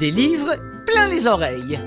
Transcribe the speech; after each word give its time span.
Des 0.00 0.10
livres 0.10 0.56
plein 0.86 1.08
les 1.08 1.26
oreilles. 1.26 1.78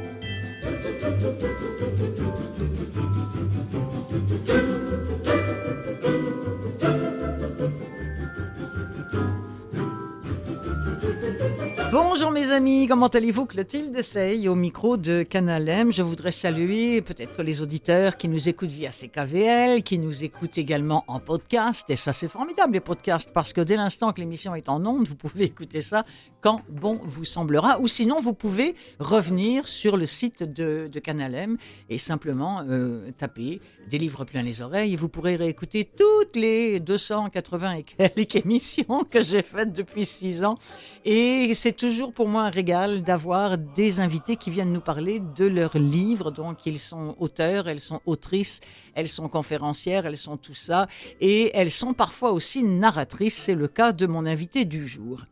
Bonjour 11.92 12.30
mes 12.30 12.52
amis, 12.52 12.86
comment 12.88 13.08
allez-vous 13.08 13.48
Clotilde 13.48 14.00
Sey 14.04 14.48
au 14.48 14.54
micro 14.54 14.96
de 14.98 15.24
Canal 15.24 15.68
M? 15.68 15.92
Je 15.92 16.04
voudrais 16.04 16.32
saluer 16.32 17.02
peut-être 17.02 17.42
les 17.42 17.64
auditeurs 17.64 18.18
qui 18.18 18.28
nous 18.28 18.48
écoutent 18.48 18.70
via 18.70 18.92
CKVL, 18.92 19.82
qui 19.82 19.98
nous 19.98 20.24
écoutent 20.24 20.60
également 20.60 21.04
en 21.08 21.20
podcast. 21.20 21.90
Et 21.90 21.96
ça 21.96 22.14
c'est 22.14 22.28
formidable 22.28 22.74
les 22.74 22.80
podcasts 22.80 23.32
parce 23.34 23.54
que 23.54 23.62
dès 23.62 23.76
l'instant 23.76 24.14
que 24.14 24.22
l'émission 24.22 24.54
est 24.54 24.70
en 24.70 24.86
onde, 24.86 25.08
vous 25.08 25.16
pouvez 25.16 25.46
écouter 25.46 25.82
ça 25.82 26.04
quand 26.44 26.62
bon 26.70 27.00
vous 27.04 27.26
semblera. 27.26 27.80
Ou 27.80 27.88
sinon 27.88 28.20
vous 28.20 28.34
pouvez 28.34 28.76
revenir 29.00 29.68
sur 29.68 29.96
le 29.96 30.06
site 30.06 30.44
de, 30.44 30.90
de 30.92 31.00
Canal 31.00 31.34
M 31.34 31.58
et 31.90 31.98
simplement 31.98 32.64
euh, 32.68 33.12
taper 33.18 33.62
des 33.90 33.98
livres 33.98 34.26
plein 34.26 34.44
les 34.44 34.62
oreilles 34.62 34.94
et 34.94 34.96
vous 34.98 35.10
pourrez 35.10 35.36
réécouter 35.38 35.86
toutes 35.86 36.36
les 36.36 36.82
280 36.82 37.74
et 37.76 37.84
quelques 37.84 38.36
émissions 38.46 39.06
que 39.10 39.22
j'ai 39.22 39.42
faites 39.42 39.72
depuis 39.72 40.06
six 40.06 40.44
ans. 40.44 40.58
Et 41.06 41.54
c'est 41.54 41.76
toujours 41.76 42.14
pour 42.14 42.28
moi 42.28 42.44
un 42.44 42.50
régal 42.50 43.04
d'avoir 43.04 43.58
des 43.58 44.02
invités 44.02 44.36
qui 44.36 44.52
viennent 44.52 44.74
nous 44.74 44.82
parler 44.82 45.22
de 45.36 45.46
leurs 45.46 45.78
livres. 45.78 46.32
Donc, 46.32 46.66
ils 46.66 46.80
sont 46.80 47.16
auteurs, 47.20 47.70
elles 47.70 47.80
sont 47.80 48.02
autrices, 48.06 48.60
elles 48.96 49.10
sont 49.10 49.30
conférencières, 49.30 50.06
elles 50.06 50.18
sont 50.18 50.38
tout 50.38 50.54
ça. 50.54 50.88
Et 51.22 51.52
elles 51.54 51.72
sont 51.72 51.94
parfois 51.94 52.32
aussi 52.32 52.64
narratrices. 52.64 53.36
C'est 53.36 53.56
le 53.56 53.68
cas 53.68 53.94
de 53.94 54.06
mon 54.08 54.26
invité 54.26 54.66
du 54.66 54.86
jour. 54.88 55.26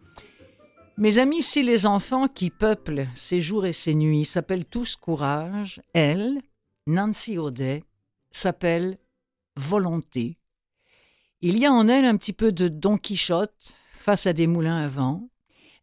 Mes 1.01 1.17
amis, 1.17 1.41
si 1.41 1.63
les 1.63 1.87
enfants 1.87 2.27
qui 2.27 2.51
peuplent 2.51 3.07
ces 3.15 3.41
jours 3.41 3.65
et 3.65 3.73
ces 3.73 3.95
nuits 3.95 4.23
s'appellent 4.23 4.67
tous 4.67 4.95
courage, 4.95 5.81
elle, 5.95 6.43
Nancy 6.85 7.39
Audet, 7.39 7.83
s'appelle 8.29 8.99
volonté. 9.55 10.37
Il 11.41 11.57
y 11.57 11.65
a 11.65 11.73
en 11.73 11.87
elle 11.87 12.05
un 12.05 12.17
petit 12.17 12.33
peu 12.33 12.51
de 12.51 12.67
Don 12.67 12.97
Quichotte 12.97 13.73
face 13.93 14.27
à 14.27 14.33
des 14.33 14.45
moulins 14.45 14.77
à 14.77 14.87
vent. 14.87 15.27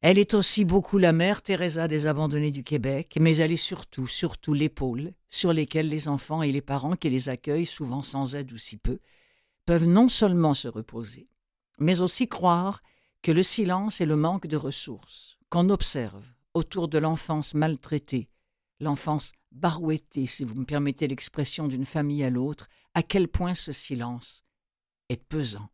Elle 0.03 0.21
est 0.21 0.35
aussi 0.35 0.65
beaucoup 0.65 0.99
la 0.99 1.13
mère 1.13 1.43
Teresa 1.43 1.89
des 1.89 2.07
abandonnés 2.07 2.53
du 2.53 2.63
Québec, 2.63 3.19
mais 3.19 3.39
elle 3.39 3.51
est 3.51 3.57
surtout, 3.57 4.07
surtout 4.07 4.55
l'épaule 4.55 5.15
sur 5.29 5.53
lesquelles 5.53 5.89
les 5.89 6.07
enfants 6.07 6.45
et 6.45 6.53
les 6.53 6.63
parents 6.63 6.95
qui 6.95 7.11
les 7.11 7.29
accueillent, 7.29 7.67
souvent 7.67 8.05
sans 8.05 8.37
aide 8.37 8.53
ou 8.53 8.57
si 8.57 8.77
peu, 8.77 9.01
peuvent 9.67 9.89
non 9.89 10.09
seulement 10.09 10.55
se 10.55 10.69
reposer, 10.69 11.27
mais 11.81 12.03
aussi 12.03 12.29
croire 12.29 12.83
que 13.23 13.33
le 13.33 13.43
silence 13.43 14.01
et 14.01 14.07
le 14.07 14.17
manque 14.17 14.47
de 14.47 14.57
ressources 14.57 15.39
qu'on 15.51 15.71
observe 15.71 16.25
autour 16.55 16.89
de 16.89 16.99
l'enfance 16.99 17.55
maltraitée, 17.55 18.29
l'enfance 18.81 19.33
barouettée, 19.53 20.27
si 20.27 20.45
vous 20.45 20.55
me 20.55 20.65
permettez 20.65 21.09
l'expression 21.09 21.69
d'une 21.69 21.85
famille 21.85 22.25
à 22.25 22.31
l'autre, 22.31 22.69
à 22.95 23.03
quel 23.03 23.29
point 23.29 23.55
ce 23.55 23.73
silence 23.73 24.45
est 25.09 25.23
pesant. 25.23 25.69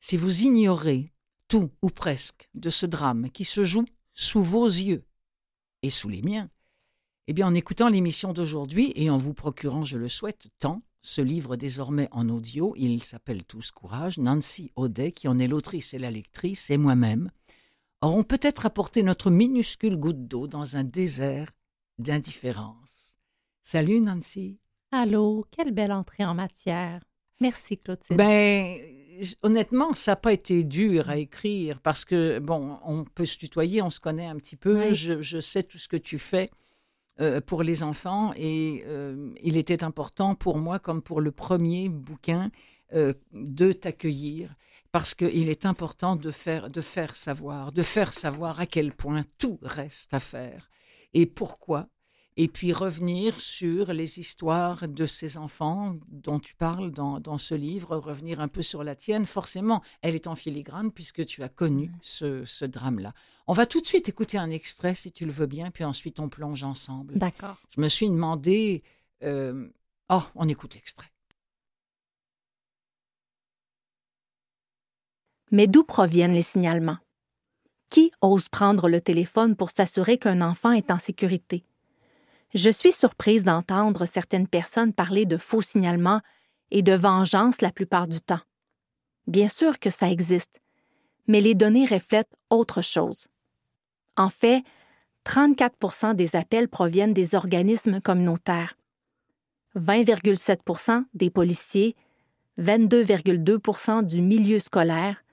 Si 0.00 0.16
vous 0.16 0.42
ignorez 0.42 1.12
tout 1.48 1.70
ou 1.82 1.90
presque 1.90 2.48
de 2.54 2.70
ce 2.70 2.86
drame 2.86 3.30
qui 3.30 3.44
se 3.44 3.62
joue 3.62 3.84
sous 4.14 4.42
vos 4.42 4.66
yeux 4.66 5.04
et 5.82 5.90
sous 5.90 6.08
les 6.08 6.22
miens, 6.22 6.50
eh 7.28 7.32
bien 7.32 7.46
en 7.46 7.54
écoutant 7.54 7.88
l'émission 7.88 8.32
d'aujourd'hui 8.32 8.92
et 8.96 9.10
en 9.10 9.16
vous 9.16 9.34
procurant, 9.34 9.84
je 9.84 9.98
le 9.98 10.08
souhaite, 10.08 10.48
tant 10.58 10.82
ce 11.02 11.20
livre 11.20 11.56
désormais 11.56 12.08
en 12.12 12.28
audio, 12.28 12.74
il 12.76 13.02
s'appelle 13.02 13.44
Tous 13.44 13.72
Courage, 13.72 14.18
Nancy 14.18 14.70
Audet, 14.76 15.12
qui 15.12 15.28
en 15.28 15.38
est 15.38 15.48
l'autrice 15.48 15.94
et 15.94 15.98
la 15.98 16.10
lectrice, 16.10 16.70
et 16.70 16.78
moi-même, 16.78 17.30
auront 18.00 18.22
peut-être 18.22 18.66
apporté 18.66 19.02
notre 19.02 19.30
minuscule 19.30 19.96
goutte 19.96 20.26
d'eau 20.26 20.46
dans 20.46 20.76
un 20.76 20.84
désert 20.84 21.50
d'indifférence. 21.98 23.16
Salut 23.62 24.00
Nancy. 24.00 24.58
Allô, 24.92 25.44
quelle 25.50 25.72
belle 25.72 25.92
entrée 25.92 26.24
en 26.24 26.34
matière. 26.34 27.02
Merci 27.40 27.78
Clotilde. 27.78 28.18
Ben, 28.18 28.78
honnêtement, 29.42 29.94
ça 29.94 30.12
n'a 30.12 30.16
pas 30.16 30.32
été 30.32 30.62
dur 30.64 31.10
à 31.10 31.16
écrire 31.16 31.80
parce 31.80 32.04
que, 32.04 32.38
bon, 32.38 32.78
on 32.84 33.04
peut 33.04 33.24
se 33.24 33.38
tutoyer, 33.38 33.82
on 33.82 33.90
se 33.90 34.00
connaît 34.00 34.26
un 34.26 34.36
petit 34.36 34.56
peu, 34.56 34.94
je, 34.94 35.40
sais 35.40 35.62
tout 35.62 35.78
ce 35.78 35.88
que 35.88 35.96
tu 35.96 36.18
fais 36.18 36.50
pour 37.46 37.62
les 37.62 37.82
enfants 37.82 38.32
et 38.36 38.84
euh, 38.86 39.32
il 39.42 39.56
était 39.56 39.84
important 39.84 40.34
pour 40.34 40.58
moi, 40.58 40.78
comme 40.78 41.02
pour 41.02 41.20
le 41.20 41.30
premier 41.30 41.88
bouquin, 41.88 42.50
euh, 42.94 43.14
de 43.32 43.72
t'accueillir 43.72 44.54
parce 44.90 45.14
qu'il 45.14 45.48
est 45.48 45.64
important 45.64 46.16
de 46.16 46.30
faire, 46.30 46.68
de 46.68 46.80
faire 46.82 47.16
savoir, 47.16 47.72
de 47.72 47.82
faire 47.82 48.12
savoir 48.12 48.60
à 48.60 48.66
quel 48.66 48.92
point 48.92 49.22
tout 49.38 49.58
reste 49.62 50.12
à 50.12 50.20
faire 50.20 50.68
et 51.14 51.24
pourquoi 51.26 51.88
et 52.36 52.48
puis 52.48 52.72
revenir 52.72 53.38
sur 53.40 53.92
les 53.92 54.18
histoires 54.18 54.88
de 54.88 55.04
ces 55.04 55.36
enfants 55.36 55.96
dont 56.08 56.40
tu 56.40 56.54
parles 56.54 56.90
dans, 56.90 57.20
dans, 57.20 57.38
ce 57.38 57.54
livre, 57.54 57.96
revenir 57.96 58.40
un 58.40 58.48
peu 58.48 58.62
sur 58.62 58.84
la 58.84 58.94
tienne. 58.94 59.26
Forcément, 59.26 59.82
elle 60.00 60.14
est 60.14 60.26
en 60.26 60.34
filigrane 60.34 60.92
puisque 60.92 61.26
tu 61.26 61.42
as 61.42 61.48
connu 61.48 61.92
ce, 62.00 62.44
ce 62.44 62.64
drame-là. 62.64 63.12
On 63.46 63.52
va 63.52 63.66
tout 63.66 63.80
de 63.80 63.86
suite 63.86 64.08
écouter 64.08 64.38
un 64.38 64.50
extrait, 64.50 64.94
si 64.94 65.12
tu 65.12 65.26
le 65.26 65.32
veux 65.32 65.46
bien, 65.46 65.70
puis 65.70 65.84
ensuite 65.84 66.20
on 66.20 66.28
plonge 66.28 66.64
ensemble. 66.64 67.18
D'accord. 67.18 67.56
Je 67.74 67.80
me 67.80 67.88
suis 67.88 68.08
demandé... 68.08 68.82
Euh... 69.22 69.68
Oh, 70.08 70.22
on 70.34 70.48
écoute 70.48 70.74
l'extrait. 70.74 71.10
Mais 75.50 75.66
d'où 75.66 75.84
proviennent 75.84 76.32
les 76.32 76.42
signalements? 76.42 76.98
Qui 77.90 78.10
ose 78.22 78.48
prendre 78.48 78.88
le 78.88 79.02
téléphone 79.02 79.54
pour 79.54 79.70
s'assurer 79.70 80.16
qu'un 80.16 80.40
enfant 80.40 80.72
est 80.72 80.90
en 80.90 80.98
sécurité? 80.98 81.66
Je 82.54 82.68
suis 82.68 82.92
surprise 82.92 83.44
d'entendre 83.44 84.04
certaines 84.04 84.46
personnes 84.46 84.92
parler 84.92 85.24
de 85.24 85.38
faux 85.38 85.62
signalements 85.62 86.20
et 86.70 86.82
de 86.82 86.92
vengeance 86.92 87.62
la 87.62 87.72
plupart 87.72 88.06
du 88.08 88.20
temps. 88.20 88.40
Bien 89.26 89.48
sûr 89.48 89.78
que 89.78 89.88
ça 89.88 90.10
existe, 90.10 90.60
mais 91.26 91.40
les 91.40 91.54
données 91.54 91.86
reflètent 91.86 92.34
autre 92.50 92.82
chose. 92.82 93.28
En 94.16 94.28
fait, 94.28 94.62
34% 95.24 96.14
des 96.14 96.36
appels 96.36 96.68
proviennent 96.68 97.14
des 97.14 97.34
organismes 97.34 98.00
communautaires, 98.00 98.76
20,7% 99.76 101.04
des 101.14 101.30
policiers, 101.30 101.96
22,2% 102.58 104.04
du 104.04 104.20
milieu 104.20 104.58
scolaire, 104.58 105.24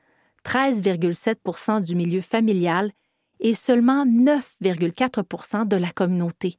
13,7% 0.46 1.84
du 1.84 1.96
milieu 1.96 2.22
familial 2.22 2.92
et 3.42 3.56
seulement 3.56 4.06
9,4% 4.06 5.68
de 5.68 5.76
la 5.76 5.92
communauté. 5.92 6.58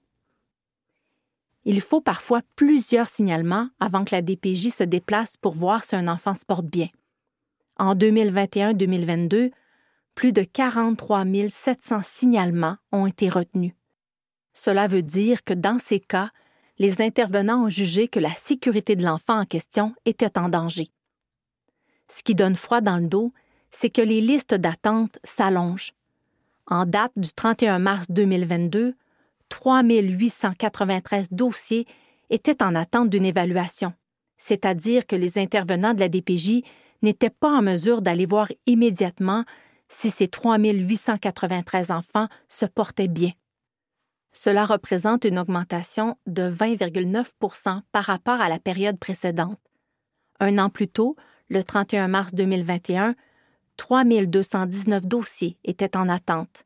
Il 1.72 1.80
faut 1.80 2.00
parfois 2.00 2.42
plusieurs 2.56 3.06
signalements 3.06 3.68
avant 3.78 4.04
que 4.04 4.12
la 4.12 4.22
DPJ 4.22 4.70
se 4.70 4.82
déplace 4.82 5.36
pour 5.36 5.54
voir 5.54 5.84
si 5.84 5.94
un 5.94 6.08
enfant 6.08 6.34
se 6.34 6.44
porte 6.44 6.66
bien. 6.66 6.88
En 7.78 7.94
2021-2022, 7.94 9.52
plus 10.16 10.32
de 10.32 10.42
43 10.42 11.24
700 11.48 12.00
signalements 12.02 12.76
ont 12.90 13.06
été 13.06 13.28
retenus. 13.28 13.74
Cela 14.52 14.88
veut 14.88 15.04
dire 15.04 15.44
que 15.44 15.54
dans 15.54 15.78
ces 15.78 16.00
cas, 16.00 16.32
les 16.80 17.00
intervenants 17.02 17.66
ont 17.66 17.70
jugé 17.70 18.08
que 18.08 18.18
la 18.18 18.32
sécurité 18.32 18.96
de 18.96 19.04
l'enfant 19.04 19.38
en 19.38 19.44
question 19.44 19.94
était 20.04 20.40
en 20.40 20.48
danger. 20.48 20.88
Ce 22.08 22.24
qui 22.24 22.34
donne 22.34 22.56
froid 22.56 22.80
dans 22.80 22.96
le 22.96 23.06
dos, 23.06 23.32
c'est 23.70 23.90
que 23.90 24.02
les 24.02 24.20
listes 24.20 24.54
d'attente 24.54 25.20
s'allongent. 25.22 25.94
En 26.66 26.84
date 26.84 27.12
du 27.14 27.32
31 27.32 27.78
mars 27.78 28.06
2022, 28.08 28.96
3 29.50 29.82
893 29.82 31.28
dossiers 31.30 31.86
étaient 32.30 32.62
en 32.62 32.74
attente 32.74 33.10
d'une 33.10 33.26
évaluation, 33.26 33.92
c'est-à-dire 34.38 35.06
que 35.06 35.16
les 35.16 35.36
intervenants 35.36 35.92
de 35.92 36.00
la 36.00 36.08
DPJ 36.08 36.62
n'étaient 37.02 37.30
pas 37.30 37.50
en 37.50 37.62
mesure 37.62 38.00
d'aller 38.00 38.26
voir 38.26 38.48
immédiatement 38.66 39.44
si 39.88 40.10
ces 40.10 40.28
3 40.28 40.58
893 40.58 41.90
enfants 41.90 42.28
se 42.48 42.64
portaient 42.64 43.08
bien. 43.08 43.32
Cela 44.32 44.64
représente 44.64 45.24
une 45.24 45.38
augmentation 45.38 46.16
de 46.26 46.42
20,9% 46.42 47.80
par 47.90 48.04
rapport 48.04 48.40
à 48.40 48.48
la 48.48 48.60
période 48.60 48.98
précédente. 48.98 49.58
Un 50.38 50.58
an 50.58 50.70
plus 50.70 50.88
tôt, 50.88 51.16
le 51.48 51.64
31 51.64 52.06
mars 52.06 52.32
2021, 52.32 53.16
3 53.76 54.04
219 54.04 55.06
dossiers 55.06 55.58
étaient 55.64 55.96
en 55.96 56.08
attente. 56.08 56.64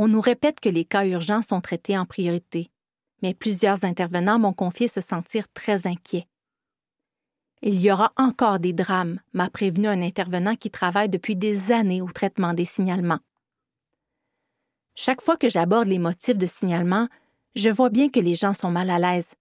On 0.00 0.06
nous 0.06 0.20
répète 0.20 0.60
que 0.60 0.68
les 0.68 0.84
cas 0.84 1.04
urgents 1.04 1.42
sont 1.42 1.60
traités 1.60 1.98
en 1.98 2.06
priorité, 2.06 2.70
mais 3.20 3.34
plusieurs 3.34 3.82
intervenants 3.82 4.38
m'ont 4.38 4.52
confié 4.52 4.86
se 4.86 5.00
sentir 5.00 5.52
très 5.52 5.88
inquiets. 5.88 6.28
Il 7.62 7.80
y 7.80 7.90
aura 7.90 8.12
encore 8.16 8.60
des 8.60 8.72
drames, 8.72 9.18
m'a 9.32 9.50
prévenu 9.50 9.88
un 9.88 10.00
intervenant 10.00 10.54
qui 10.54 10.70
travaille 10.70 11.08
depuis 11.08 11.34
des 11.34 11.72
années 11.72 12.00
au 12.00 12.06
traitement 12.12 12.54
des 12.54 12.64
signalements. 12.64 13.18
Chaque 14.94 15.20
fois 15.20 15.36
que 15.36 15.48
j'aborde 15.48 15.88
les 15.88 15.98
motifs 15.98 16.38
de 16.38 16.46
signalement, 16.46 17.08
je 17.56 17.68
vois 17.68 17.90
bien 17.90 18.08
que 18.08 18.20
les 18.20 18.34
gens 18.34 18.54
sont 18.54 18.70
mal 18.70 18.90
à 18.90 19.00
l'aise. 19.00 19.34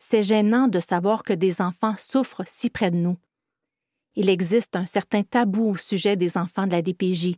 C'est 0.00 0.24
gênant 0.24 0.66
de 0.66 0.80
savoir 0.80 1.22
que 1.22 1.32
des 1.32 1.62
enfants 1.62 1.94
souffrent 1.96 2.42
si 2.44 2.70
près 2.70 2.90
de 2.90 2.96
nous. 2.96 3.18
Il 4.16 4.30
existe 4.30 4.74
un 4.74 4.84
certain 4.84 5.22
tabou 5.22 5.70
au 5.70 5.76
sujet 5.76 6.16
des 6.16 6.36
enfants 6.36 6.66
de 6.66 6.72
la 6.72 6.82
DPJ, 6.82 7.36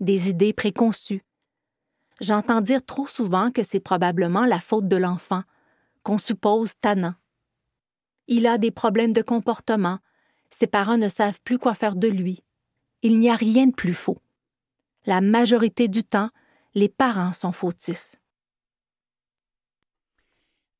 des 0.00 0.30
idées 0.30 0.52
préconçues, 0.52 1.22
J'entends 2.22 2.60
dire 2.60 2.86
trop 2.86 3.08
souvent 3.08 3.50
que 3.50 3.64
c'est 3.64 3.80
probablement 3.80 4.46
la 4.46 4.60
faute 4.60 4.86
de 4.86 4.96
l'enfant, 4.96 5.42
qu'on 6.04 6.18
suppose 6.18 6.72
tannant. 6.80 7.16
Il 8.28 8.46
a 8.46 8.58
des 8.58 8.70
problèmes 8.70 9.12
de 9.12 9.22
comportement, 9.22 9.98
ses 10.48 10.68
parents 10.68 10.98
ne 10.98 11.08
savent 11.08 11.40
plus 11.42 11.58
quoi 11.58 11.74
faire 11.74 11.96
de 11.96 12.06
lui. 12.06 12.44
Il 13.02 13.18
n'y 13.18 13.28
a 13.28 13.34
rien 13.34 13.66
de 13.66 13.74
plus 13.74 13.92
faux. 13.92 14.18
La 15.04 15.20
majorité 15.20 15.88
du 15.88 16.04
temps, 16.04 16.30
les 16.74 16.88
parents 16.88 17.32
sont 17.32 17.50
fautifs. 17.50 18.14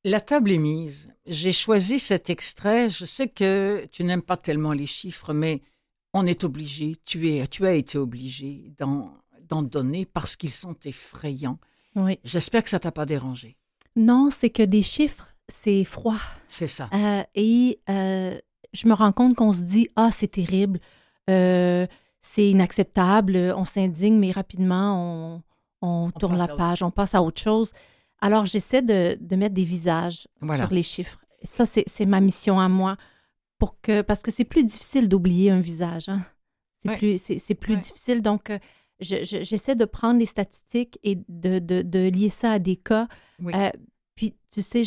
La 0.05 0.21
table 0.21 0.49
est 0.49 0.57
mise. 0.57 1.11
J'ai 1.25 1.51
choisi 1.51 1.99
cet 1.99 2.29
extrait. 2.29 2.87
Je 2.87 3.03
sais 3.03 3.27
que 3.27 3.85
tu 3.91 4.05
n'aimes 4.05 4.21
pas 4.21 4.37
tellement 4.37 4.71
les 4.71 4.85
chiffres, 4.85 5.33
mais 5.33 5.61
on 6.13 6.25
est 6.25 6.45
obligé, 6.45 6.95
tu, 7.03 7.29
es, 7.29 7.45
tu 7.47 7.65
as 7.65 7.73
été 7.73 7.97
obligé 7.97 8.71
d'en, 9.55 9.61
donner 9.63 10.05
parce 10.05 10.35
qu'ils 10.35 10.51
sont 10.51 10.75
effrayants. 10.85 11.59
Oui. 11.95 12.19
J'espère 12.23 12.63
que 12.63 12.69
ça 12.69 12.79
t'a 12.79 12.91
pas 12.91 13.05
dérangé. 13.05 13.57
Non, 13.95 14.29
c'est 14.31 14.49
que 14.49 14.63
des 14.63 14.81
chiffres, 14.81 15.33
c'est 15.47 15.83
froid. 15.83 16.17
C'est 16.47 16.67
ça. 16.67 16.89
Euh, 16.93 17.23
et 17.35 17.79
euh, 17.89 18.37
je 18.73 18.87
me 18.87 18.93
rends 18.93 19.11
compte 19.11 19.35
qu'on 19.35 19.53
se 19.53 19.61
dit 19.61 19.87
Ah, 19.95 20.09
c'est 20.11 20.29
terrible, 20.29 20.79
euh, 21.29 21.85
c'est 22.21 22.49
inacceptable, 22.49 23.53
on 23.55 23.65
s'indigne, 23.65 24.17
mais 24.17 24.31
rapidement, 24.31 25.43
on, 25.81 26.11
tourne 26.11 26.37
la 26.37 26.47
page, 26.47 26.81
on 26.81 26.91
passe 26.91 27.13
à 27.13 27.21
autre 27.21 27.41
chose. 27.41 27.73
Alors, 28.21 28.45
j'essaie 28.45 28.81
de, 28.81 29.35
mettre 29.35 29.53
des 29.53 29.65
visages 29.65 30.27
sur 30.41 30.71
les 30.71 30.83
chiffres. 30.83 31.19
Ça, 31.43 31.65
c'est 31.65 32.05
ma 32.05 32.21
mission 32.21 32.59
à 32.59 32.69
moi. 32.69 32.97
Pour 33.59 33.79
que, 33.81 34.01
parce 34.01 34.23
que 34.23 34.31
c'est 34.31 34.45
plus 34.45 34.63
difficile 34.63 35.07
d'oublier 35.07 35.51
un 35.51 35.59
visage. 35.59 36.09
Hein. 36.09 36.21
C'est 36.79 36.97
plus, 36.97 37.17
c'est, 37.17 37.55
plus 37.55 37.77
difficile. 37.77 38.21
Donc, 38.21 38.51
j'essaie 39.03 39.75
de 39.75 39.85
prendre 39.85 40.19
les 40.19 40.25
statistiques 40.25 40.99
et 41.03 41.17
de, 41.27 42.09
lier 42.09 42.29
ça 42.29 42.53
à 42.53 42.59
des 42.59 42.75
cas. 42.75 43.07
Euh, 43.41 43.69
puis, 44.15 44.35
tu 44.51 44.61
sais, 44.61 44.83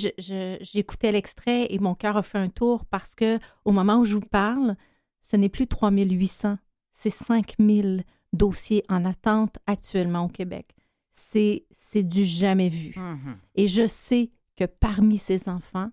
j'écoutais 0.60 1.12
l'extrait 1.12 1.66
et 1.70 1.78
mon 1.78 1.94
cœur 1.94 2.16
a 2.16 2.22
fait 2.22 2.38
un 2.38 2.48
tour 2.48 2.84
parce 2.86 3.14
que 3.14 3.38
au 3.64 3.72
moment 3.72 3.98
où 3.98 4.04
je 4.04 4.14
vous 4.14 4.20
parle, 4.20 4.76
ce 5.22 5.36
n'est 5.36 5.48
plus 5.48 5.66
3800, 5.66 6.58
c'est 6.92 7.10
5000 7.10 8.04
dossiers 8.32 8.84
en 8.88 9.04
attente 9.04 9.56
actuellement 9.66 10.24
au 10.24 10.28
Québec. 10.28 10.74
C'est 11.12 11.64
du 12.02 12.24
jamais 12.24 12.68
vu. 12.68 12.90
Mm-hmm. 12.90 13.36
Et 13.54 13.66
je 13.66 13.86
sais 13.86 14.30
que 14.56 14.64
parmi 14.64 15.18
ces 15.18 15.48
enfants, 15.48 15.90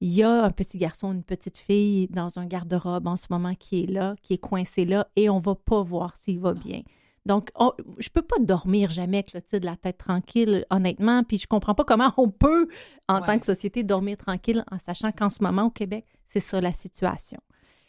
il 0.00 0.10
y 0.12 0.24
a 0.24 0.44
un 0.44 0.50
petit 0.50 0.78
garçon, 0.78 1.12
une 1.12 1.22
petite 1.22 1.58
fille 1.58 2.08
dans 2.08 2.40
un 2.40 2.46
garde-robe 2.46 3.06
en 3.06 3.16
ce 3.16 3.26
moment 3.30 3.54
qui 3.54 3.84
est 3.84 3.86
là, 3.86 4.16
qui 4.22 4.34
est 4.34 4.38
coincé 4.38 4.84
là, 4.84 5.06
et 5.14 5.30
on 5.30 5.38
va 5.38 5.54
pas 5.54 5.82
voir 5.82 6.16
s'il 6.16 6.40
va 6.40 6.54
bien. 6.54 6.82
Donc, 7.24 7.50
je 7.98 8.08
peux 8.08 8.22
pas 8.22 8.38
dormir 8.40 8.90
jamais 8.90 9.18
avec 9.18 9.32
le 9.32 9.60
de 9.60 9.64
la 9.64 9.76
tête 9.76 9.98
tranquille, 9.98 10.66
honnêtement. 10.70 11.22
Puis 11.22 11.38
je 11.38 11.46
comprends 11.46 11.74
pas 11.74 11.84
comment 11.84 12.12
on 12.16 12.30
peut, 12.30 12.66
en 13.08 13.20
tant 13.20 13.38
que 13.38 13.46
société, 13.46 13.84
dormir 13.84 14.16
tranquille 14.16 14.64
en 14.70 14.78
sachant 14.78 15.12
qu'en 15.12 15.30
ce 15.30 15.42
moment, 15.42 15.66
au 15.66 15.70
Québec, 15.70 16.04
c'est 16.26 16.40
ça 16.40 16.60
la 16.60 16.72
situation. 16.72 17.38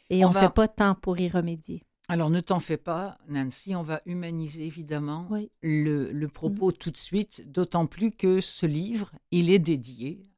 Et 0.09 0.23
on 0.25 0.29
ne 0.29 0.33
fait 0.33 0.53
pas 0.53 0.67
de 0.67 0.73
temps 0.73 0.95
pour 0.95 1.19
y 1.19 1.29
remédier. 1.29 1.83
Alors, 2.09 2.29
ne 2.29 2.41
t'en 2.41 2.59
fais 2.59 2.77
pas, 2.77 3.17
Nancy, 3.27 3.75
on 3.75 3.81
va 3.81 4.01
humaniser 4.05 4.65
évidemment 4.65 5.29
le, 5.61 6.27
propos 6.27 6.69
mm. 6.69 6.73
tout 6.73 6.91
de 6.91 6.97
suite, 6.97 7.49
d'autant 7.49 7.87
plus 7.87 8.11
que 8.11 8.41
ce 8.41 8.65
livre, 8.65 9.11
il 9.31 9.49
est 9.49 9.59
dédié 9.59 10.29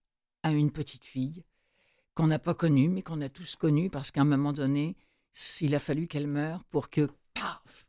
à 0.43 0.51
une 0.51 0.71
petite 0.71 1.05
fille 1.05 1.43
qu'on 2.13 2.27
n'a 2.27 2.39
pas 2.39 2.53
connue, 2.53 2.87
mais 2.87 3.01
qu'on 3.01 3.19
a 3.21 3.29
tous 3.29 3.55
connue 3.55 3.89
parce 3.89 4.11
qu'à 4.11 4.21
un 4.21 4.25
moment 4.25 4.53
donné, 4.53 4.95
il 5.59 5.75
a 5.75 5.79
fallu 5.79 6.07
qu'elle 6.07 6.27
meure 6.27 6.63
pour 6.65 6.89
que, 6.89 7.09
paf, 7.33 7.84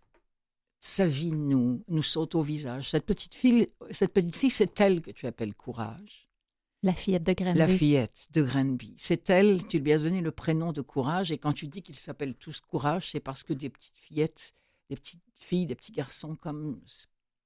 sa 0.86 1.06
vie 1.06 1.32
nous, 1.32 1.82
nous 1.88 2.02
saute 2.02 2.34
au 2.34 2.42
visage. 2.42 2.90
Cette 2.90 3.04
petite 3.04 3.34
fille, 3.34 3.66
cette 3.90 4.12
petite 4.12 4.36
fille, 4.36 4.50
c'est 4.50 4.80
elle 4.80 5.02
que 5.02 5.10
tu 5.10 5.26
appelles 5.26 5.54
Courage. 5.54 6.28
La 6.82 6.94
fillette 6.94 7.24
de 7.24 7.32
Granby. 7.32 7.58
La 7.58 7.68
fillette 7.68 8.28
de 8.32 8.42
Granby. 8.42 8.94
C'est 8.96 9.28
elle, 9.28 9.66
tu 9.66 9.80
lui 9.80 9.92
as 9.92 9.98
donné 9.98 10.20
le 10.20 10.30
prénom 10.30 10.72
de 10.72 10.82
Courage, 10.82 11.32
et 11.32 11.38
quand 11.38 11.52
tu 11.52 11.66
dis 11.66 11.82
qu'ils 11.82 11.96
s'appellent 11.96 12.36
tous 12.36 12.60
Courage, 12.60 13.10
c'est 13.10 13.20
parce 13.20 13.42
que 13.42 13.52
des 13.52 13.68
petites 13.68 13.98
fillettes, 13.98 14.54
des 14.88 14.96
petites 14.96 15.22
filles, 15.34 15.66
des 15.66 15.74
petits 15.74 15.92
garçons 15.92 16.36
comme, 16.36 16.80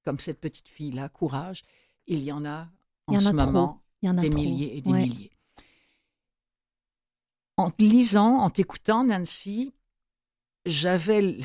comme 0.04 0.18
cette 0.18 0.38
petite 0.38 0.68
fille-là, 0.68 1.08
Courage, 1.08 1.62
il 2.06 2.22
y 2.22 2.32
en 2.32 2.44
a 2.44 2.68
en, 3.06 3.18
ce 3.18 3.30
moment 3.30 3.82
des 4.02 4.28
milliers 4.28 4.76
et 4.76 4.80
des 4.82 4.92
milliers. 4.92 5.30
En 7.56 7.70
lisant, 7.78 8.38
en 8.38 8.50
t'écoutant, 8.50 9.04
Nancy, 9.04 9.72
j'avais 10.66 11.38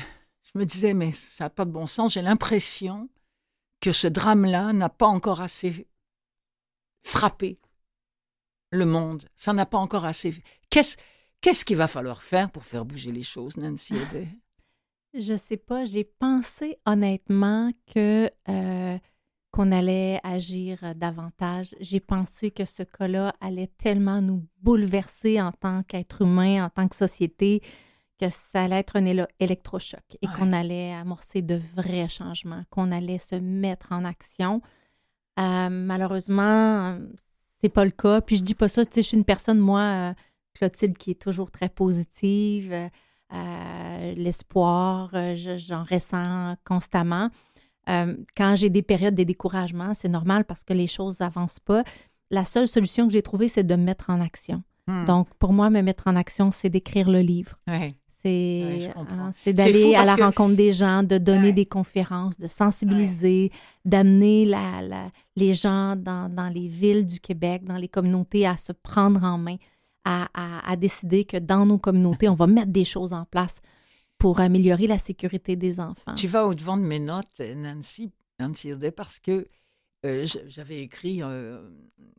je 0.56 0.60
me 0.60 0.64
disais, 0.64 0.94
mais 0.94 1.12
ça 1.12 1.44
n'a 1.44 1.50
pas 1.50 1.66
de 1.66 1.70
bon 1.70 1.86
sens. 1.86 2.14
J'ai 2.14 2.22
l'impression 2.22 3.10
que 3.82 3.92
ce 3.92 4.08
drame-là 4.08 4.72
n'a 4.72 4.88
pas 4.88 5.06
encore 5.06 5.42
assez 5.42 5.86
frappé 7.02 7.60
le 8.72 8.86
monde. 8.86 9.28
Ça 9.34 9.52
n'a 9.52 9.66
pas 9.66 9.76
encore 9.76 10.06
assez. 10.06 10.34
Qu'est-ce 10.70 10.96
qu'est-ce 11.42 11.62
qu'il 11.62 11.76
va 11.76 11.86
falloir 11.88 12.22
faire 12.22 12.50
pour 12.50 12.64
faire 12.64 12.86
bouger 12.86 13.12
les 13.12 13.22
choses, 13.22 13.58
Nancy 13.58 13.92
Audet? 14.10 14.28
Je 15.12 15.36
sais 15.36 15.58
pas. 15.58 15.84
J'ai 15.84 16.04
pensé 16.04 16.78
honnêtement 16.86 17.70
que 17.94 18.30
euh, 18.48 18.98
qu'on 19.50 19.72
allait 19.72 20.20
agir 20.22 20.94
davantage. 20.94 21.76
J'ai 21.80 22.00
pensé 22.00 22.50
que 22.50 22.64
ce 22.64 22.82
cas-là 22.82 23.34
allait 23.42 23.70
tellement 23.76 24.22
nous 24.22 24.46
bouleverser 24.62 25.38
en 25.38 25.52
tant 25.52 25.82
qu'être 25.82 26.22
humain, 26.22 26.64
en 26.64 26.70
tant 26.70 26.88
que 26.88 26.96
société 26.96 27.60
que 28.18 28.30
ça 28.30 28.64
allait 28.64 28.78
être 28.78 28.96
un 28.96 29.04
électrochoc 29.40 30.02
et 30.22 30.26
qu'on 30.26 30.52
allait 30.52 30.92
amorcer 30.92 31.42
de 31.42 31.60
vrais 31.76 32.08
changements, 32.08 32.62
qu'on 32.70 32.90
allait 32.92 33.18
se 33.18 33.36
mettre 33.36 33.92
en 33.92 34.04
action. 34.04 34.62
Euh, 35.38 35.68
malheureusement, 35.70 36.98
c'est 37.60 37.68
pas 37.68 37.84
le 37.84 37.90
cas. 37.90 38.20
Puis 38.20 38.36
je 38.36 38.42
dis 38.42 38.54
pas 38.54 38.68
ça, 38.68 38.84
tu 38.84 38.94
sais, 38.94 39.02
je 39.02 39.08
suis 39.08 39.16
une 39.16 39.24
personne, 39.24 39.58
moi, 39.58 39.80
euh, 39.80 40.14
Clotilde, 40.54 40.96
qui 40.96 41.10
est 41.10 41.20
toujours 41.20 41.50
très 41.50 41.68
positive. 41.68 42.72
Euh, 42.72 44.14
l'espoir, 44.14 45.10
j'en 45.34 45.84
ressens 45.84 46.56
constamment. 46.64 47.30
quand 47.86 48.56
j'ai 48.56 48.70
des 48.70 48.82
périodes 48.82 49.14
de 49.14 49.24
découragement, 49.24 49.92
c'est 49.94 50.08
normal 50.08 50.44
parce 50.44 50.64
que 50.64 50.72
les 50.72 50.86
choses 50.86 51.20
n'avancent 51.20 51.60
pas. 51.60 51.84
La 52.30 52.44
seule 52.44 52.66
solution 52.66 53.06
que 53.06 53.12
j'ai 53.12 53.22
trouvée, 53.22 53.48
c'est 53.48 53.62
de 53.62 53.76
me 53.76 53.84
mettre 53.84 54.10
en 54.10 54.20
action. 54.20 54.64
Hmm. 54.88 55.04
Donc, 55.04 55.28
pour 55.34 55.52
moi, 55.52 55.70
me 55.70 55.82
mettre 55.82 56.06
en 56.06 56.16
action, 56.16 56.50
c'est 56.50 56.70
d'écrire 56.70 57.10
le 57.10 57.20
livre. 57.20 57.56
Hein, 57.66 57.90
c'est 59.32 59.52
d'aller 59.52 59.94
à 59.94 60.04
la 60.04 60.14
rencontre 60.14 60.56
des 60.56 60.72
gens, 60.72 61.02
de 61.02 61.18
donner 61.18 61.52
des 61.52 61.66
conférences, 61.66 62.36
de 62.36 62.46
sensibiliser, 62.46 63.50
d'amener 63.84 64.44
la, 64.44 65.10
les 65.36 65.54
gens 65.54 65.96
dans, 65.96 66.52
les 66.52 66.68
villes 66.68 67.06
du 67.06 67.20
Québec, 67.20 67.64
dans 67.64 67.76
les 67.76 67.88
communautés 67.88 68.46
à 68.46 68.56
se 68.56 68.72
prendre 68.72 69.22
en 69.24 69.38
main, 69.38 69.56
à, 70.04 70.76
décider 70.76 71.24
que 71.24 71.36
dans 71.36 71.66
nos 71.66 71.78
communautés, 71.78 72.28
on 72.28 72.34
va 72.34 72.46
mettre 72.46 72.72
des 72.72 72.84
choses 72.84 73.12
en 73.12 73.24
place 73.24 73.60
pour 74.18 74.40
améliorer 74.40 74.86
la 74.86 74.98
sécurité 74.98 75.56
des 75.56 75.80
enfants. 75.80 76.14
Tu 76.16 76.26
vas 76.26 76.46
au-devant 76.46 76.76
de 76.76 76.82
mes 76.82 76.98
notes, 76.98 77.40
Nancy, 77.54 78.12
Nancy 78.38 78.72
parce 78.96 79.18
que 79.18 79.48
euh, 80.04 80.26
j'avais 80.46 80.82
écrit, 80.82 81.22
euh, 81.22 81.68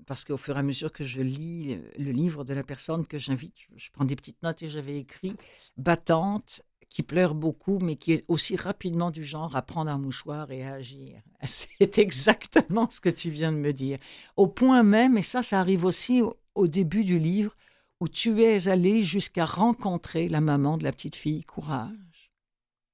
parce 0.06 0.26
qu'au 0.26 0.38
fur 0.38 0.56
et 0.56 0.60
à 0.60 0.64
mesure 0.64 0.92
que 0.92 1.04
je 1.04 1.22
lis 1.22 1.74
euh, 1.74 1.90
le 1.98 2.12
livre 2.12 2.44
de 2.44 2.54
la 2.54 2.64
personne 2.64 3.06
que 3.06 3.18
j'invite, 3.18 3.54
je, 3.76 3.90
prends 3.92 4.06
des 4.06 4.16
petites 4.16 4.42
notes 4.44 4.64
et 4.64 4.70
j'avais 4.70 4.98
écrit 4.98 5.36
battante, 5.78 6.62
qui 6.90 7.04
pleure 7.04 7.36
beaucoup, 7.36 7.80
mais 7.80 7.96
qui 7.96 8.14
est 8.14 8.26
aussi 8.28 8.56
rapidement 8.56 9.12
du 9.12 9.24
genre 9.24 9.56
à 9.56 9.62
prendre 9.62 9.92
un 9.92 9.98
mouchoir 9.98 10.52
et 10.52 10.64
à 10.66 10.74
agir. 10.74 11.22
C'est 11.44 11.98
exactement 12.00 12.90
ce 12.90 13.00
que 13.00 13.10
tu 13.10 13.30
viens 13.30 13.52
de 13.52 13.58
me 13.58 13.74
dire. 13.74 14.00
Au 14.36 14.48
point 14.48 14.84
même, 14.84 15.18
et 15.18 15.22
ça, 15.22 15.42
ça 15.42 15.60
arrive 15.60 15.86
aussi 15.86 16.22
au, 16.56 16.68
début 16.68 17.04
du 17.04 17.20
livre, 17.20 17.56
où 18.00 18.08
tu 18.08 18.42
es 18.42 18.68
allé 18.68 19.04
jusqu'à 19.04 19.46
rencontrer 19.46 20.28
la 20.30 20.42
maman 20.42 20.78
de 20.78 20.84
la 20.84 20.92
petite 20.92 21.16
fille 21.16 21.44
Courage. 21.44 22.32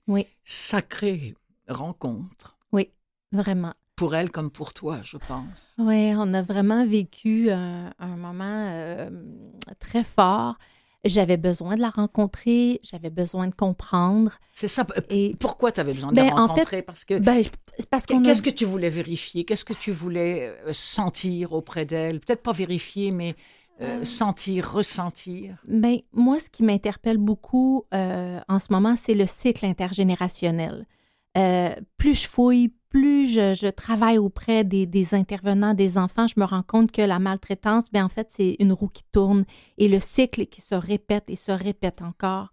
Oui. 0.07 0.27
Sacrée 0.43 1.35
rencontre. 1.67 2.57
Oui, 2.73 2.89
vraiment 3.31 3.73
pour 3.95 4.15
elle 4.15 4.31
comme 4.31 4.49
pour 4.49 4.73
toi, 4.73 4.99
je 5.03 5.17
pense. 5.17 5.73
Oui, 5.77 6.13
on 6.15 6.33
a 6.33 6.41
vraiment 6.41 6.85
vécu 6.85 7.49
un, 7.51 7.91
moment 7.99 8.67
euh, 8.71 9.09
très 9.79 10.03
fort. 10.03 10.55
J'avais 11.05 11.35
besoin 11.35 11.75
de 11.75 11.81
la 11.81 11.89
rencontrer, 11.89 12.79
j'avais 12.81 13.09
besoin 13.09 13.47
de 13.47 13.53
comprendre. 13.53 14.31
C'est 14.53 14.69
ça. 14.69 14.85
Et 15.09 15.35
pourquoi 15.37 15.73
tu 15.73 15.81
avais 15.81 15.93
besoin 15.93 16.13
de 16.13 16.17
la 16.17 16.29
rencontrer? 16.29 16.81
Parce 16.81 17.03
que 17.03 17.19
ben, 17.19 17.43
parce 17.89 18.05
qu'est-ce 18.05 18.41
que 18.41 18.49
tu 18.49 18.63
voulais 18.63 18.89
vérifier? 18.89 19.43
Qu'est-ce 19.43 19.65
que 19.65 19.73
tu 19.73 19.91
voulais 19.91 20.55
euh, 20.65 20.71
sentir 20.71 21.51
auprès 21.51 21.85
d'elle? 21.85 22.21
Peut-être 22.21 22.41
pas 22.41 22.53
vérifier, 22.53 23.11
mais 23.11 23.35
euh, 23.81 24.05
sentir, 24.05 24.71
ressentir. 24.71 25.57
Ben, 25.67 25.97
moi, 26.13 26.39
ce 26.39 26.49
qui 26.49 26.63
m'interpelle 26.63 27.17
beaucoup 27.17 27.85
en 27.91 28.59
ce 28.59 28.71
moment, 28.71 28.95
c'est 28.95 29.15
le 29.15 29.25
cycle 29.25 29.65
intergénérationnel. 29.65 30.87
Plus 31.97 32.15
je 32.15 32.27
fouille, 32.27 32.71
plus 32.93 33.27
je, 33.27 33.69
travaille 33.71 34.19
auprès 34.19 34.63
des, 34.63 35.15
intervenants, 35.15 35.73
des 35.73 35.97
enfants, 35.97 36.27
je 36.27 36.39
me 36.39 36.45
rends 36.45 36.61
compte 36.61 36.91
que 36.91 37.01
la 37.01 37.17
maltraitance, 37.17 37.91
bien, 37.91 38.05
en 38.05 38.09
fait, 38.09 38.27
c'est 38.29 38.55
une 38.59 38.71
roue 38.71 38.87
qui 38.87 39.03
tourne 39.11 39.45
et 39.79 39.87
le 39.87 39.99
cycle 39.99 40.45
qui 40.45 40.61
se 40.61 40.75
répète 40.75 41.23
et 41.27 41.35
se 41.35 41.51
répète 41.51 42.03
encore. 42.03 42.49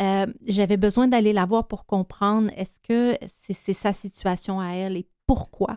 Euh, 0.00 0.26
j'avais 0.46 0.78
besoin 0.78 1.06
d'aller 1.06 1.34
la 1.34 1.44
voir 1.44 1.68
pour 1.68 1.84
comprendre 1.84 2.50
est-ce 2.56 2.80
que 2.80 3.16
c'est 3.28 3.74
sa 3.74 3.92
situation 3.92 4.58
à 4.58 4.70
elle 4.70 4.96
et 4.96 5.06
pourquoi. 5.26 5.76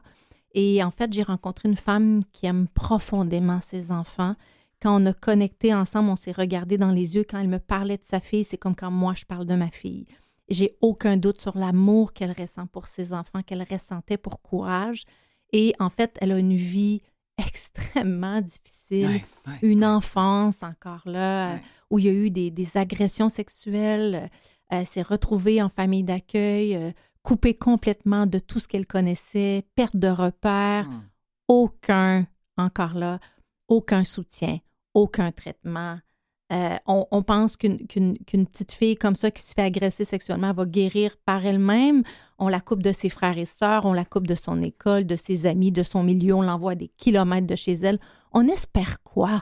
Et 0.53 0.81
en 0.83 0.89
fait, 0.89 1.11
j'ai 1.11 1.23
rencontré 1.23 1.67
une 1.67 1.75
femme 1.75 2.23
qui 2.31 2.45
aime 2.45 2.67
profondément 2.73 3.59
ses 3.59 3.91
enfants. 3.91 4.35
Quand 4.81 5.01
on 5.01 5.05
a 5.05 5.13
connecté 5.13 5.73
ensemble, 5.73 6.09
on 6.09 6.15
s'est 6.15 6.31
regardé 6.31 6.77
dans 6.77 6.91
les 6.91 7.15
yeux. 7.15 7.25
Quand 7.29 7.39
elle 7.39 7.49
me 7.49 7.59
parlait 7.59 7.97
de 7.97 8.05
sa 8.05 8.21
fille, 8.21 8.45
c'est 8.45 8.57
comme 8.57 8.75
quand 8.75 8.89
moi 8.89 9.13
je 9.15 9.25
parle 9.25 9.45
de 9.45 9.55
ma 9.55 9.69
fille. 9.69 10.05
J'ai 10.49 10.77
aucun 10.81 11.17
doute 11.17 11.39
sur 11.39 11.57
l'amour 11.57 12.13
qu'elle 12.13 12.33
ressent 12.37 12.67
pour 12.67 12.87
ses 12.87 13.13
enfants, 13.13 13.43
qu'elle 13.43 13.65
ressentait 13.69 14.17
pour 14.17 14.41
courage. 14.41 15.03
Et 15.51 15.73
en 15.79 15.89
fait, 15.89 16.17
elle 16.21 16.31
a 16.31 16.37
une 16.37 16.55
vie 16.55 17.01
extrêmement 17.37 18.41
difficile, 18.41 19.21
une 19.61 19.85
enfance 19.85 20.63
encore 20.63 21.03
là, 21.05 21.59
où 21.91 21.99
il 21.99 22.05
y 22.05 22.09
a 22.09 22.13
eu 22.13 22.29
des, 22.31 22.77
agressions 22.77 23.29
sexuelles. 23.29 24.29
Elle 24.69 24.85
s'est 24.85 25.01
retrouvée 25.01 25.61
en 25.61 25.69
famille 25.69 26.03
d'accueil, 26.03 26.75
euh, 26.75 26.91
coupée 27.21 27.53
complètement 27.53 28.25
de 28.25 28.39
tout 28.39 28.59
ce 28.59 28.67
qu'elle 28.67 28.85
connaissait, 28.85 29.65
perte 29.75 29.95
de 29.95 30.07
repères, 30.07 30.89
hmm. 30.89 31.03
aucun, 31.47 32.27
encore 32.57 32.95
là, 32.95 33.19
aucun 33.67 34.03
soutien, 34.03 34.59
aucun 34.93 35.31
traitement. 35.31 35.99
Euh, 36.53 36.77
on, 36.85 37.23
pense 37.23 37.57
qu'une 37.57 37.77
petite 37.87 38.71
fille 38.71 38.95
comme 38.95 39.15
ça 39.17 39.31
qui 39.31 39.43
se 39.43 39.53
fait 39.53 39.63
agresser 39.63 40.05
sexuellement 40.05 40.53
va 40.53 40.65
guérir 40.65 41.17
par 41.25 41.45
elle-même. 41.45 42.03
On 42.39 42.47
la 42.47 42.61
coupe 42.61 42.81
de 42.81 42.93
ses 42.93 43.09
frères 43.09 43.37
et 43.37 43.45
sœurs, 43.45 43.85
on 43.85 43.91
la 43.91 44.05
coupe 44.05 44.27
de 44.27 44.35
son 44.35 44.61
école, 44.61 45.05
de 45.05 45.17
ses 45.17 45.45
amis, 45.45 45.73
de 45.73 45.83
son 45.83 46.03
milieu, 46.03 46.35
on 46.35 46.41
l'envoie 46.41 46.75
des 46.75 46.87
kilomètres 46.97 47.47
de 47.47 47.55
chez 47.55 47.73
elle. 47.73 47.99
On 48.31 48.47
espère 48.47 49.03
quoi? 49.03 49.41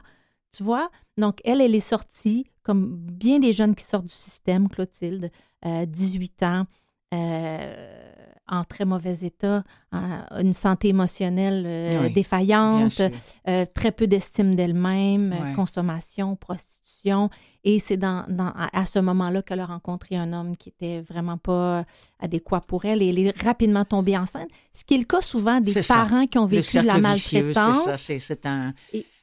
Tu 0.56 0.64
vois? 0.64 0.90
Donc, 1.18 1.42
elle, 1.44 1.62
elle 1.62 1.76
est 1.76 1.80
sortie, 1.80 2.46
comme 2.64 2.96
bien 2.96 3.38
des 3.40 3.54
jeunes 3.54 3.76
qui 3.76 3.84
sortent 3.84 4.08
du 4.08 4.14
système, 4.14 4.68
Clotilde, 4.68 5.30
18 5.64 6.42
euh, 6.42 6.46
ans, 6.48 6.66
euh, 7.14 8.14
en 8.48 8.64
très 8.64 8.86
mauvais 8.86 9.18
état, 9.24 9.64
une 9.92 10.54
santé 10.54 10.90
émotionnelle 10.90 11.64
euh, 11.66 12.10
défaillante, 12.10 13.02
euh, 13.48 13.66
très 13.74 13.92
peu 13.92 14.08
d'estime 14.08 14.56
d'elle-même, 14.56 15.54
consommation, 15.56 16.36
prostitution. 16.36 17.30
Et 17.64 17.80
c'est 17.80 17.98
dans, 17.98 18.25
à 18.74 18.86
ce 18.86 19.00
moment-là 19.00 19.42
qu'elle 19.42 19.60
a 19.60 19.66
rencontré 19.66 20.16
un 20.16 20.34
homme 20.34 20.56
qui 20.56 20.70
était 20.70 21.02
vraiment 21.02 21.38
pas 21.38 21.84
adéquat 22.20 22.62
pour 22.62 22.86
elle 22.86 23.02
et 23.02 23.10
elle 23.10 23.20
est 23.20 23.42
rapidement 23.42 23.86
tombée 23.86 24.16
enceinte. 24.16 24.50
Ce 24.74 24.84
qui 24.84 24.94
est 24.94 25.00
le 25.00 25.06
cas 25.06 25.22
souvent 25.22 25.60
des 25.60 25.74
parents 25.88 26.28
qui 26.28 26.38
ont 26.38 26.46
vécu 26.46 26.78
de 26.80 26.86
la 26.86 27.00
maltraitance. 27.00 27.90
C'est 27.98 28.46
un... 28.46 28.74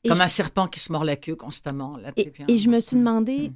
comme 0.08 0.20
un 0.20 0.28
serpent 0.28 0.66
qui 0.66 0.80
se 0.80 0.90
mord 0.90 1.04
la 1.04 1.14
queue 1.14 1.36
constamment. 1.36 1.98
et, 2.16 2.56
je 2.56 2.68
me 2.68 2.80
suis 2.80 2.96
demandé. 2.96 3.52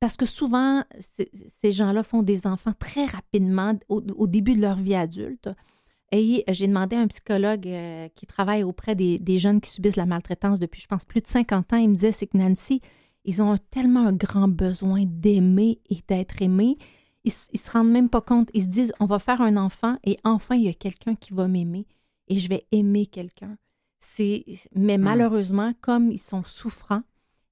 Parce 0.00 0.16
que 0.16 0.26
souvent, 0.26 0.82
ces 1.00 1.72
gens-là 1.72 2.02
font 2.02 2.22
des 2.22 2.46
enfants 2.46 2.74
très 2.78 3.06
rapidement 3.06 3.74
au, 3.88 4.26
début 4.26 4.54
de 4.54 4.60
leur 4.60 4.76
vie 4.76 4.94
adulte. 4.94 5.48
Et 6.12 6.44
j'ai 6.48 6.66
demandé 6.66 6.94
à 6.94 7.00
un 7.00 7.06
psychologue 7.06 7.66
euh, 7.66 8.08
qui 8.14 8.26
travaille 8.26 8.62
auprès 8.62 8.94
des, 8.94 9.38
jeunes 9.38 9.60
qui 9.60 9.70
subissent 9.70 9.96
la 9.96 10.06
maltraitance 10.06 10.60
depuis, 10.60 10.82
je 10.82 10.86
pense, 10.86 11.04
plus 11.04 11.20
de 11.20 11.26
50 11.26 11.72
ans. 11.72 11.76
Il 11.76 11.88
me 11.88 11.94
disait, 11.94 12.12
c'est 12.12 12.26
que 12.26 12.36
Nancy, 12.36 12.80
ils 13.24 13.42
ont 13.42 13.56
tellement 13.70 14.06
un 14.06 14.12
grand 14.12 14.48
besoin 14.48 15.04
d'aimer 15.06 15.80
et 15.90 15.98
d'être 16.06 16.40
aimés. 16.42 16.76
Ils, 17.24 17.32
ne 17.52 17.58
se 17.58 17.70
rendent 17.70 17.90
même 17.90 18.10
pas 18.10 18.20
compte. 18.20 18.50
Ils 18.52 18.62
se 18.62 18.68
disent, 18.68 18.92
on 19.00 19.06
va 19.06 19.18
faire 19.18 19.40
un 19.40 19.56
enfant 19.56 19.96
et 20.04 20.18
enfin, 20.24 20.56
il 20.56 20.64
y 20.64 20.68
a 20.68 20.74
quelqu'un 20.74 21.14
qui 21.14 21.32
va 21.32 21.48
m'aimer 21.48 21.86
et 22.28 22.38
je 22.38 22.48
vais 22.48 22.66
aimer 22.70 23.06
quelqu'un. 23.06 23.56
mais 24.18 24.98
hmm. 24.98 25.00
malheureusement, 25.00 25.72
comme 25.80 26.10
ils 26.12 26.18
sont 26.18 26.42
souffrants, 26.42 27.02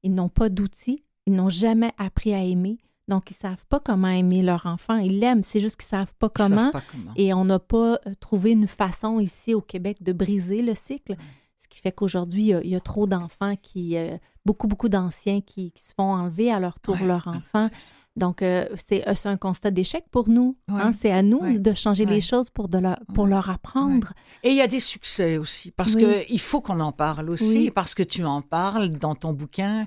ils 0.03 0.15
n'ont 0.15 0.29
pas 0.29 0.51
d'outils, 0.51 1.03
ils 1.27 1.33
n'ont 1.33 1.51
jamais 1.51 1.93
appris 1.99 2.35
à 2.35 2.43
aimer. 2.43 2.79
Donc, 3.09 3.31
ils 3.31 3.35
ne 3.35 3.51
savent 3.51 3.67
pas 3.69 3.81
comment 3.81 4.09
aimer 4.09 4.43
leur 4.43 4.67
enfant. 4.67 4.97
Ils 4.97 5.19
l'aiment, 5.19 5.43
c'est 5.43 5.61
juste 5.61 5.77
qu'ils 5.77 5.87
ne 5.87 6.03
savent 6.03 6.15
pas 6.19 6.29
comment. 6.29 6.73
Et 7.17 7.35
on 7.35 7.45
n'a 7.45 7.59
pas 7.59 7.99
euh, 8.07 8.15
trouvé 8.21 8.53
une 8.53 8.69
façon 8.69 9.19
ici 9.19 9.55
au 9.55 9.61
Québec 9.61 10.03
de 10.03 10.13
briser 10.13 10.63
le 10.63 10.75
cycle. 10.75 11.17
Ce 11.63 11.69
qui 11.69 11.81
fait 11.81 11.93
qu'aujourd'hui, 11.93 12.51
il, 12.65 12.71
y 12.71 12.75
a 12.75 12.81
trop 12.81 13.07
d'enfants 13.07 13.55
qui, 13.55 13.97
euh, 13.97 14.17
beaucoup, 14.45 14.67
beaucoup 14.67 14.89
d'anciens 14.89 15.41
qui, 15.41 15.73
se 15.77 15.95
font 15.95 16.13
enlever 16.13 16.51
à 16.51 16.59
leur 16.59 16.81
tour 16.81 16.97
leur 16.97 17.29
enfant. 17.29 17.69
Donc, 18.17 18.43
euh, 18.43 18.67
c'est 18.75 19.07
un 19.27 19.37
constat 19.37 19.71
d'échec 19.71 20.05
pour 20.11 20.29
nous. 20.29 20.57
Hein. 20.67 20.91
C'est 20.91 21.13
à 21.13 21.23
nous 21.23 21.61
de 21.61 21.73
changer 21.73 22.05
les 22.05 22.21
choses 22.21 22.51
pour, 22.51 22.69
de 22.69 22.81
pour 23.15 23.29
leur 23.29 23.49
apprendre. 23.49 24.13
Et 24.43 24.51
il 24.51 24.57
y 24.57 24.61
a 24.61 24.67
des 24.67 24.81
succès 24.81 25.39
aussi, 25.39 25.71
parce 25.71 25.95
qu'il 25.95 26.41
faut 26.41 26.61
qu'on 26.61 26.81
en 26.81 26.91
parle 26.91 27.31
aussi, 27.31 27.71
parce 27.71 27.95
que 27.95 28.03
tu 28.03 28.25
en 28.25 28.43
parles 28.43 28.89
dans 28.89 29.15
ton 29.15 29.33
bouquin. 29.33 29.87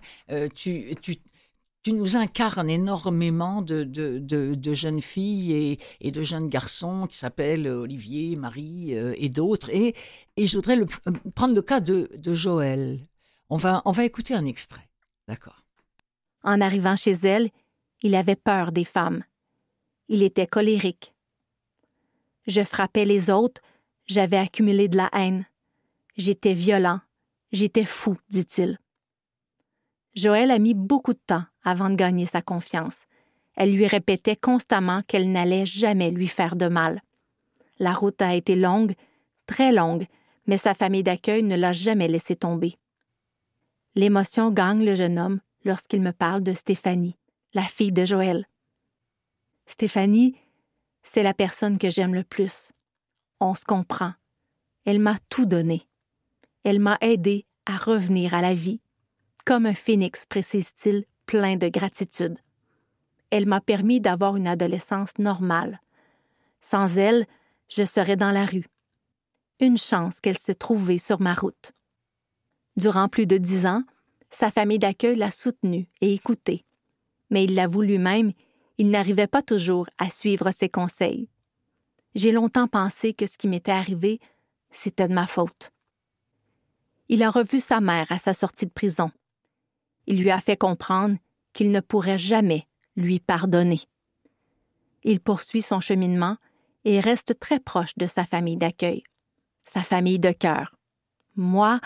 tu, 0.55 0.96
tu 1.01 1.17
tu 1.85 1.93
nous 1.93 2.17
incarnes 2.17 2.71
énormément 2.71 3.61
de, 3.61 4.73
jeunes 4.73 5.01
filles 5.01 5.77
et, 6.01 6.11
de 6.11 6.23
jeunes 6.23 6.49
garçons 6.49 7.05
qui 7.05 7.15
s'appellent 7.15 7.67
Olivier, 7.67 8.35
Marie 8.37 8.97
euh, 8.97 9.13
et 9.17 9.29
d'autres. 9.29 9.69
Et, 9.69 9.93
je 10.35 10.55
voudrais 10.57 10.79
euh, 10.79 11.11
prendre 11.35 11.53
le 11.53 11.61
cas 11.61 11.81
de, 11.81 12.09
Joël. 12.33 13.05
On 13.49 13.57
va 13.57 14.03
écouter 14.03 14.33
un 14.33 14.45
extrait. 14.45 14.89
D'accord. 15.27 15.63
En 16.41 16.59
arrivant 16.59 16.95
chez 16.95 17.11
elle, 17.11 17.51
il 18.01 18.15
avait 18.15 18.35
peur 18.35 18.71
des 18.71 18.83
femmes. 18.83 19.23
Il 20.07 20.23
était 20.23 20.47
colérique. 20.47 21.13
Je 22.47 22.63
frappais 22.63 23.05
les 23.05 23.29
autres, 23.29 23.61
j'avais 24.07 24.37
accumulé 24.37 24.87
de 24.87 24.97
la 24.97 25.11
haine. 25.13 25.45
J'étais 26.17 26.53
violent, 26.55 26.99
j'étais 27.51 27.85
fou, 27.85 28.17
dit-il. 28.29 28.79
Joël 30.15 30.50
a 30.51 30.60
mis 30.60 30.74
beaucoup 30.74 31.13
de 31.13 31.19
temps 31.25 31.43
avant 31.63 31.89
de 31.89 31.95
gagner 31.95 32.25
sa 32.25 32.41
confiance. 32.41 32.95
Elle 33.55 33.74
lui 33.74 33.88
répétait 33.88 34.36
constamment 34.36 35.01
qu'elle 35.03 35.31
n'allait 35.31 35.65
jamais 35.65 36.12
lui 36.12 36.27
faire 36.27 36.55
de 36.55 36.67
mal. 36.67 37.01
La 37.79 37.93
route 37.93 38.22
a 38.22 38.34
été 38.34 38.55
longue, 38.55 38.95
très 39.45 39.72
longue, 39.74 40.07
mais 40.48 40.57
sa 40.57 40.74
famille 40.74 41.03
d'accueil 41.03 41.43
ne 41.43 41.55
l'a 41.55 41.74
jamais 41.74 42.07
laissé 42.07 42.36
tomber. 42.36 42.77
L'émotion 43.95 44.51
gagne 44.51 44.86
le 44.86 44.95
jeune 44.95 45.19
homme 45.19 45.41
lorsqu'il 45.63 46.01
me 46.01 46.12
parle 46.12 46.43
de 46.43 46.53
Stéphanie, 46.53 47.17
la 47.53 47.63
fille 47.63 47.91
de 47.91 48.05
Joël. 48.05 48.48
Stéphanie, 49.65 50.36
c'est 51.03 51.24
la 51.24 51.34
personne 51.34 51.77
que 51.77 51.89
j'aime 51.89 52.13
le 52.13 52.24
plus. 52.24 52.72
On 53.39 53.55
se 53.55 53.65
comprend. 53.65 54.13
Elle 54.86 55.00
m'a 55.00 55.17
tout 55.29 55.45
donné. 55.45 55.88
Elle 56.63 56.79
m'a 56.79 56.98
aidé 57.01 57.45
à 57.65 57.77
revenir 57.77 58.34
à 58.34 58.41
la 58.41 58.53
vie 58.53 58.79
comme 59.45 59.67
un 59.67 59.75
phénix, 59.75 60.25
précise-t-il, 60.25 61.05
plein 61.27 61.55
de 61.55 61.69
gratitude. 61.69 62.37
Elle 63.29 63.45
m'a 63.45 63.61
permis 63.61 64.01
d'avoir 64.01 64.35
une 64.35 64.47
adolescence 64.47 65.17
normale. 65.19 65.81
Sans 66.61 66.97
elle, 66.97 67.27
je 67.69 67.83
serais 67.83 68.15
dans 68.15 68.31
la 68.31 68.45
rue. 68.45 68.67
Une 69.59 69.77
chance 69.77 70.19
qu'elle 70.19 70.37
s'est 70.37 70.55
trouvée 70.55 70.97
sur 70.97 71.21
ma 71.21 71.35
route. 71.35 71.73
Durant 72.75 73.07
plus 73.07 73.27
de 73.27 73.37
dix 73.37 73.65
ans, 73.67 73.83
sa 74.31 74.51
famille 74.51 74.79
d'accueil 74.79 75.15
l'a 75.15 75.31
soutenue 75.31 75.87
et 76.01 76.13
écoutée. 76.13 76.65
Mais 77.29 77.45
il 77.45 77.55
l'avoue 77.55 77.81
lui-même, 77.81 78.33
il 78.77 78.89
n'arrivait 78.89 79.27
pas 79.27 79.41
toujours 79.41 79.87
à 79.97 80.09
suivre 80.09 80.51
ses 80.51 80.69
conseils. 80.69 81.29
J'ai 82.15 82.31
longtemps 82.31 82.67
pensé 82.67 83.13
que 83.13 83.27
ce 83.27 83.37
qui 83.37 83.47
m'était 83.47 83.71
arrivé, 83.71 84.19
c'était 84.71 85.07
de 85.07 85.13
ma 85.13 85.27
faute. 85.27 85.71
Il 87.09 87.21
a 87.21 87.29
revu 87.29 87.59
sa 87.59 87.79
mère 87.79 88.07
à 88.09 88.17
sa 88.17 88.33
sortie 88.33 88.65
de 88.65 88.71
prison 88.71 89.11
il 90.07 90.21
lui 90.21 90.31
a 90.31 90.39
fait 90.39 90.57
comprendre 90.57 91.17
qu'il 91.53 91.71
ne 91.71 91.79
pourrait 91.79 92.17
jamais 92.17 92.67
lui 92.95 93.19
pardonner. 93.19 93.79
Il 95.03 95.19
poursuit 95.19 95.62
son 95.62 95.79
cheminement 95.79 96.38
et 96.83 97.00
reste 97.00 97.39
très 97.39 97.59
proche 97.59 97.95
de 97.97 98.07
sa 98.07 98.25
famille 98.25 98.57
d'accueil, 98.57 99.03
sa 99.63 99.81
famille 99.81 100.19
de 100.19 100.31
cœur. 100.31 100.75
Moi, 101.35 101.79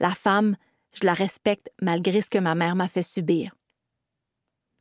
la 0.00 0.14
femme, 0.14 0.56
je 0.92 1.04
la 1.04 1.14
respecte 1.14 1.70
malgré 1.80 2.20
ce 2.20 2.30
que 2.30 2.38
ma 2.38 2.54
mère 2.54 2.76
m'a 2.76 2.88
fait 2.88 3.02
subir. 3.02 3.54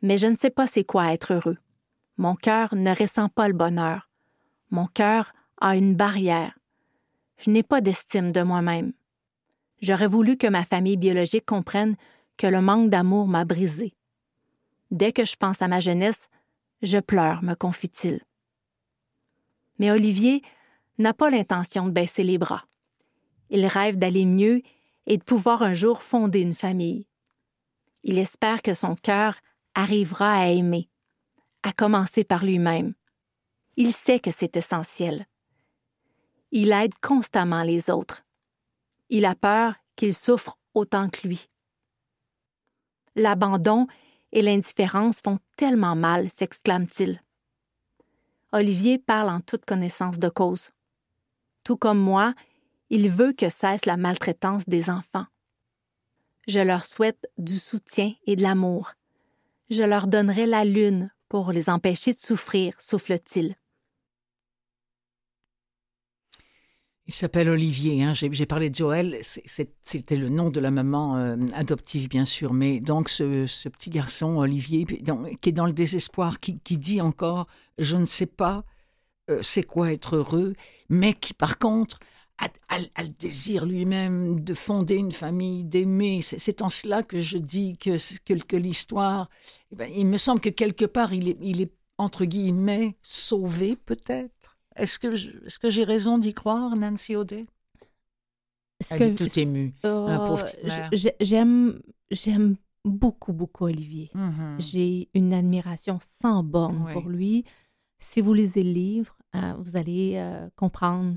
Mais 0.01 0.17
je 0.17 0.27
ne 0.27 0.35
sais 0.35 0.49
pas 0.49 0.67
c'est 0.67 0.83
quoi 0.83 1.13
être 1.13 1.33
heureux. 1.33 1.57
Mon 2.17 2.35
cœur 2.35 2.75
ne 2.75 2.93
ressent 2.93 3.29
pas 3.29 3.47
le 3.47 3.53
bonheur. 3.53 4.09
Mon 4.69 4.85
cœur 4.85 5.33
a 5.61 5.75
une 5.75 5.95
barrière. 5.95 6.57
Je 7.37 7.49
n'ai 7.49 7.63
pas 7.63 7.81
d'estime 7.81 8.31
de 8.31 8.41
moi-même. 8.41 8.93
J'aurais 9.81 10.07
voulu 10.07 10.37
que 10.37 10.47
ma 10.47 10.63
famille 10.63 10.97
biologique 10.97 11.45
comprenne 11.45 11.95
que 12.37 12.47
le 12.47 12.61
manque 12.61 12.89
d'amour 12.89 13.27
m'a 13.27 13.45
brisé. 13.45 13.93
Dès 14.91 15.11
que 15.11 15.25
je 15.25 15.35
pense 15.35 15.61
à 15.61 15.67
ma 15.67 15.79
jeunesse, 15.79 16.29
je 16.81 16.99
pleure, 16.99 17.43
me 17.43 17.55
confie-t-il. 17.55 18.21
Mais 19.79 19.91
Olivier 19.91 20.41
n'a 20.97 21.13
pas 21.13 21.29
l'intention 21.29 21.87
de 21.87 21.91
baisser 21.91 22.23
les 22.23 22.37
bras. 22.37 22.65
Il 23.49 23.65
rêve 23.65 23.97
d'aller 23.97 24.25
mieux 24.25 24.61
et 25.05 25.17
de 25.17 25.23
pouvoir 25.23 25.63
un 25.63 25.73
jour 25.73 26.01
fonder 26.01 26.41
une 26.41 26.55
famille. 26.55 27.07
Il 28.03 28.17
espère 28.17 28.61
que 28.61 28.73
son 28.73 28.95
cœur 28.95 29.39
arrivera 29.75 30.33
à 30.33 30.47
aimer, 30.47 30.89
à 31.63 31.71
commencer 31.71 32.23
par 32.23 32.45
lui-même. 32.45 32.93
Il 33.75 33.93
sait 33.93 34.19
que 34.19 34.31
c'est 34.31 34.55
essentiel. 34.57 35.27
Il 36.51 36.71
aide 36.71 36.93
constamment 37.01 37.63
les 37.63 37.89
autres. 37.89 38.23
Il 39.09 39.25
a 39.25 39.35
peur 39.35 39.75
qu'ils 39.95 40.13
souffrent 40.13 40.59
autant 40.73 41.09
que 41.09 41.27
lui. 41.27 41.47
L'abandon 43.15 43.87
et 44.31 44.41
l'indifférence 44.41 45.19
font 45.23 45.39
tellement 45.55 45.95
mal, 45.95 46.29
s'exclame-t-il. 46.29 47.21
Olivier 48.51 48.97
parle 48.97 49.29
en 49.29 49.41
toute 49.41 49.65
connaissance 49.65 50.19
de 50.19 50.29
cause. 50.29 50.71
Tout 51.63 51.77
comme 51.77 51.99
moi, 51.99 52.33
Il 52.89 53.09
veut 53.09 53.33
que 53.33 53.49
cesse 53.49 53.85
la 53.87 53.97
maltraitance 53.97 54.69
des 54.69 54.91
enfants. 54.91 55.25
Je 56.47 56.59
leur 56.59 56.85
souhaite 56.85 57.27
du 57.39 57.57
soutien 57.57 58.13
et 58.27 58.35
de 58.35 58.43
l'amour. 58.43 58.93
Je 59.71 59.81
leur 59.81 60.05
donnerai 60.05 60.45
la 60.45 60.63
lune 60.63 61.09
pour 61.29 61.51
les 61.51 61.69
empêcher 61.69 62.13
de 62.13 62.19
souffrir, 62.19 62.79
souffle-t-il. 62.79 63.55
Il 67.05 67.13
s'appelle 67.13 67.49
Olivier. 67.49 68.01
Hein. 68.03 68.13
J'ai 68.13 68.45
parlé 68.45 68.69
de 68.69 68.75
Joël. 68.75 69.19
C'était 69.21 70.15
le 70.15 70.29
nom 70.29 70.49
de 70.49 70.59
la 70.59 70.71
maman 70.71 71.17
euh, 71.17 71.35
adoptive, 71.53 72.07
bien 72.07 72.25
sûr. 72.25 72.53
Mais 72.53 72.79
donc, 72.79 73.09
ce, 73.09 73.67
petit 73.67 73.89
garçon, 73.89 74.37
Olivier, 74.37 74.85
qui 74.85 75.49
est 75.49 75.51
dans 75.51 75.65
le 75.65 75.73
désespoir, 75.73 76.39
qui, 76.39 76.77
dit 76.77 77.01
encore 77.01 77.47
Je 77.77 77.97
ne 77.97 78.05
sais 78.05 78.25
pas 78.25 78.63
euh, 79.29 79.39
c'est 79.41 79.63
quoi 79.63 79.91
être 79.91 80.15
heureux, 80.15 80.53
mais 80.89 81.13
qui, 81.13 81.33
par 81.33 81.57
contre, 81.59 81.99
a, 82.37 82.79
le 83.01 83.07
désir 83.07 83.65
lui-même 83.65 84.41
de 84.41 84.53
fonder 84.53 84.95
une 84.95 85.11
famille, 85.11 85.65
d'aimer. 85.65 86.21
C'est 86.21 86.61
en 86.61 86.69
cela 86.69 87.03
que 87.03 87.19
je 87.19 87.37
dis 87.37 87.77
que, 87.77 87.97
que, 88.43 88.55
l'histoire. 88.55 89.29
Eh 89.71 89.75
ben, 89.75 89.91
il 89.93 90.07
me 90.07 90.17
semble 90.17 90.41
que 90.41 90.49
quelque 90.49 90.85
part, 90.85 91.13
il 91.13 91.29
est, 91.29 91.37
il 91.41 91.61
est 91.61 91.73
entre 91.97 92.25
guillemets, 92.25 92.97
sauvé, 93.01 93.75
peut-être. 93.75 94.52
Est-ce 94.75 94.99
que, 94.99 95.59
que 95.59 95.69
j'ai 95.69 95.83
raison 95.83 96.17
d'y 96.17 96.33
croire, 96.33 96.75
Nancy 96.75 97.15
Audet? 97.15 97.45
Elle 98.91 99.01
est 99.01 99.15
tout 99.15 99.39
émue, 99.39 99.73
oh, 99.85 100.37
J'aime, 101.21 101.79
j'aime 102.11 102.57
beaucoup, 102.83 103.33
beaucoup 103.33 103.65
Olivier. 103.65 104.11
Mm-hmm. 104.13 104.59
J'ai 104.59 105.09
une 105.13 105.33
admiration 105.33 105.99
sans 106.01 106.43
borne 106.43 106.91
pour 106.91 107.09
lui. 107.09 107.45
Si 107.99 108.19
vous 108.19 108.33
lisez 108.33 108.63
le 108.63 108.71
livre, 108.71 109.15
euh, 109.35 109.53
vous 109.59 109.77
allez 109.77 110.15
euh, 110.17 110.49
comprendre 110.55 111.15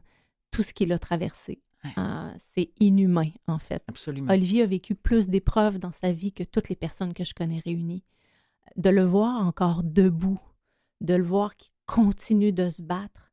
tout 0.50 0.62
ce 0.62 0.72
qu'il 0.72 0.92
a 0.92 0.98
traversé. 0.98 1.60
Euh, 1.98 2.30
c'est 2.38 2.72
inhumain, 2.80 3.30
en 3.46 3.58
fait. 3.58 3.82
Absolument. 3.88 4.32
Olivier 4.32 4.62
a 4.62 4.66
vécu 4.66 4.94
plus 4.94 5.28
d'épreuves 5.28 5.78
dans 5.78 5.92
sa 5.92 6.12
vie 6.12 6.32
que 6.32 6.42
toutes 6.42 6.68
les 6.68 6.76
personnes 6.76 7.14
que 7.14 7.24
je 7.24 7.34
connais 7.34 7.60
réunies. 7.64 8.04
De 8.76 8.90
le 8.90 9.02
voir 9.02 9.46
encore 9.46 9.82
debout, 9.84 10.40
de 11.00 11.14
le 11.14 11.22
voir 11.22 11.56
qui 11.56 11.70
continue 11.86 12.52
de 12.52 12.68
se 12.70 12.82
battre, 12.82 13.25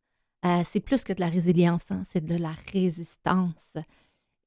euh, 0.46 0.62
c'est 0.66 0.80
plus 0.80 1.04
que 1.04 1.14
de 1.14 1.22
la 1.22 1.30
résilience, 1.30 1.92
hein, 1.92 2.04
c'est 2.06 2.24
de 2.24 2.36
la 2.36 2.56
résistance. 2.72 3.74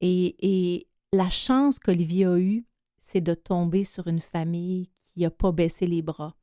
Et, 0.01 0.87
la 1.13 1.29
chance 1.29 1.79
qu'Olivier 1.79 2.25
a 2.25 2.37
eue, 2.37 2.65
c'est 2.99 3.21
de 3.21 3.33
tomber 3.33 3.85
sur 3.85 4.07
une 4.07 4.19
famille 4.19 4.89
qui 4.99 5.21
n'a 5.21 5.31
pas 5.31 5.53
baissé 5.53 5.87
les 5.87 6.01
bras. 6.01 6.35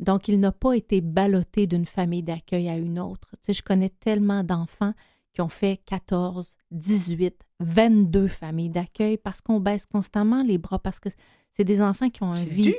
Donc, 0.00 0.28
il 0.28 0.40
n'a 0.40 0.52
pas 0.52 0.72
été 0.72 1.02
ballotté 1.02 1.66
d'une 1.66 1.84
famille 1.84 2.22
d'accueil 2.22 2.70
à 2.70 2.78
une 2.78 2.98
autre. 2.98 3.32
Tu 3.32 3.38
sais, 3.42 3.52
je 3.52 3.62
connais 3.62 3.90
tellement 3.90 4.42
d'enfants 4.42 4.94
qui 5.34 5.42
ont 5.42 5.50
fait 5.50 5.82
14, 5.84 6.56
18, 6.70 7.36
22 7.60 8.26
familles 8.26 8.70
d'accueil 8.70 9.18
parce 9.18 9.42
qu'on 9.42 9.60
baisse 9.60 9.84
constamment 9.84 10.42
les 10.42 10.56
bras, 10.56 10.78
parce 10.78 10.98
que 10.98 11.10
c'est 11.56 11.64
des 11.64 11.80
enfants 11.80 12.10
qui 12.10 12.22
ont 12.22 12.32
un 12.32 12.44
vie 12.44 12.74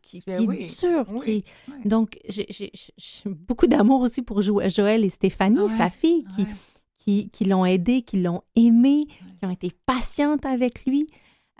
qui, 0.00 0.22
ben 0.26 0.50
est 0.50 0.80
dur. 0.80 1.04
Donc, 1.84 2.18
j'ai 2.30 2.72
beaucoup 3.26 3.66
d'amour 3.66 4.00
aussi 4.00 4.22
pour 4.22 4.40
Joël 4.40 5.04
et 5.04 5.10
Stéphanie, 5.10 5.68
sa 5.68 5.90
fille, 5.90 6.24
qui, 6.34 6.46
qui, 6.96 7.28
qui 7.28 7.44
l'ont 7.44 7.66
aidé, 7.66 8.00
qui 8.00 8.22
l'ont 8.22 8.40
aimé, 8.56 9.04
qui 9.36 9.44
ont 9.44 9.50
été 9.50 9.70
patientes 9.84 10.46
avec 10.46 10.86
lui, 10.86 11.08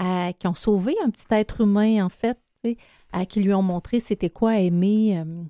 euh, 0.01 0.33
qui 0.33 0.47
ont 0.47 0.55
sauvé 0.55 0.95
un 1.05 1.11
petit 1.11 1.27
être 1.33 1.61
humain, 1.61 2.07
en 2.07 2.09
fait, 2.09 2.39
euh, 2.65 3.25
qui 3.29 3.43
lui 3.43 3.53
ont 3.53 3.63
montré 3.63 4.01
c'était 4.01 4.31
quoi 4.31 4.59
aimer. 4.59 5.19
Euh. 5.19 5.45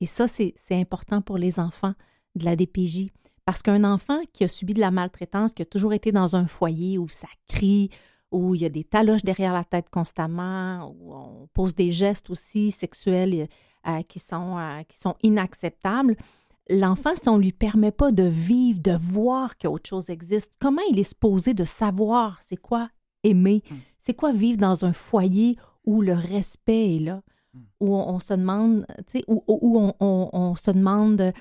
et 0.00 0.06
ça, 0.06 0.26
c'est 0.26 0.54
important 0.72 1.22
pour 1.22 1.38
les 1.38 1.60
enfants 1.60 1.94
de 2.34 2.44
la 2.44 2.56
DPJ. 2.56 3.10
Parce 3.44 3.62
qu'un 3.62 3.84
enfant 3.84 4.20
qui 4.32 4.42
a 4.42 4.48
subi 4.48 4.74
de 4.74 4.80
la 4.80 4.90
maltraitance, 4.90 5.52
qui 5.52 5.62
a 5.62 5.66
toujours 5.66 5.92
été 5.92 6.10
dans 6.10 6.34
un 6.34 6.48
foyer 6.48 6.98
où 6.98 7.08
ça 7.08 7.28
crie, 7.46 7.90
où 8.30 8.54
il 8.54 8.62
y 8.62 8.64
a 8.64 8.68
des 8.68 8.84
taloches 8.84 9.22
derrière 9.22 9.52
la 9.52 9.64
tête 9.64 9.90
constamment, 9.90 10.94
où 10.98 11.14
on 11.14 11.48
pose 11.52 11.74
des 11.74 11.90
gestes 11.90 12.30
aussi 12.30 12.70
sexuels 12.70 13.48
euh, 13.86 14.02
qui, 14.02 14.18
sont, 14.18 14.58
euh, 14.58 14.82
qui 14.88 14.98
sont 14.98 15.16
inacceptables. 15.22 16.16
L'enfant, 16.68 17.10
si 17.20 17.28
on 17.28 17.38
ne 17.38 17.42
lui 17.42 17.52
permet 17.52 17.90
pas 17.90 18.12
de 18.12 18.22
vivre, 18.22 18.80
de 18.80 18.92
voir 18.92 19.58
qu'autre 19.58 19.88
chose 19.88 20.10
existe, 20.10 20.52
comment 20.60 20.82
il 20.90 20.98
est 20.98 21.04
supposé 21.04 21.54
de 21.54 21.64
savoir 21.64 22.38
c'est 22.40 22.56
quoi 22.56 22.90
aimer? 23.24 23.62
Hmm. 23.68 23.76
C'est 24.00 24.14
quoi 24.14 24.32
vivre 24.32 24.58
dans 24.58 24.84
un 24.84 24.92
foyer 24.92 25.56
où 25.84 26.00
le 26.00 26.12
respect 26.12 26.96
est 26.96 27.00
là? 27.00 27.22
Hmm. 27.54 27.60
Où 27.80 27.96
on, 27.96 28.20
se 28.20 28.34
demande, 28.34 28.86
tu 28.98 29.18
sais, 29.18 29.24
où, 29.26 29.42
où 29.48 29.92
on, 29.98 30.54
se 30.54 30.70
demande 30.70 31.32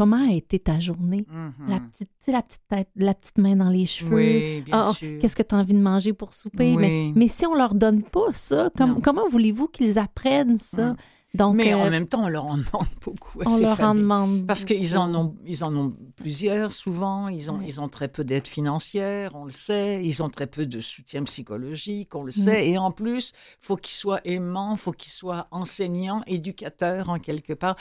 Comment 0.00 0.30
a 0.30 0.32
été 0.32 0.58
ta 0.58 0.80
journée? 0.80 1.26
La 1.68 1.76
mm-hmm. 1.76 1.90
petite, 1.90 2.10
la 2.28 2.40
petite 2.40 2.62
tête, 2.70 2.88
la 2.96 3.12
petite 3.12 3.36
main 3.36 3.54
dans 3.54 3.68
les 3.68 3.84
cheveux. 3.84 4.16
Oui, 4.16 4.64
ah, 4.72 4.92
sûr. 4.94 5.18
Qu'est-ce 5.20 5.36
que 5.36 5.42
tu 5.42 5.54
as 5.54 5.58
envie 5.58 5.74
de 5.74 5.78
manger 5.78 6.14
pour 6.14 6.32
souper? 6.32 6.74
Mais, 6.78 7.12
mais 7.14 7.28
si 7.28 7.44
on 7.44 7.54
leur 7.54 7.74
donne 7.74 8.02
pas 8.02 8.32
ça, 8.32 8.70
comment 9.02 9.28
voulez-vous 9.28 9.68
qu'ils 9.68 9.98
apprennent 9.98 10.56
ça? 10.56 10.96
Donc, 11.34 11.54
Mais 11.54 11.74
en 11.74 11.86
euh, 11.86 11.90
même 11.90 12.08
temps, 12.08 12.24
on 12.24 12.28
leur 12.28 12.44
en 12.46 12.56
demande 12.56 12.88
beaucoup. 13.04 13.40
on 13.46 13.58
leur 13.58 13.80
en 13.80 13.94
demande 13.94 14.46
Parce 14.46 14.64
qu'ils 14.64 14.98
en 14.98 15.14
ont, 15.14 15.36
ils 15.46 15.62
en 15.62 15.74
ont 15.76 15.94
plusieurs 16.16 16.72
souvent. 16.72 17.28
Ils 17.28 17.50
ont, 17.50 17.60
ils 17.60 17.80
ont 17.80 17.88
très 17.88 18.08
peu 18.08 18.24
d'aide 18.24 18.48
financière, 18.48 19.32
on 19.34 19.44
le 19.44 19.52
sait. 19.52 20.04
Ils 20.04 20.22
ont 20.22 20.28
très 20.28 20.48
peu 20.48 20.66
de 20.66 20.80
soutien 20.80 21.22
psychologique, 21.22 22.14
on 22.16 22.24
le 22.24 22.30
mm. 22.30 22.44
sait. 22.44 22.68
Et 22.70 22.78
en 22.78 22.90
plus, 22.90 23.32
faut 23.60 23.76
qu'ils 23.76 23.94
soient 23.94 24.20
aimants, 24.24 24.76
faut 24.76 24.92
qu'ils 24.92 25.12
soient 25.12 25.46
enseignants, 25.52 26.22
éducateurs 26.26 27.08
en 27.08 27.20
quelque 27.20 27.52
part. 27.52 27.76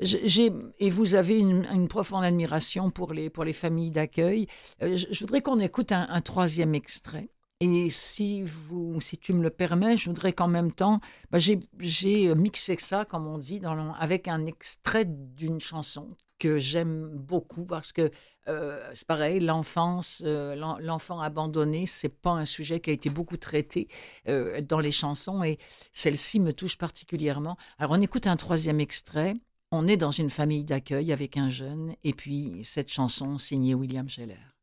J'ai, 0.00 0.52
et 0.78 0.90
vous 0.90 1.14
avez 1.14 1.38
une, 1.38 1.88
profonde 1.88 2.24
admiration 2.24 2.90
pour 2.90 3.14
les, 3.14 3.30
pour 3.30 3.44
les 3.44 3.54
familles 3.54 3.90
d'accueil. 3.90 4.46
Euh, 4.82 4.94
je, 4.94 5.20
voudrais 5.20 5.40
qu'on 5.40 5.58
écoute 5.58 5.90
un, 5.90 6.20
troisième 6.20 6.74
extrait. 6.74 7.30
Et 7.60 7.88
si, 7.88 8.42
vous, 8.42 9.00
si 9.00 9.16
tu 9.16 9.32
me 9.32 9.42
le 9.42 9.50
permets, 9.50 9.96
je 9.96 10.10
voudrais 10.10 10.32
qu'en 10.32 10.48
même 10.48 10.72
temps, 10.72 10.98
bah, 11.30 11.38
j'ai 11.38 12.34
mixé 12.34 12.76
ça, 12.78 13.04
comme 13.06 13.26
on 13.26 13.38
dit, 13.38 13.60
avec 13.98 14.28
un 14.28 14.44
extrait 14.44 15.06
d'une 15.06 15.60
chanson 15.60 16.16
que 16.38 16.58
j'aime 16.58 17.08
beaucoup 17.16 17.64
parce 17.64 17.92
que 17.92 18.10
euh, 18.48 18.90
c'est 18.92 19.06
pareil, 19.06 19.40
l'enfance, 19.40 20.22
euh, 20.26 20.54
l'enfant 20.80 21.20
abandonné, 21.20 21.86
c'est 21.86 22.10
pas 22.10 22.32
un 22.32 22.44
sujet 22.44 22.80
qui 22.80 22.90
a 22.90 22.92
été 22.92 23.08
beaucoup 23.08 23.38
traité 23.38 23.88
dans 24.26 24.78
les 24.78 24.92
chansons 24.92 25.42
et 25.42 25.58
celle-ci 25.94 26.40
me 26.40 26.52
touche 26.52 26.76
particulièrement. 26.76 27.56
Alors 27.78 27.92
on 27.92 28.00
écoute 28.02 28.26
un 28.26 28.36
troisième 28.36 28.80
extrait 28.80 29.34
on 29.72 29.86
est 29.88 29.96
dans 29.96 30.10
une 30.10 30.30
famille 30.30 30.64
d'accueil 30.64 31.12
avec 31.12 31.36
un 31.36 31.50
jeune, 31.50 31.96
et 32.04 32.12
puis 32.12 32.60
cette 32.62 32.88
chanson 32.88 33.36
signée 33.36 33.74
William 33.74 34.08
Scheller. 34.08 34.55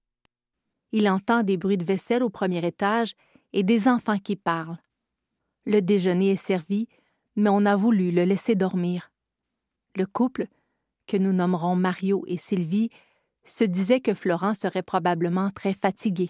Il 0.94 1.10
entend 1.10 1.42
des 1.42 1.58
bruits 1.58 1.78
de 1.78 1.84
vaisselle 1.84 2.22
au 2.22 2.30
premier 2.30 2.64
étage 2.66 3.16
et 3.52 3.64
des 3.64 3.88
enfants 3.88 4.20
qui 4.20 4.36
parlent. 4.36 4.78
Le 5.66 5.82
déjeuner 5.82 6.32
est 6.32 6.36
servi, 6.36 6.88
mais 7.36 7.50
on 7.50 7.66
a 7.66 7.76
voulu 7.76 8.12
le 8.12 8.26
laisser 8.26 8.54
dormir. 8.54 9.12
Le 9.96 10.06
couple, 10.06 10.48
que 11.08 11.18
nous 11.18 11.34
nommerons 11.34 11.76
Mario 11.76 12.24
et 12.28 12.38
Sylvie, 12.38 12.92
se 13.44 13.64
disait 13.64 14.02
que 14.02 14.14
Florent 14.14 14.54
serait 14.54 14.84
probablement 14.84 15.50
très 15.50 15.74
fatigué. 15.74 16.30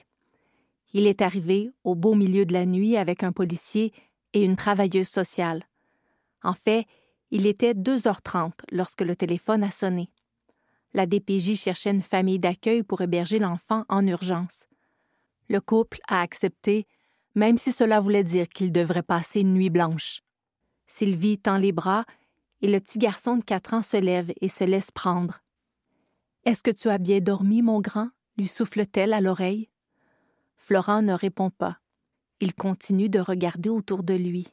Il 0.94 1.08
est 1.08 1.22
arrivé 1.22 1.70
au 1.84 1.94
beau 1.96 2.16
milieu 2.16 2.46
de 2.46 2.54
la 2.54 2.66
nuit 2.66 2.96
avec 2.96 3.24
un 3.24 3.34
policier 3.34 3.92
et 4.32 4.46
une 4.46 4.56
travailleuse 4.56 5.10
sociale. 5.10 5.68
En 6.42 6.54
fait, 6.54 6.86
il 7.32 7.48
était 7.48 7.74
2h30 7.74 8.52
lorsque 8.72 9.02
le 9.02 9.16
téléphone 9.16 9.64
a 9.64 9.72
sonné. 9.72 10.10
La 10.94 11.06
DPJ 11.06 11.56
cherchait 11.56 11.92
une 11.92 12.02
famille 12.02 12.40
d'accueil 12.40 12.84
pour 12.84 13.02
héberger 13.02 13.40
l'enfant 13.40 13.86
en 13.90 14.06
urgence. 14.06 14.66
Le 15.50 15.60
couple 15.60 16.00
a 16.08 16.22
accepté, 16.22 16.86
même 17.36 17.58
si 17.58 17.72
cela 17.72 18.00
voulait 18.00 18.24
dire 18.24 18.48
qu'il 18.48 18.72
devrait 18.72 19.04
passer 19.04 19.42
une 19.42 19.54
nuit 19.54 19.70
blanche. 19.70 20.22
Sylvie 20.88 21.40
tend 21.40 21.58
les 21.58 21.72
bras 21.72 22.06
et 22.62 22.68
le 22.68 22.80
petit 22.80 23.00
garçon 23.00 23.38
de 23.38 23.44
quatre 23.44 23.74
ans 23.74 23.82
se 23.82 23.98
lève 23.98 24.32
et 24.40 24.50
se 24.50 24.64
laisse 24.64 24.92
prendre. 24.92 25.42
Est-ce 26.46 26.62
que 26.62 26.72
tu 26.72 26.90
as 26.90 26.98
bien 26.98 27.20
dormi, 27.20 27.62
mon 27.62 27.82
grand 27.82 28.10
lui 28.38 28.48
souffle-t-elle 28.48 29.14
à 29.14 29.22
l'oreille. 29.22 29.70
Florent 30.58 31.02
ne 31.02 31.14
répond 31.14 31.50
pas. 31.50 31.78
Il 32.40 32.56
continue 32.56 33.10
de 33.10 33.20
regarder 33.20 33.70
autour 33.70 34.04
de 34.04 34.14
lui. 34.14 34.48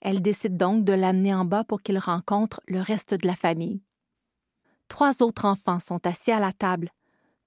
Elle 0.00 0.22
décide 0.22 0.56
donc 0.56 0.84
de 0.84 0.92
l'amener 0.92 1.34
en 1.34 1.44
bas 1.44 1.64
pour 1.64 1.82
qu'il 1.82 1.98
rencontre 1.98 2.60
le 2.66 2.80
reste 2.80 3.14
de 3.14 3.26
la 3.26 3.36
famille. 3.36 3.82
Trois 4.88 5.22
autres 5.22 5.44
enfants 5.44 5.80
sont 5.80 6.06
assis 6.06 6.30
à 6.30 6.40
la 6.40 6.52
table, 6.52 6.90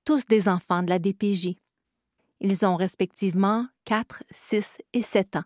tous 0.06 0.26
des 0.26 0.48
enfants 0.50 0.84
de 0.84 0.90
la 0.90 1.00
DPJ. 1.00 1.56
Ils 2.42 2.66
ont 2.66 2.76
respectivement 2.76 3.68
quatre, 3.86 4.24
six 4.32 4.78
et 4.94 5.02
sept 5.02 5.36
ans. 5.36 5.44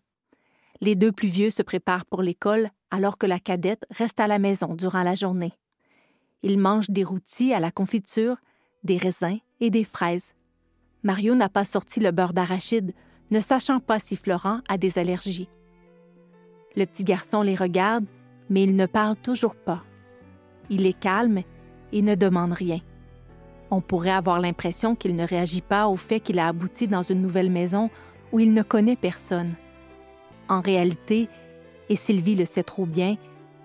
Les 0.82 0.96
deux 0.96 1.12
plus 1.12 1.28
vieux 1.28 1.50
se 1.50 1.62
préparent 1.62 2.06
pour 2.06 2.22
l'école 2.22 2.70
alors 2.92 3.18
que 3.18 3.26
la 3.26 3.40
cadette 3.40 3.86
reste 3.90 4.20
à 4.20 4.28
la 4.28 4.40
maison 4.40 4.76
durant 4.76 5.04
la 5.04 5.16
journée. 5.16 5.54
Ils 6.44 6.60
mangent 6.60 6.90
des 6.90 7.04
rôtis 7.04 7.54
à 7.54 7.60
la 7.60 7.72
confiture, 7.72 8.38
des 8.84 8.98
raisins 8.98 9.40
et 9.62 9.70
des 9.70 9.84
fraises. 9.84 10.36
Mario 11.04 11.36
n'a 11.36 11.50
pas 11.50 11.66
sorti 11.66 12.00
le 12.00 12.12
beurre 12.12 12.34
d'arachide, 12.34 12.94
ne 13.32 13.40
sachant 13.40 13.80
pas 13.80 14.00
si 14.00 14.16
Florent 14.16 14.60
a 14.68 14.78
des 14.78 15.00
allergies. 15.00 15.50
Le 16.76 16.86
petit 16.86 17.04
garçon 17.04 17.42
les 17.42 17.56
regarde, 17.56 18.06
mais 18.50 18.64
il 18.64 18.76
ne 18.76 18.86
parle 18.86 19.16
toujours 19.16 19.56
pas. 19.56 19.84
Il 20.70 20.86
est 20.86 21.00
calme 21.00 21.44
et 21.94 22.02
ne 22.02 22.16
demande 22.16 22.52
rien. 22.52 22.80
On 23.72 23.80
pourrait 23.80 24.10
avoir 24.10 24.42
l'impression 24.42 24.96
qu'il 24.96 25.16
ne 25.16 25.26
réagit 25.26 25.62
pas 25.62 25.88
au 25.88 25.96
fait 25.96 26.20
qu'il 26.20 26.40
a 26.40 26.48
abouti 26.48 26.88
dans 26.88 27.04
une 27.04 27.22
nouvelle 27.22 27.50
maison 27.50 27.90
où 28.32 28.40
il 28.40 28.54
ne 28.54 28.64
connaît 28.64 28.98
personne. 28.98 29.54
En 30.50 30.60
réalité, 30.60 31.30
et 31.90 31.96
Sylvie 31.96 32.36
le 32.36 32.46
sait 32.46 32.64
trop 32.64 32.86
bien, 32.86 33.16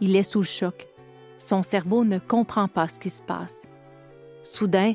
il 0.00 0.14
est 0.14 0.22
sous 0.22 0.40
le 0.40 0.46
choc. 0.46 0.86
Son 1.38 1.62
cerveau 1.62 2.04
ne 2.04 2.18
comprend 2.18 2.68
pas 2.68 2.88
ce 2.88 2.98
qui 2.98 3.10
se 3.10 3.22
passe. 3.22 3.66
Soudain, 4.42 4.92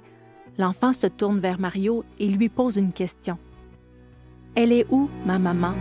l'enfant 0.57 0.93
se 0.93 1.07
tourne 1.07 1.39
vers 1.39 1.59
Mario 1.59 2.05
et 2.19 2.27
lui 2.27 2.49
pose 2.49 2.77
une 2.77 2.93
question. 2.93 3.37
Elle 4.55 4.71
est 4.71 4.85
où, 4.89 5.09
ma 5.25 5.39
maman? 5.39 5.73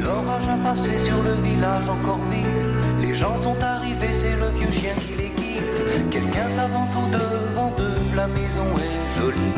L'orage 0.00 0.48
a 0.48 0.56
passé 0.58 0.98
sur 0.98 1.22
le 1.22 1.34
village 1.34 1.88
encore 1.88 2.20
vide. 2.28 3.00
Les 3.00 3.14
gens 3.14 3.40
sont 3.40 3.60
arrivés, 3.60 4.12
c'est 4.12 4.36
le 4.36 4.48
vieux 4.58 4.70
chien 4.70 4.94
qui. 4.96 5.21
Quelqu'un 6.10 6.48
s'avance 6.48 6.96
au 6.96 7.06
devant 7.10 7.70
d'eux, 7.76 7.98
la 8.16 8.26
maison 8.26 8.64
est 8.78 9.20
jolie. 9.20 9.52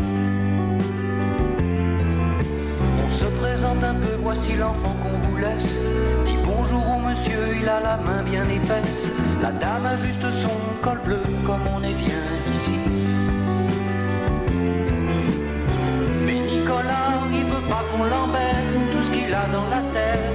On 3.05 3.09
se 3.09 3.25
présente 3.25 3.85
un 3.85 3.95
peu, 3.95 4.15
voici 4.21 4.55
l'enfant 4.55 4.97
qu'on 5.03 5.17
vous 5.29 5.37
laisse. 5.37 5.79
Dis 6.25 6.37
bonjour 6.45 6.83
au 6.97 7.09
monsieur, 7.09 7.57
il 7.61 7.69
a 7.69 7.81
la 7.81 7.97
main 7.99 8.23
bien 8.25 8.49
épaisse. 8.49 9.09
La 9.43 9.53
dame 9.53 9.87
a 9.87 9.97
juste 9.97 10.29
son 10.33 10.51
col 10.83 10.99
bleu, 11.05 11.23
comme 11.47 11.67
on 11.77 11.83
est 11.85 11.95
bien 11.95 12.23
ici. 12.53 12.79
Mais 16.27 16.41
Nicolas, 16.41 17.21
il 17.33 17.45
veut 17.45 17.69
pas 17.69 17.85
qu'on 17.93 18.05
l'embête. 18.05 18.91
Tout 18.91 19.03
ce 19.03 19.11
qu'il 19.13 19.33
a 19.33 19.47
dans 19.53 19.69
la 19.69 19.83
tête, 19.93 20.34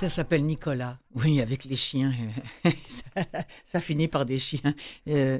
Ça 0.00 0.08
s'appelle 0.08 0.44
Nicolas. 0.46 0.98
Oui, 1.14 1.40
avec 1.42 1.64
les 1.66 1.76
chiens. 1.76 2.12
ça, 3.64 3.80
finit 3.82 4.08
par 4.08 4.24
des 4.24 4.38
chiens. 4.38 4.74
Euh, 5.08 5.38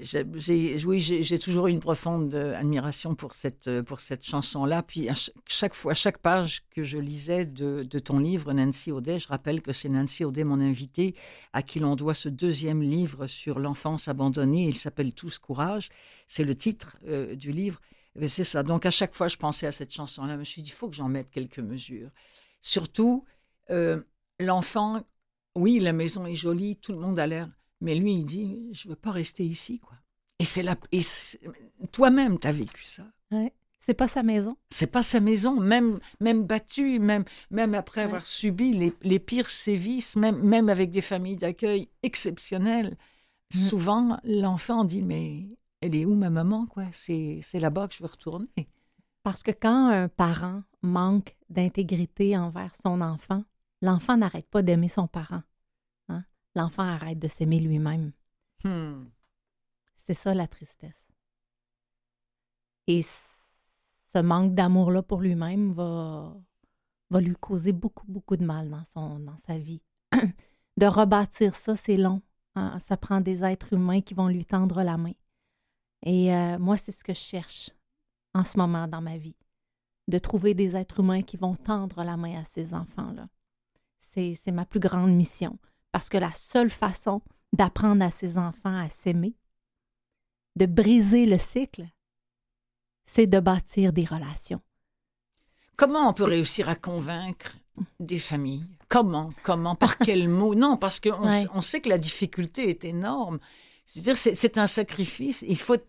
j'ai- 0.00 0.76
oui, 0.86 0.98
j'ai 1.00 1.38
toujours 1.38 1.66
une 1.66 1.80
profonde 1.80 2.34
admiration 2.34 3.14
pour 3.14 3.34
cette, 3.34 3.82
pour 3.82 4.00
cette 4.00 4.24
chanson-là. 4.24 4.82
Puis 4.82 5.08
à 5.10 5.14
ch- 5.14 5.30
chaque 5.46 5.74
fois, 5.74 5.92
chaque 5.92 6.18
page 6.18 6.62
que 6.70 6.82
je 6.84 6.96
lisais 6.98 7.44
de, 7.44 7.82
de 7.82 7.98
ton 7.98 8.18
livre, 8.18 8.52
Nancy 8.54 8.92
Audet, 8.92 9.18
je 9.18 9.28
rappelle 9.28 9.60
que 9.60 9.72
c'est 9.72 9.90
Nancy 9.90 10.24
Audet, 10.24 10.44
mon 10.44 10.60
invité, 10.60 11.14
à 11.52 11.62
qui 11.62 11.78
l'on 11.78 11.94
doit 11.94 12.14
ce 12.14 12.30
deuxième 12.30 12.80
livre 12.80 13.26
sur 13.26 13.58
l'enfance 13.58 14.08
abandonnée. 14.08 14.64
Il 14.68 14.76
s'appelle 14.76 15.12
Tous 15.12 15.38
courage. 15.38 15.90
C'est 16.26 16.44
le 16.44 16.54
titre 16.54 16.96
euh, 17.08 17.34
du 17.34 17.52
livre. 17.52 17.78
C'est 18.26 18.44
ça. 18.44 18.62
Donc 18.62 18.86
à 18.86 18.90
chaque 18.90 19.14
fois, 19.14 19.28
je 19.28 19.36
pensais 19.36 19.66
à 19.66 19.72
cette 19.72 19.92
chanson-là. 19.92 20.34
Je 20.34 20.38
me 20.38 20.44
suis 20.44 20.62
dit, 20.62 20.70
il 20.70 20.74
faut 20.74 20.88
que 20.88 20.96
j'en 20.96 21.08
mette 21.08 21.30
quelques 21.30 21.58
mesures. 21.58 22.08
Surtout, 22.64 23.24
euh, 23.70 24.00
l'enfant, 24.40 25.02
oui, 25.54 25.78
la 25.78 25.92
maison 25.92 26.26
est 26.26 26.34
jolie, 26.34 26.76
tout 26.76 26.92
le 26.92 26.98
monde 26.98 27.18
a 27.18 27.26
l'air, 27.26 27.48
mais 27.80 27.94
lui, 27.94 28.14
il 28.14 28.24
dit, 28.24 28.68
je 28.72 28.88
veux 28.88 28.96
pas 28.96 29.10
rester 29.10 29.44
ici, 29.44 29.78
quoi. 29.78 29.96
Et 30.38 30.44
c'est 30.44 30.62
la, 30.62 30.76
et 30.90 31.00
toi-même, 31.92 32.38
tu 32.38 32.48
as 32.48 32.52
vécu 32.52 32.84
ça. 32.84 33.04
C'est 33.78 33.94
pas 33.94 34.06
sa 34.08 34.22
maison. 34.22 34.56
C'est 34.70 34.86
pas 34.86 35.02
sa 35.02 35.20
maison, 35.20 35.58
même, 35.58 35.98
même 36.20 36.44
battu, 36.44 36.98
même, 37.00 37.24
même 37.50 37.74
après 37.74 38.02
Ouais. 38.02 38.06
avoir 38.06 38.24
subi 38.24 38.72
les, 38.72 38.92
les 39.02 39.18
pires 39.18 39.50
sévices, 39.50 40.14
même, 40.16 40.40
même 40.42 40.68
avec 40.68 40.90
des 40.90 41.00
familles 41.00 41.36
d'accueil 41.36 41.88
exceptionnelles. 42.02 42.96
Mm. 43.52 43.58
Souvent, 43.58 44.18
l'enfant 44.24 44.84
dit, 44.84 45.02
mais 45.02 45.48
elle 45.80 45.96
est 45.96 46.04
où 46.04 46.14
ma 46.14 46.30
maman, 46.30 46.66
quoi? 46.66 46.84
C'est, 46.92 47.40
c'est 47.42 47.58
là-bas 47.58 47.88
que 47.88 47.94
je 47.94 48.02
veux 48.02 48.08
retourner. 48.10 48.46
Parce 49.24 49.42
que 49.42 49.50
quand 49.50 49.88
un 49.88 50.08
parent 50.08 50.62
manque 50.82 51.36
d'intégrité 51.48 52.36
envers 52.36 52.74
son 52.74 53.00
enfant, 53.00 53.44
l'enfant 53.82 54.16
n'arrête 54.16 54.48
pas 54.48 54.62
d'aimer 54.62 54.88
son 54.88 55.06
parent. 55.06 55.42
hein? 56.08 56.24
L'enfant 56.54 56.82
arrête 56.84 57.18
de 57.18 57.28
s'aimer 57.28 57.60
lui-même. 57.60 58.12
Hmm. 58.64 59.04
C'est 59.96 60.14
ça 60.14 60.34
la 60.34 60.46
tristesse. 60.48 61.06
Et 62.86 63.02
ce 63.02 64.18
manque 64.22 64.54
d'amour-là 64.54 65.02
pour 65.02 65.20
lui-même 65.20 65.72
va, 65.72 66.34
va 67.10 67.20
lui 67.20 67.34
causer 67.36 67.72
beaucoup, 67.72 68.06
beaucoup 68.10 68.36
de 68.36 68.44
mal 68.44 68.70
dans, 68.70 68.84
son, 68.84 69.18
dans 69.20 69.36
sa 69.38 69.58
vie. 69.58 69.82
de 70.76 70.86
rebâtir 70.86 71.54
ça, 71.54 71.76
c'est 71.76 71.96
long. 71.96 72.22
hein? 72.54 72.78
Ça 72.80 72.96
prend 72.96 73.20
des 73.20 73.44
êtres 73.44 73.72
humains 73.72 74.00
qui 74.00 74.14
vont 74.14 74.28
lui 74.28 74.44
tendre 74.44 74.82
la 74.82 74.96
main. 74.96 75.12
Et 76.04 76.34
euh, 76.34 76.58
moi, 76.58 76.76
c'est 76.76 76.92
ce 76.92 77.04
que 77.04 77.14
je 77.14 77.20
cherche 77.20 77.70
en 78.34 78.42
ce 78.44 78.58
moment 78.58 78.88
dans 78.88 79.00
ma 79.00 79.18
vie. 79.18 79.36
De 80.08 80.18
trouver 80.18 80.52
des 80.54 80.74
êtres 80.76 80.98
humains 81.00 81.22
qui 81.22 81.36
vont 81.36 81.54
tendre 81.54 82.02
la 82.02 82.16
main 82.16 82.40
à 82.40 82.44
ces 82.44 82.74
enfants-là. 82.74 83.28
C'est 84.14 84.52
ma 84.52 84.66
plus 84.66 84.80
grande 84.80 85.12
mission. 85.14 85.58
Parce 85.90 86.08
que 86.08 86.18
la 86.18 86.32
seule 86.32 86.70
façon 86.70 87.22
d'apprendre 87.52 88.04
à 88.04 88.10
ces 88.10 88.38
enfants 88.38 88.76
à 88.78 88.88
s'aimer, 88.88 89.34
de 90.56 90.66
briser 90.66 91.24
le 91.26 91.38
cycle, 91.38 91.86
c'est 93.04 93.26
de 93.26 93.40
bâtir 93.40 93.92
des 93.92 94.04
relations. 94.04 94.60
Comment 95.76 96.08
on 96.08 96.12
peut 96.12 96.24
réussir 96.24 96.68
à 96.68 96.74
convaincre 96.76 97.56
des 98.00 98.18
familles? 98.18 98.66
Comment? 98.88 99.30
Comment? 99.42 99.74
Par 99.74 99.96
quels 99.98 100.28
mots 100.28 100.54
Non, 100.54 100.76
parce 100.76 101.00
qu'on 101.00 101.26
Ouais. 101.28 101.44
on 101.54 101.60
sait 101.62 101.80
que 101.80 101.88
la 101.88 101.98
difficulté 101.98 102.68
est 102.68 102.84
énorme. 102.84 103.38
C'est-à-dire, 103.86 104.18
c'est 104.18 104.34
c'est 104.34 104.58
un 104.58 104.66
sacrifice. 104.66 105.42
Il 105.48 105.58
faut 105.58 105.74
être, 105.74 105.88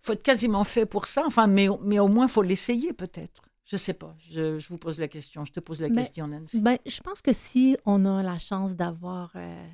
faut 0.00 0.12
être 0.14 0.22
quasiment 0.22 0.64
fait 0.64 0.86
pour 0.86 1.06
ça. 1.06 1.22
Enfin, 1.26 1.46
mais, 1.46 1.68
mais 1.82 1.98
au 1.98 2.08
moins, 2.08 2.26
il 2.26 2.30
faut 2.32 2.42
l'essayer 2.42 2.92
peut-être. 2.94 3.42
Je 3.70 3.76
sais 3.76 3.92
pas. 3.92 4.16
Je, 4.30 4.58
je 4.58 4.68
vous 4.68 4.78
pose 4.78 4.98
la 4.98 5.08
question. 5.08 5.44
Je 5.44 5.52
te 5.52 5.60
pose 5.60 5.80
la 5.82 5.88
Mais- 5.90 5.96
question, 6.02 6.26
Nancy. 6.26 6.60
Ben, 6.62 6.78
je 6.86 7.00
pense 7.00 7.20
que 7.20 7.34
si 7.34 7.76
on 7.84 8.04
a 8.06 8.22
la 8.22 8.38
chance 8.38 8.74
d'avoir 8.74 9.30
euh, 9.36 9.68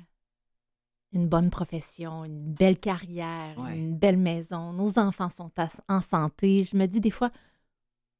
une 1.13 1.29
bonne 1.29 1.49
profession, 1.49 2.25
une 2.25 2.53
belle 2.53 2.77
carrière, 2.77 3.57
Ouais. 3.57 3.77
une 3.77 3.97
belle 3.97 4.17
maison, 4.17 4.73
nos 4.73 4.99
enfants 4.99 5.29
sont 5.29 5.49
en 5.87 6.01
santé, 6.01 6.65
je 6.65 6.75
me 6.75 6.87
dis 6.87 6.99
des 6.99 7.09
fois, 7.09 7.31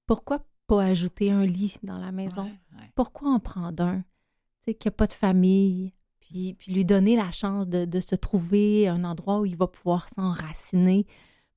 pourquoi 0.06 0.46
pas 0.68 0.84
ajouter 0.84 1.30
un 1.32 1.46
lit 1.46 1.76
dans 1.84 1.98
la 1.98 2.12
maison? 2.14 2.44
Ouais, 2.46 2.60
ouais. 2.80 2.92
Pourquoi 2.96 3.32
en 3.32 3.40
prendre 3.40 3.84
un? 3.84 3.98
Tu 4.62 4.72
sais, 4.72 4.74
qu'il 4.76 4.90
n'y 4.90 4.94
a 4.94 4.98
pas 4.98 5.08
de 5.08 5.14
famille, 5.14 5.94
puis, 6.22 6.54
puis 6.54 6.72
lui 6.74 6.86
donner 6.86 7.18
la 7.18 7.32
chance 7.34 7.68
de, 7.68 7.84
de 7.86 8.00
se 8.00 8.16
trouver 8.16 8.88
un 8.88 9.04
endroit 9.04 9.42
où 9.42 9.46
il 9.46 9.58
va 9.58 9.68
pouvoir 9.68 10.08
s'enraciner. 10.10 11.06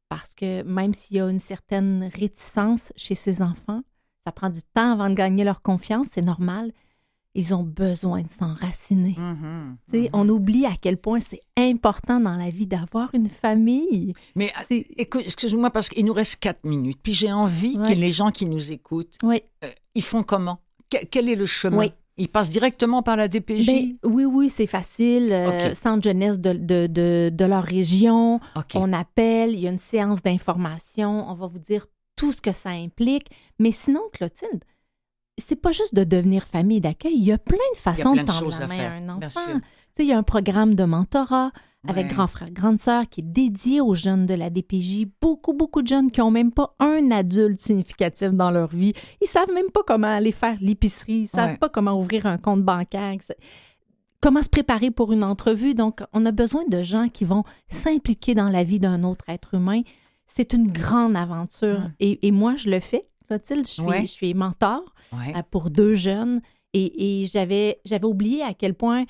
Parce 0.09 0.35
que 0.35 0.63
même 0.65 0.93
s'il 0.93 1.19
y 1.19 1.21
a 1.21 1.31
une 1.31 1.39
certaine 1.39 2.11
réticence 2.15 2.93
chez 2.97 3.15
ses 3.15 3.43
enfants, 3.43 3.83
ça 4.29 4.33
prend 4.33 4.51
du 4.51 4.61
temps 4.75 4.93
avant 4.93 5.09
de 5.09 5.15
gagner 5.15 5.43
leur 5.43 5.63
confiance, 5.63 6.09
c'est 6.13 6.25
normal. 6.25 6.71
Ils 7.35 7.55
ont 7.55 7.63
besoin 7.63 8.21
de 8.23 8.31
s'enraciner. 8.31 9.15
Sais, 9.91 10.01
mhm. 10.01 10.09
On 10.13 10.29
oublie 10.29 10.67
à 10.67 10.73
quel 10.79 10.99
point 10.99 11.21
c'est 11.21 11.41
important 11.57 12.21
dans 12.21 12.37
la 12.37 12.51
vie 12.51 12.67
d'avoir 12.67 13.09
une 13.15 13.31
famille. 13.31 14.13
Mais 14.37 14.53
ah, 14.55 14.65
excuse-moi, 14.99 15.71
parce 15.71 15.89
qu'il 15.89 16.05
nous 16.05 16.13
reste 16.13 16.41
quatre 16.41 16.65
minutes. 16.65 16.99
Puis 17.03 17.15
j'ai 17.15 17.33
envie 17.33 17.79
Ouais. 17.79 17.95
que 17.95 17.99
les 17.99 18.11
gens 18.11 18.31
qui 18.31 18.45
nous 18.45 18.71
écoutent, 18.71 19.17
euh, 19.25 19.39
ils 19.95 20.03
font 20.03 20.23
comment? 20.23 20.59
Quel, 20.91 21.09
quel 21.09 21.29
est 21.31 21.37
le 21.37 21.47
chemin? 21.47 21.87
Ils 22.19 22.29
passent 22.29 22.51
directement 22.51 23.03
par 23.03 23.17
la 23.17 23.29
DPJ 23.29 23.67
Ben, 23.67 23.93
oui, 24.05 24.25
oui, 24.27 24.51
c'est 24.51 24.67
facile. 24.67 25.33
Euh, 25.33 25.71
OK. 25.71 25.75
Centre 25.77 26.03
jeunesse 26.03 26.39
de, 26.41 26.53
de, 26.53 26.87
de, 26.87 27.31
de 27.33 27.45
leur 27.47 27.63
région. 27.63 28.41
On 28.75 28.93
appelle, 28.93 29.53
il 29.55 29.61
y 29.61 29.69
a 29.69 29.71
une 29.71 29.79
séance 29.79 30.21
d'information, 30.23 31.31
on 31.31 31.35
va 31.35 31.47
vous 31.47 31.61
dire 31.61 31.87
tout 32.19 32.33
ce 32.33 32.43
que 32.43 32.53
ça 32.53 32.71
implique. 32.71 33.29
Mais 33.59 33.71
sinon, 33.73 34.03
Clotilde, 34.13 34.65
c'est 35.41 35.57
pas 35.57 35.71
juste 35.73 35.95
de 35.95 36.05
devenir 36.05 36.43
famille 36.45 36.81
d'accueil. 36.81 37.15
Il 37.17 37.25
y 37.25 37.33
a 37.33 37.39
plein 37.39 37.57
de 37.73 37.79
façons 37.79 38.13
plein 38.13 38.25
de 38.25 38.29
tendre 38.29 38.51
la 38.61 38.67
main 38.67 38.79
à 38.79 38.93
un 38.95 39.09
enfant. 39.09 39.29
sûr. 39.31 39.55
Tu 39.55 39.61
sais, 39.97 40.03
il 40.05 40.07
y 40.09 40.13
a 40.13 40.19
un 40.19 40.23
programme 40.25 40.75
de 40.75 40.85
mentorat 40.85 41.53
avec 41.87 42.09
grand 42.09 42.27
frère, 42.27 42.51
grande 42.51 42.79
sœur 42.79 43.09
qui 43.09 43.21
est 43.21 43.25
dédié 43.25 43.81
aux 43.81 43.95
jeunes 43.95 44.27
de 44.27 44.35
la 44.35 44.51
DPJ. 44.51 45.07
Beaucoup, 45.23 45.55
beaucoup 45.55 45.81
de 45.81 45.87
jeunes 45.87 46.11
qui 46.11 46.21
ont 46.21 46.31
même 46.33 46.51
pas 46.53 46.75
un 46.81 47.11
adulte 47.13 47.61
significatif 47.61 48.31
dans 48.33 48.51
leur 48.51 48.69
vie. 48.69 48.93
Ils 49.23 49.29
savent 49.29 49.53
même 49.55 49.71
pas 49.73 49.83
comment 49.87 50.09
aller 50.09 50.33
faire 50.33 50.57
l'épicerie. 50.61 51.21
Ils 51.21 51.29
savent 51.29 51.53
Ouais. 51.53 51.57
pas 51.57 51.69
comment 51.69 51.97
ouvrir 51.97 52.27
un 52.27 52.37
compte 52.37 52.63
bancaire. 52.63 53.15
Comment 54.21 54.43
se 54.43 54.49
préparer 54.49 54.91
pour 54.91 55.13
une 55.13 55.23
entrevue? 55.23 55.75
Donc, 55.75 56.03
on 56.13 56.27
a 56.27 56.33
besoin 56.33 56.65
de 56.69 56.83
gens 56.83 57.09
qui 57.09 57.25
vont 57.25 57.45
s'impliquer 57.69 58.35
dans 58.35 58.49
la 58.49 58.65
vie 58.65 58.81
d'un 58.81 59.05
autre 59.05 59.25
être 59.29 59.55
humain. 59.55 59.83
C'est 60.29 60.53
une 60.53 60.71
grande 60.71 61.17
aventure. 61.17 61.91
Et, 62.01 62.27
et 62.27 62.31
moi, 62.31 62.55
je 62.57 62.71
le 62.71 62.79
fais. 62.81 63.09
Clotilde, 63.27 63.67
je 63.67 63.73
suis, 63.73 63.83
Ouais. 63.83 64.03
je 64.03 64.07
suis 64.07 64.35
mentor 64.35 64.83
Ouais. 65.13 65.35
euh, 65.37 65.43
pour 65.51 65.71
deux 65.71 65.95
jeunes 65.95 66.41
Et, 66.75 67.25
j'avais, 67.31 67.81
j'avais 67.85 68.05
oublié 68.07 68.43
à 68.43 68.55
quel 68.55 68.75
point 68.75 69.05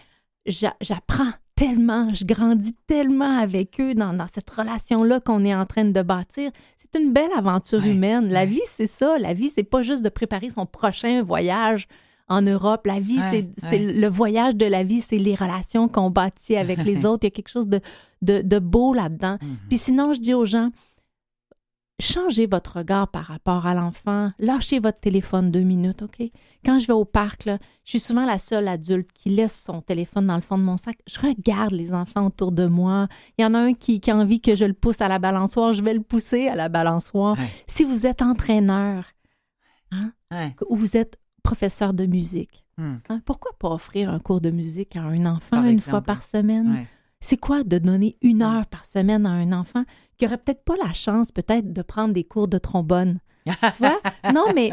j'apprends 0.47 1.31
tellement, 1.55 2.09
je 2.15 2.25
grandis 2.25 2.73
tellement 2.87 3.37
avec 3.39 3.81
eux 3.81 3.95
dans, 3.95 4.17
cette 4.33 4.49
relation-là 4.49 5.19
qu'on 5.21 5.45
est 5.45 5.55
en 5.55 5.67
train 5.67 5.85
de 5.85 6.03
bâtir. 6.03 6.51
C'est 6.77 6.99
une 7.01 7.13
belle 7.13 7.33
aventure 7.37 7.85
humaine. 7.85 8.29
La 8.29 8.47
vie, 8.47 8.61
c'est 8.65 8.87
ça. 8.87 9.19
La 9.19 9.35
vie, 9.35 9.49
c'est 9.49 9.65
pas 9.65 9.83
juste 9.83 10.05
de 10.05 10.09
préparer 10.09 10.51
son 10.51 10.67
prochain 10.67 11.21
voyage 11.23 11.89
en 12.29 12.43
Europe. 12.43 12.87
La 12.87 13.01
vie, 13.01 13.19
c'est 13.21 13.79
le 13.79 14.07
voyage 14.09 14.55
de 14.55 14.67
la 14.67 14.85
vie, 14.85 15.01
c'est 15.01 15.19
les 15.19 15.35
relations 15.35 15.89
qu'on 15.89 16.11
bâtit 16.11 16.57
avec 16.57 16.85
les 16.85 17.05
autres. 17.05 17.25
Il 17.25 17.27
y 17.27 17.29
a 17.29 17.31
quelque 17.33 17.49
chose 17.49 17.69
de, 17.69 17.81
de, 18.23 18.59
beau 18.61 18.95
là-dedans. 18.95 19.39
Mhm. 19.43 19.57
Puis 19.69 19.79
sinon, 19.79 20.13
je 20.15 20.21
dis 20.21 20.35
aux 20.35 20.45
gens, 20.45 20.71
changez 22.01 22.47
votre 22.47 22.79
regard 22.79 23.09
par 23.09 23.25
rapport 23.25 23.67
à 23.67 23.75
l'enfant. 23.75 24.31
Lâchez 24.39 24.79
votre 24.79 25.01
téléphone 25.01 25.51
deux 25.51 25.63
minutes, 25.63 26.03
OK? 26.03 26.31
Quand 26.65 26.79
je 26.79 26.87
vais 26.87 26.93
au 26.93 27.05
parc, 27.05 27.45
là, 27.45 27.59
je 27.85 27.91
suis 27.91 28.01
souvent 28.01 28.25
la 28.25 28.39
seule 28.39 28.69
adulte 28.69 29.11
qui 29.13 29.31
laisse 29.31 29.61
son 29.61 29.81
téléphone 29.81 30.27
dans 30.27 30.37
le 30.37 30.43
fond 30.43 30.59
de 30.59 30.63
mon 30.63 30.77
sac. 30.77 30.99
Je 31.07 31.19
regarde 31.21 31.73
les 31.73 31.93
enfants 31.93 32.27
autour 32.27 32.53
de 32.53 32.67
moi. 32.67 33.09
Il 33.37 33.43
y 33.43 33.45
en 33.45 33.55
a 33.55 33.59
un 33.59 33.75
qui, 33.75 34.01
qui 34.01 34.11
a 34.11 34.17
envie 34.17 34.41
que 34.41 34.55
je 34.55 34.65
le 34.65 34.75
pousse 34.75 35.01
à 35.01 35.09
la 35.09 35.19
balançoire. 35.19 35.73
Je 35.73 35.83
vais 35.83 35.95
le 35.95 36.03
pousser 36.03 36.49
à 36.49 36.55
la 36.55 36.69
balançoire. 36.69 37.37
Si 37.67 37.85
vous 37.85 38.07
êtes 38.07 38.23
entraîneur, 38.23 39.05
hein, 39.91 40.13
ou 40.69 40.77
vous 40.77 40.97
êtes 40.97 41.19
professeur 41.43 41.95
de 41.95 42.07
musique, 42.07 42.65
hmm. 42.77 42.97
hein, 43.09 43.21
pourquoi 43.25 43.53
pas 43.59 43.71
offrir 43.71 44.11
un 44.11 44.19
cours 44.19 44.41
de 44.41 44.51
musique 44.51 44.97
à 44.97 45.03
un 45.03 45.27
enfant 45.27 45.65
une 45.65 45.81
fois 45.81 46.03
par 46.03 46.23
semaine? 46.23 46.87
C'est 47.21 47.37
quoi 47.37 47.65
de 47.65 47.79
donner 47.79 48.17
une 48.23 48.43
heure 48.43 48.67
par 48.67 48.85
semaine 48.85 49.27
à 49.27 49.31
un 49.31 49.53
enfant? 49.53 49.85
Qui 50.19 50.27
aurait 50.27 50.39
peut-être 50.39 50.65
pas 50.65 50.77
la 50.77 50.93
chance 50.93 51.33
peut-être 51.33 51.73
de 51.73 51.83
prendre 51.83 52.13
des 52.13 52.25
cours 52.25 52.49
de 52.49 52.59
trombone? 52.59 53.21
tu 53.47 53.55
vois? 53.79 54.01
Non, 54.35 54.47
mais 54.55 54.71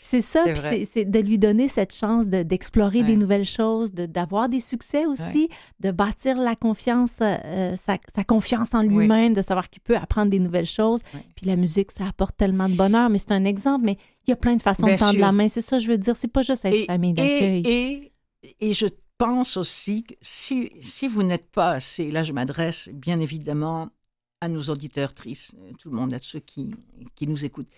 c'est 0.00 0.20
ça, 0.20 0.44
c'est 0.84 1.04
de 1.04 1.18
lui 1.18 1.38
donner 1.38 1.68
cette 1.68 1.94
chance 1.94 2.28
d'explorer 2.28 3.02
des 3.02 3.16
nouvelles 3.16 3.46
choses, 3.46 3.92
d'avoir 3.92 4.48
des 4.48 4.60
succès 4.60 5.06
aussi, 5.06 5.48
de 5.80 5.90
bâtir 5.90 6.38
la 6.38 6.54
confiance, 6.54 7.18
euh, 7.20 7.74
sa, 7.76 8.24
confiance 8.24 8.74
en 8.74 8.82
lui-même, 8.82 9.34
de 9.34 9.42
savoir 9.42 9.68
qu'il 9.70 9.82
peut 9.82 9.96
apprendre 9.96 10.30
des 10.30 10.38
nouvelles 10.38 10.66
choses. 10.66 11.00
Puis 11.36 11.46
la 11.46 11.56
musique, 11.56 11.90
ça 11.90 12.06
apporte 12.06 12.36
tellement 12.36 12.68
de 12.68 12.74
bonheur, 12.74 13.10
mais 13.10 13.18
c'est 13.18 13.32
un 13.32 13.44
exemple, 13.44 13.84
mais 13.84 13.96
il 14.26 14.30
y 14.30 14.32
a 14.32 14.36
plein 14.36 14.54
de 14.54 14.62
façons 14.62 14.86
de 14.86 14.96
tendre 14.96 15.18
la 15.18 15.32
main. 15.32 15.48
C'est 15.48 15.60
ça, 15.60 15.78
je 15.78 15.88
veux 15.88 15.98
dire, 15.98 16.16
c'est 16.16 16.28
pas 16.28 16.42
juste 16.42 16.64
être 16.64 16.86
famille 16.86 17.14
d'accueil. 17.14 17.62
Et, 17.64 18.12
et, 18.42 18.68
et 18.68 18.72
je 18.72 18.86
pense 19.18 19.56
aussi 19.56 20.04
que 20.04 20.14
si, 20.20 20.70
si 20.80 21.08
vous 21.08 21.22
n'êtes 21.22 21.50
pas 21.50 21.72
assez, 21.72 22.10
là 22.10 22.22
je 22.22 22.32
m'adresse 22.32 22.88
bien 22.92 23.20
évidemment 23.20 23.90
à 24.40 24.48
nos 24.48 24.62
auditeurs 24.62 25.14
tristes, 25.14 25.54
euh, 25.58 25.72
tout 25.78 25.90
le 25.90 25.96
monde, 25.96 26.14
à 26.14 26.18
ceux 26.22 26.40
qui, 26.40 26.74
qui 27.14 27.26
nous 27.26 27.44
écoutent. 27.44 27.70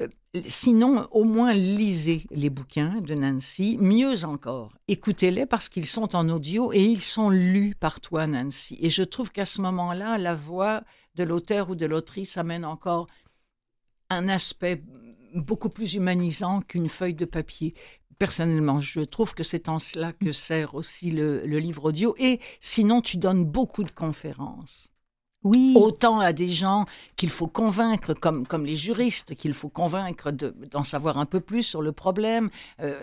Euh, 0.00 0.08
sinon, 0.46 1.08
au 1.10 1.24
moins 1.24 1.52
lisez 1.52 2.24
les 2.30 2.50
bouquins 2.50 3.00
de 3.00 3.14
Nancy. 3.14 3.78
Mieux 3.80 4.24
encore, 4.24 4.72
écoutez-les 4.86 5.46
parce 5.46 5.68
qu'ils 5.68 5.86
sont 5.86 6.14
en 6.14 6.28
audio 6.28 6.72
et 6.72 6.84
ils 6.84 7.00
sont 7.00 7.30
lus 7.30 7.74
par 7.74 8.00
toi, 8.00 8.26
Nancy. 8.26 8.78
Et 8.80 8.90
je 8.90 9.02
trouve 9.02 9.32
qu'à 9.32 9.46
ce 9.46 9.60
moment-là, 9.62 10.18
la 10.18 10.34
voix 10.34 10.82
de 11.16 11.24
l'auteur 11.24 11.70
ou 11.70 11.74
de 11.74 11.86
l'autrice 11.86 12.36
amène 12.36 12.64
encore 12.64 13.06
un 14.10 14.28
aspect 14.28 14.82
beaucoup 15.34 15.68
plus 15.68 15.94
humanisant 15.94 16.62
qu'une 16.62 16.88
feuille 16.88 17.14
de 17.14 17.24
papier 17.24 17.74
personnellement, 18.18 18.80
je 18.80 19.00
trouve 19.00 19.34
que 19.34 19.44
c'est 19.44 19.68
en 19.68 19.78
cela 19.78 20.12
que 20.12 20.32
sert 20.32 20.74
aussi 20.74 21.10
le, 21.10 21.40
livre 21.44 21.84
audio. 21.84 22.14
Et 22.18 22.40
sinon, 22.60 23.00
tu 23.00 23.16
donnes 23.16 23.44
beaucoup 23.44 23.84
de 23.84 23.90
conférences. 23.90 24.88
Oui. 25.48 25.74
Autant 25.76 26.20
à 26.20 26.32
des 26.32 26.48
gens 26.48 26.84
qu'il 27.16 27.30
faut 27.30 27.46
convaincre, 27.46 28.14
comme, 28.14 28.46
comme 28.46 28.64
les 28.64 28.76
juristes, 28.76 29.34
qu'il 29.34 29.54
faut 29.54 29.68
convaincre 29.68 30.30
d'en 30.30 30.84
savoir 30.84 31.18
un 31.18 31.26
peu 31.26 31.40
plus 31.40 31.62
sur 31.62 31.82
le 31.82 31.92
problème. 31.92 32.50
Euh, 32.80 32.94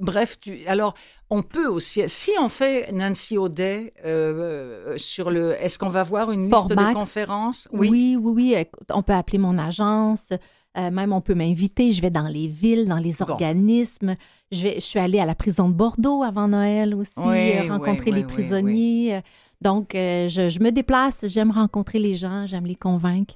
bref, 0.00 0.38
tu, 0.40 0.66
alors 0.66 0.94
on 1.30 1.42
peut 1.42 1.66
aussi, 1.66 2.02
si 2.06 2.30
on 2.40 2.48
fait 2.48 2.92
Nancy 2.92 3.38
Audet 3.38 3.92
euh, 4.04 4.94
sur 4.98 5.30
le, 5.30 5.52
est-ce 5.62 5.78
qu'on 5.78 5.88
va 5.88 6.02
voir 6.02 6.30
une 6.30 6.50
liste 6.50 6.68
de 6.68 6.94
conférences? 6.94 7.68
Oui. 7.72 7.88
oui, 7.90 8.16
oui, 8.20 8.32
oui. 8.54 8.66
On 8.90 9.02
peut 9.02 9.14
appeler 9.14 9.38
mon 9.38 9.58
agence. 9.58 10.28
Euh, 10.76 10.90
même, 10.90 11.12
on 11.12 11.20
peut 11.20 11.34
m'inviter. 11.34 11.92
Je 11.92 12.02
vais 12.02 12.10
dans 12.10 12.26
les 12.26 12.48
villes, 12.48 12.88
dans 12.88 12.98
les 12.98 13.22
organismes. 13.22 14.16
Je, 14.50 14.62
vais, 14.64 14.74
je 14.76 14.80
suis 14.80 14.98
allée 14.98 15.20
à 15.20 15.24
la 15.24 15.36
prison 15.36 15.68
de 15.68 15.74
Bordeaux 15.74 16.22
avant 16.22 16.48
Noël 16.48 16.94
aussi, 16.94 17.14
rencontrer 17.68 18.10
les 18.10 18.24
prisonniers. 18.24 19.22
Donc, 19.64 19.94
euh, 19.94 20.28
je, 20.28 20.50
je, 20.50 20.60
me 20.60 20.70
déplace. 20.70 21.24
J'aime 21.26 21.50
rencontrer 21.50 21.98
les 21.98 22.12
gens. 22.12 22.46
J'aime 22.46 22.66
les 22.66 22.76
convaincre. 22.76 23.34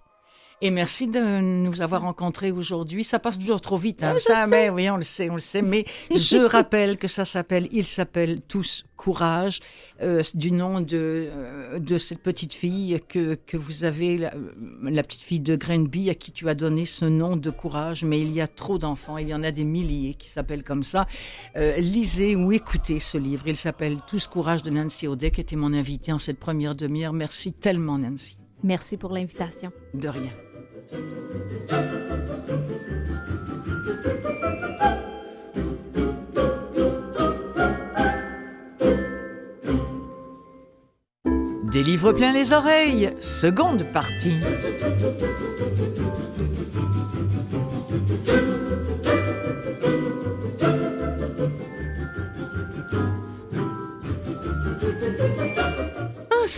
Et 0.60 0.70
merci 0.70 1.06
de 1.06 1.20
nous 1.40 1.80
avoir 1.80 2.02
rencontrés 2.02 2.50
aujourd'hui. 2.50 3.04
Ça 3.04 3.20
passe 3.20 3.38
toujours 3.38 3.60
trop 3.60 3.76
vite, 3.76 4.02
hein. 4.02 4.16
ça, 4.18 4.48
mais 4.48 4.70
oui, 4.70 4.90
on 4.90 4.96
le 4.96 5.02
sait, 5.02 5.30
on 5.30 5.34
le 5.34 5.40
sait. 5.40 5.62
Mais 5.62 5.84
je 6.10 6.38
rappelle 6.50 6.96
que 6.96 7.06
ça 7.06 7.24
s'appelle, 7.24 7.68
il 7.70 7.86
s'appelle 7.86 8.40
tous 8.40 8.84
courage, 8.96 9.60
euh, 10.02 10.20
du 10.34 10.50
nom 10.50 10.80
de 10.80 11.28
euh, 11.30 11.78
de 11.78 11.96
cette 11.96 12.20
petite 12.20 12.54
fille 12.54 13.00
que 13.08 13.36
que 13.46 13.56
vous 13.56 13.84
avez, 13.84 14.18
la, 14.18 14.32
la, 14.82 15.04
petite 15.04 15.22
fille 15.22 15.38
de 15.38 15.54
Grenby 15.54 16.10
à 16.10 16.16
qui 16.16 16.32
tu 16.32 16.48
as 16.48 16.56
donné 16.56 16.86
ce 16.86 17.04
nom 17.04 17.36
de 17.36 17.50
courage. 17.50 18.04
Mais 18.04 18.20
il 18.20 18.32
y 18.32 18.40
a 18.40 18.48
trop 18.48 18.78
d'enfants, 18.78 19.16
il 19.16 19.28
y 19.28 19.34
en 19.34 19.44
a 19.44 19.52
des 19.52 19.64
milliers 19.64 20.14
qui 20.14 20.28
s'appellent 20.28 20.64
comme 20.64 20.82
ça. 20.82 21.06
Euh, 21.56 21.76
lisez 21.76 22.34
ou 22.34 22.50
écoutez 22.50 22.98
ce 22.98 23.16
livre. 23.16 23.46
Il 23.46 23.56
s'appelle 23.56 23.98
Tous 24.08 24.26
courage 24.26 24.64
de 24.64 24.70
Nancy 24.70 25.06
Audet, 25.06 25.30
qui 25.30 25.40
était 25.40 25.54
mon 25.54 25.72
invitée 25.72 26.12
en 26.12 26.18
cette 26.18 26.40
première 26.40 26.74
demi-heure. 26.74 27.12
Merci 27.12 27.52
tellement, 27.52 27.96
Nancy. 27.96 28.36
Merci 28.64 28.96
pour 28.96 29.12
l'invitation. 29.12 29.70
De 29.94 30.08
rien. 30.08 30.32
Des 41.72 41.82
livres 41.82 42.12
plein 42.12 42.32
les 42.32 42.52
oreilles, 42.52 43.10
seconde 43.20 43.84
partie. 43.84 44.40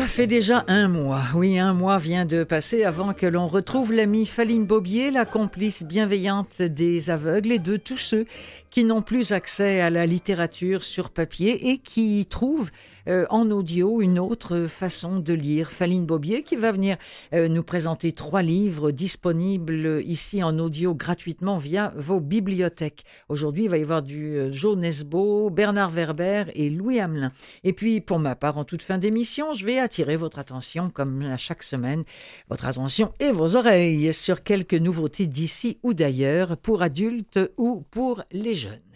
Ça 0.01 0.07
fait 0.07 0.27
déjà 0.27 0.65
un 0.67 0.89
mois. 0.89 1.25
Oui, 1.35 1.59
un 1.59 1.75
mois 1.75 1.99
vient 1.99 2.25
de 2.25 2.43
passer 2.43 2.85
avant 2.85 3.13
que 3.13 3.27
l'on 3.27 3.47
retrouve 3.47 3.93
l'amie 3.93 4.25
Faline 4.25 4.65
Bobier, 4.65 5.11
la 5.11 5.27
complice 5.27 5.83
bienveillante 5.83 6.63
des 6.63 7.11
aveugles 7.11 7.53
et 7.53 7.59
de 7.59 7.77
tous 7.77 7.99
ceux 7.99 8.25
qui 8.71 8.85
n'ont 8.85 9.03
plus 9.03 9.33
accès 9.33 9.83
à 9.83 9.91
la 9.91 10.07
littérature 10.07 10.85
sur 10.85 11.11
papier 11.11 11.69
et 11.69 11.77
qui 11.77 12.25
trouvent 12.25 12.71
euh, 13.11 13.27
en 13.29 13.51
audio 13.51 14.01
une 14.01 14.21
autre 14.21 14.67
façon 14.69 15.19
de 15.19 15.33
lire. 15.33 15.73
Faline 15.73 16.07
Bobier 16.07 16.45
qui 16.45 16.55
va 16.55 16.71
venir 16.71 16.97
euh, 17.35 17.49
nous 17.49 17.65
présenter 17.65 18.13
trois 18.13 18.43
livres 18.43 18.93
disponibles 18.93 20.01
ici 20.07 20.45
en 20.45 20.57
audio 20.61 20.95
gratuitement 20.95 21.59
via 21.59 21.93
vos 21.97 22.21
bibliothèques. 22.21 23.05
Aujourd'hui, 23.29 23.65
il 23.65 23.71
va 23.71 23.79
y 23.79 23.83
avoir 23.83 24.03
du 24.03 24.37
euh, 24.37 24.53
Joe 24.53 24.77
Nesbo, 24.77 25.51
Bernard 25.51 25.91
Werber 25.91 26.45
et 26.55 26.71
Louis 26.71 27.01
Hamelin. 27.01 27.33
Et 27.65 27.73
puis, 27.73 28.01
pour 28.01 28.21
ma 28.21 28.37
part, 28.37 28.59
en 28.59 28.65
toute 28.65 28.83
fin 28.83 28.99
d'émission, 28.99 29.55
je 29.55 29.67
vais 29.67 29.79
attirer 29.79 30.17
votre 30.17 30.39
attention, 30.39 30.89
comme 30.89 31.23
à 31.23 31.37
chaque 31.37 31.65
semaine, 31.65 32.05
votre 32.49 32.67
attention 32.67 33.13
et 33.19 33.33
vos 33.33 33.57
oreilles 33.57 34.15
sur 34.15 34.45
quelques 34.45 34.75
nouveautés 34.75 35.27
d'ici 35.27 35.79
ou 35.83 35.95
d'ailleurs 35.95 36.57
pour 36.57 36.83
adultes 36.83 37.41
ou 37.57 37.85
pour 37.91 38.23
les 38.31 38.55
jeunes. 38.55 38.90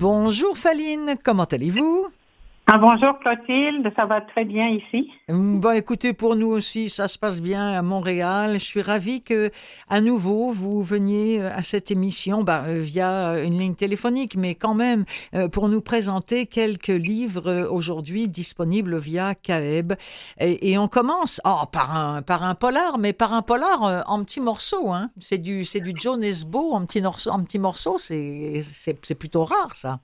Bonjour 0.00 0.56
Faline, 0.56 1.16
comment 1.22 1.44
allez-vous? 1.44 2.06
Ah, 2.72 2.78
bonjour 2.78 3.18
Clotilde, 3.18 3.92
ça 3.96 4.06
va 4.06 4.20
très 4.20 4.44
bien 4.44 4.68
ici. 4.68 5.10
Bon, 5.28 5.72
écoutez, 5.72 6.12
pour 6.12 6.36
nous 6.36 6.46
aussi, 6.46 6.88
ça 6.88 7.08
se 7.08 7.18
passe 7.18 7.42
bien 7.42 7.72
à 7.72 7.82
Montréal. 7.82 8.60
Je 8.60 8.64
suis 8.64 8.80
ravie 8.80 9.22
que, 9.22 9.50
à 9.88 10.00
nouveau, 10.00 10.52
vous 10.52 10.80
veniez 10.80 11.40
à 11.42 11.62
cette 11.64 11.90
émission 11.90 12.44
bah, 12.44 12.62
euh, 12.68 12.78
via 12.78 13.42
une 13.42 13.58
ligne 13.58 13.74
téléphonique, 13.74 14.36
mais 14.36 14.54
quand 14.54 14.74
même 14.74 15.04
euh, 15.34 15.48
pour 15.48 15.68
nous 15.68 15.80
présenter 15.80 16.46
quelques 16.46 16.86
livres 16.86 17.48
euh, 17.48 17.68
aujourd'hui 17.68 18.28
disponibles 18.28 18.98
via 18.98 19.34
CAEB. 19.34 19.94
Et, 20.38 20.78
on 20.78 20.86
commence 20.86 21.40
oh, 21.44 21.66
par 21.72 21.96
un 21.96 22.22
par 22.22 22.44
un 22.44 22.54
polar, 22.54 22.98
mais 22.98 23.12
par 23.12 23.32
un 23.32 23.42
polar 23.42 24.04
en 24.06 24.22
petits 24.22 24.40
morceaux. 24.40 24.92
Hein. 24.92 25.10
C'est 25.18 25.38
du 25.38 25.64
c'est 25.64 25.80
du 25.80 25.92
Nesbo 25.92 26.72
en 26.72 26.86
petits 26.86 27.02
morceaux. 27.02 27.30
En 27.30 27.42
petits 27.42 27.58
morceaux, 27.58 27.98
c'est 27.98 28.60
c'est 28.62 29.14
plutôt 29.16 29.44
rare 29.44 29.74
ça. 29.74 29.98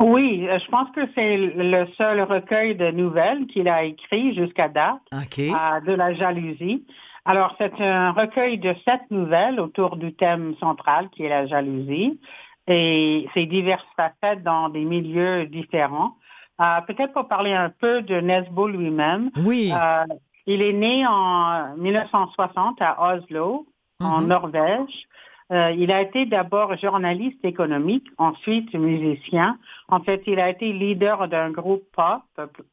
Oui, 0.00 0.46
euh, 0.48 0.58
je 0.58 0.66
pense 0.70 0.90
que 0.92 1.02
c'est 1.14 1.36
le 1.36 1.86
seul 1.98 2.22
recueil 2.22 2.74
de 2.74 2.90
nouvelles 2.90 3.46
qu'il 3.46 3.68
a 3.68 3.84
écrit 3.84 4.34
jusqu'à 4.34 4.68
date 4.68 5.00
de 5.12 5.92
la 5.92 6.14
jalousie. 6.14 6.84
Alors, 7.24 7.54
c'est 7.58 7.80
un 7.80 8.12
recueil 8.12 8.58
de 8.58 8.74
sept 8.84 9.02
nouvelles 9.10 9.60
autour 9.60 9.96
du 9.96 10.12
thème 10.14 10.54
central 10.58 11.08
qui 11.10 11.24
est 11.24 11.28
la 11.28 11.46
jalousie. 11.46 12.18
Et 12.66 13.28
c'est 13.34 13.46
diverses 13.46 13.86
facettes 13.96 14.42
dans 14.42 14.68
des 14.68 14.84
milieux 14.84 15.46
différents. 15.46 16.16
Euh, 16.60 16.80
peut-être 16.86 17.12
pour 17.12 17.28
parler 17.28 17.52
un 17.52 17.70
peu 17.70 18.02
de 18.02 18.20
Nesbo 18.20 18.68
lui-même. 18.68 19.30
Oui. 19.36 19.72
Euh, 19.74 20.04
Il 20.46 20.62
est 20.62 20.72
né 20.72 21.06
en 21.06 21.76
1960 21.76 22.80
à 22.80 23.14
Oslo, 23.14 23.66
en 24.00 24.20
mhm. 24.20 24.28
Norvège. 24.28 25.06
Euh, 25.52 25.70
il 25.76 25.92
a 25.92 26.00
été 26.00 26.24
d'abord 26.24 26.76
journaliste 26.78 27.44
économique, 27.44 28.06
ensuite 28.16 28.72
musicien. 28.72 29.58
En 29.88 30.00
fait, 30.00 30.22
il 30.26 30.40
a 30.40 30.48
été 30.48 30.72
leader 30.72 31.28
d'un 31.28 31.50
groupe 31.50 31.84
pop 31.94 32.22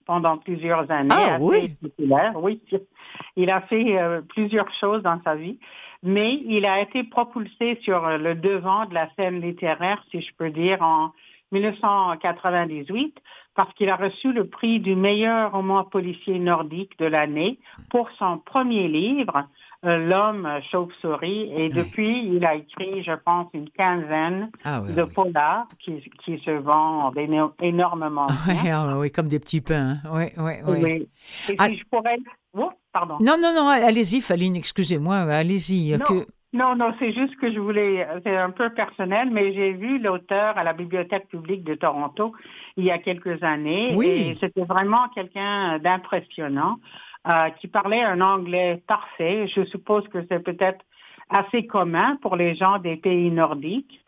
pendant 0.06 0.38
plusieurs 0.38 0.90
années. 0.90 1.10
Ah 1.12 1.38
oui. 1.42 1.76
Populaire. 1.82 2.34
Oui, 2.36 2.62
il 3.36 3.50
a 3.50 3.62
fait 3.62 4.00
euh, 4.00 4.22
plusieurs 4.22 4.74
choses 4.76 5.04
dans 5.04 5.22
sa 5.24 5.36
vie, 5.36 5.60
mais 6.04 6.36
il 6.36 6.66
a 6.66 6.80
été 6.80 7.04
propulsé 7.04 7.78
sur 7.82 8.18
le 8.18 8.36
devant 8.36 8.86
de 8.86 8.94
la 8.94 9.10
scène 9.16 9.42
littéraire, 9.42 10.02
si 10.10 10.22
je 10.22 10.34
peux 10.38 10.50
dire, 10.50 10.82
en 10.82 11.12
1998 11.52 13.20
parce 13.60 13.74
qu'il 13.74 13.90
a 13.90 13.98
reçu 13.98 14.32
le 14.32 14.48
prix 14.48 14.80
du 14.80 14.96
meilleur 14.96 15.52
roman 15.52 15.84
policier 15.84 16.40
nordique 16.40 16.98
de 16.98 17.06
l'année 17.06 17.60
pour 17.90 18.10
son 18.12 18.38
premier 18.38 18.88
livre, 18.88 19.50
L'homme 19.82 20.48
chauve-souris. 20.70 21.52
Et 21.56 21.70
depuis, 21.70 22.26
il 22.26 22.46
a 22.46 22.56
écrit, 22.56 23.02
je 23.02 23.14
pense, 23.14 23.48
une 23.54 23.70
quinzaine 23.70 24.52
ah 24.66 24.82
de 24.82 25.04
polars 25.04 25.68
qui, 25.80 26.02
se 26.26 26.52
vendent 26.52 27.18
énormément. 27.62 28.28
Ah 28.72 28.98
oui, 28.98 29.12
comme 29.12 29.28
des 29.28 29.40
petits 29.40 29.62
pains. 29.62 29.98
Hein. 30.04 30.10
Oui, 30.12 30.26
oui, 30.38 30.54
oui. 30.68 31.10
Et 31.50 31.58
si 31.58 31.78
je 31.78 31.84
pourrais... 31.90 32.18
Oh, 32.54 32.72
pardon. 32.92 33.18
Non, 33.22 33.38
non, 33.40 33.54
non, 33.56 33.68
allez-y, 33.68 34.22
Faline, 34.22 34.56
excusez-moi, 34.56 35.16
allez-y. 35.16 35.98
Que... 36.00 36.26
Non, 36.52 36.76
non, 36.76 36.94
c'est 36.98 37.12
juste 37.12 37.36
que 37.36 37.52
je 37.52 37.60
voulais, 37.60 38.08
c'est 38.24 38.36
un 38.36 38.50
peu 38.50 38.72
personnel, 38.72 39.30
mais 39.32 39.54
j'ai 39.54 39.74
vu 39.74 40.00
l'auteur 40.00 40.58
à 40.58 40.64
la 40.64 40.74
Bibliothèque 40.74 41.28
publique 41.28 41.64
de 41.64 41.76
Toronto 41.76 42.34
il 42.76 42.86
y 42.86 42.92
a 42.92 42.98
quelques 42.98 43.44
années. 43.44 43.94
Oui. 43.96 44.08
Et 44.08 44.38
c'était 44.40 44.64
vraiment 44.64 45.08
quelqu'un 45.14 45.78
d'impressionnant 45.78 46.78
euh, 47.28 47.50
qui 47.60 47.68
parlait 47.68 48.02
un 48.02 48.22
anglais 48.22 48.82
parfait. 48.88 49.48
Je 49.48 49.66
suppose 49.66 50.08
que 50.08 50.20
c'est 50.30 50.44
peut-être 50.44 50.84
assez 51.30 51.66
commun 51.68 52.18
pour 52.22 52.36
les 52.36 52.56
gens 52.56 52.80
des 52.80 52.96
pays 52.96 53.30
nordiques. 53.30 54.04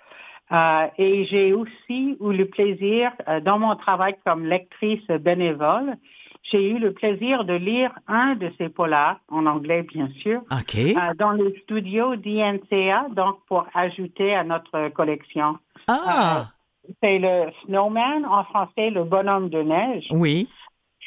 Euh, 0.51 0.87
et 0.97 1.23
j'ai 1.25 1.53
aussi 1.53 2.17
eu 2.19 2.33
le 2.33 2.45
plaisir, 2.45 3.11
euh, 3.27 3.39
dans 3.39 3.57
mon 3.57 3.75
travail 3.75 4.15
comme 4.25 4.45
lectrice 4.45 5.05
bénévole, 5.07 5.95
j'ai 6.43 6.71
eu 6.71 6.79
le 6.79 6.91
plaisir 6.91 7.45
de 7.45 7.53
lire 7.53 7.91
un 8.07 8.35
de 8.35 8.51
ces 8.57 8.69
polars, 8.69 9.19
en 9.29 9.45
anglais 9.45 9.83
bien 9.83 10.09
sûr, 10.21 10.41
euh, 10.51 11.13
dans 11.17 11.31
le 11.31 11.53
studio 11.61 12.15
d'INCA, 12.15 13.07
donc 13.11 13.37
pour 13.47 13.67
ajouter 13.73 14.33
à 14.35 14.43
notre 14.43 14.89
collection. 14.89 15.57
Ah! 15.87 16.47
Euh, 16.89 16.93
c'est 17.01 17.19
le 17.19 17.51
Snowman, 17.63 18.25
en 18.25 18.43
français, 18.43 18.89
le 18.89 19.03
bonhomme 19.03 19.49
de 19.49 19.61
neige. 19.61 20.07
Oui. 20.09 20.49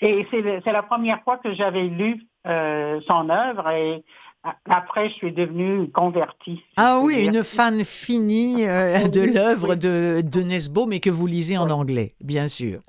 Et 0.02 0.26
c'est 0.30 0.72
la 0.72 0.82
première 0.82 1.22
fois 1.22 1.38
que 1.38 1.52
j'avais 1.54 1.84
lu 1.84 2.26
euh, 2.46 3.00
son 3.06 3.30
œuvre 3.30 3.68
et 3.70 4.04
après, 4.68 5.08
je 5.08 5.14
suis 5.14 5.32
devenue 5.32 5.90
convertie. 5.90 6.60
ah 6.76 6.98
oui, 7.00 7.24
une 7.24 7.42
fan 7.42 7.82
finie 7.82 8.66
euh, 8.68 9.08
de 9.08 9.22
l'œuvre 9.22 9.74
de, 9.74 10.22
de 10.22 10.42
Nesbo, 10.42 10.84
mais 10.84 11.00
que 11.00 11.08
vous 11.08 11.26
lisez 11.26 11.56
en 11.56 11.70
anglais, 11.70 12.14
bien 12.20 12.46
sûr. 12.46 12.80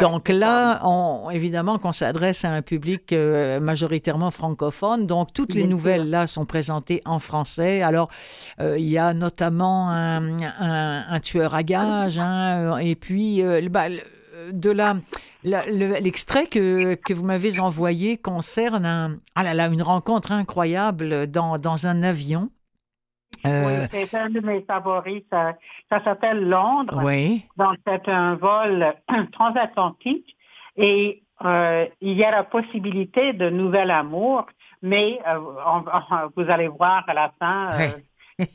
donc 0.00 0.28
là, 0.28 0.80
on, 0.84 1.28
évidemment 1.30 1.78
qu'on 1.78 1.90
s'adresse 1.90 2.44
à 2.44 2.52
un 2.52 2.62
public 2.62 3.12
euh, 3.12 3.58
majoritairement 3.58 4.30
francophone, 4.30 5.08
donc 5.08 5.32
toutes 5.32 5.54
les 5.54 5.66
nouvelles 5.66 6.08
là 6.08 6.28
sont 6.28 6.44
présentées 6.44 7.02
en 7.04 7.18
français. 7.18 7.82
Alors, 7.82 8.08
euh, 8.60 8.78
il 8.78 8.88
y 8.88 8.98
a 8.98 9.12
notamment 9.12 9.90
un, 9.90 10.40
un, 10.40 11.20
tueur 11.20 11.54
à 11.54 11.64
gages, 11.64 12.20
hein, 12.20 12.78
et 12.78 12.94
puis 12.94 13.42
bah, 13.70 13.88
de 14.52 14.70
la 14.70 14.96
l'extrait 15.44 16.46
que, 16.46 16.94
que 16.94 17.12
vous 17.12 17.24
m'avez 17.24 17.58
envoyé 17.60 18.16
concerne 18.16 18.86
un, 18.86 19.18
ah 19.34 19.42
là 19.42 19.54
là, 19.54 19.66
une 19.66 19.82
rencontre 19.82 20.32
incroyable 20.32 21.26
dans, 21.26 21.58
dans 21.58 21.86
un 21.86 22.02
avion. 22.02 22.50
Euh, 23.46 23.86
oui, 23.92 24.04
c'est 24.06 24.16
un 24.16 24.30
de 24.30 24.40
mes 24.40 24.62
favoris. 24.62 25.22
Ça, 25.30 25.54
s'appelle 26.04 26.48
Londres. 26.48 27.00
Oui. 27.02 27.44
Donc, 27.56 27.76
c'est 27.86 28.08
un 28.08 28.36
vol 28.36 28.94
transatlantique 29.32 30.36
et 30.76 31.22
euh, 31.44 31.86
il 32.00 32.12
y 32.12 32.24
a 32.24 32.30
la 32.30 32.44
possibilité 32.44 33.32
de 33.32 33.50
nouvel 33.50 33.90
amour, 33.90 34.46
mais 34.80 35.18
euh, 35.26 35.40
vous 36.36 36.48
allez 36.48 36.68
voir 36.68 37.04
à 37.08 37.14
la 37.14 37.32
fin, 37.38 37.70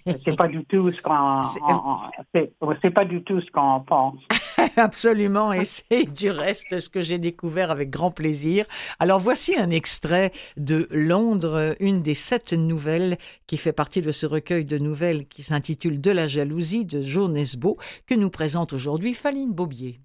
c'est 0.05 0.37
pas 0.37 0.47
du 0.47 0.63
tout 0.65 0.91
ce 0.91 1.01
qu'on 1.01 1.41
c'est 2.81 2.91
pas 2.91 3.05
du 3.05 3.23
tout 3.23 3.41
ce 3.41 3.51
qu'on 3.51 3.81
pense. 3.81 4.19
Absolument, 4.75 5.53
et 5.53 5.65
c'est 5.65 6.05
du 6.05 6.29
reste 6.29 6.79
ce 6.79 6.89
que 6.89 7.01
j'ai 7.01 7.19
découvert 7.19 7.69
avec 7.69 7.89
grand 7.89 8.11
plaisir. 8.11 8.65
Alors 8.99 9.19
voici 9.19 9.55
un 9.55 9.69
extrait 9.69 10.31
de 10.55 10.87
Londres, 10.91 11.75
une 11.79 12.01
des 12.01 12.15
sept 12.15 12.53
nouvelles 12.53 13.17
qui 13.45 13.57
fait 13.57 13.73
partie 13.73 14.01
de 14.01 14.11
ce 14.11 14.25
recueil 14.25 14.65
de 14.65 14.77
nouvelles 14.77 15.27
qui 15.27 15.43
s'intitule 15.43 16.01
De 16.01 16.11
la 16.11 16.27
jalousie 16.27 16.85
de 16.85 17.01
Joe 17.01 17.29
que 18.05 18.15
nous 18.15 18.29
présente 18.29 18.73
aujourd'hui 18.73 19.13
Faline 19.13 19.53
Bobier. 19.53 19.99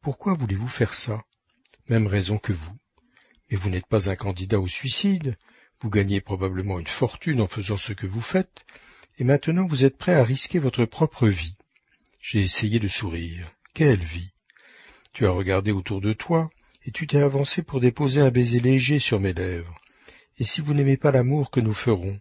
Pourquoi 0.00 0.34
voulez-vous 0.34 0.68
faire 0.68 0.94
ça? 0.94 1.22
Même 1.88 2.06
raison 2.06 2.38
que 2.38 2.52
vous. 2.52 2.76
Mais 3.50 3.56
vous 3.56 3.70
n'êtes 3.70 3.86
pas 3.86 4.10
un 4.10 4.16
candidat 4.16 4.60
au 4.60 4.68
suicide. 4.68 5.36
Vous 5.80 5.90
gagnez 5.90 6.20
probablement 6.20 6.78
une 6.78 6.86
fortune 6.86 7.40
en 7.40 7.46
faisant 7.46 7.76
ce 7.76 7.92
que 7.92 8.06
vous 8.06 8.20
faites, 8.20 8.64
et 9.18 9.24
maintenant 9.24 9.66
vous 9.66 9.84
êtes 9.84 9.98
prêt 9.98 10.14
à 10.14 10.24
risquer 10.24 10.58
votre 10.58 10.84
propre 10.84 11.28
vie. 11.28 11.54
J'ai 12.20 12.40
essayé 12.40 12.80
de 12.80 12.88
sourire. 12.88 13.55
Quelle 13.76 14.02
vie 14.02 14.32
Tu 15.12 15.26
as 15.26 15.30
regardé 15.30 15.70
autour 15.70 16.00
de 16.00 16.14
toi, 16.14 16.48
et 16.86 16.90
tu 16.90 17.06
t'es 17.06 17.20
avancé 17.20 17.62
pour 17.62 17.78
déposer 17.78 18.22
un 18.22 18.30
baiser 18.30 18.58
léger 18.58 18.98
sur 18.98 19.20
mes 19.20 19.34
lèvres. 19.34 19.78
Et 20.38 20.44
si 20.44 20.62
vous 20.62 20.72
n'aimez 20.72 20.96
pas 20.96 21.10
l'amour 21.10 21.50
que 21.50 21.60
nous 21.60 21.74
ferons, 21.74 22.18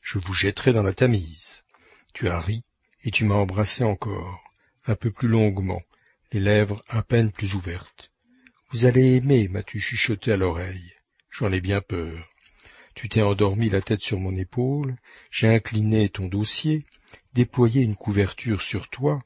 je 0.00 0.18
vous 0.18 0.32
jetterai 0.32 0.72
dans 0.72 0.82
la 0.82 0.94
Tamise. 0.94 1.64
Tu 2.14 2.30
as 2.30 2.40
ri, 2.40 2.64
et 3.02 3.10
tu 3.10 3.26
m'as 3.26 3.34
embrassé 3.34 3.84
encore, 3.84 4.42
un 4.86 4.94
peu 4.94 5.10
plus 5.10 5.28
longuement, 5.28 5.82
les 6.32 6.40
lèvres 6.40 6.82
à 6.88 7.02
peine 7.02 7.30
plus 7.30 7.52
ouvertes. 7.52 8.10
Vous 8.70 8.86
allez 8.86 9.16
aimer, 9.16 9.48
m'as-tu 9.48 9.80
chuchoté 9.80 10.32
à 10.32 10.38
l'oreille. 10.38 10.94
J'en 11.30 11.52
ai 11.52 11.60
bien 11.60 11.82
peur. 11.82 12.26
Tu 12.94 13.10
t'es 13.10 13.20
endormi 13.20 13.68
la 13.68 13.82
tête 13.82 14.00
sur 14.00 14.18
mon 14.18 14.34
épaule, 14.34 14.96
j'ai 15.30 15.54
incliné 15.54 16.08
ton 16.08 16.26
dossier, 16.26 16.86
déployé 17.34 17.82
une 17.82 17.96
couverture 17.96 18.62
sur 18.62 18.88
toi, 18.88 19.20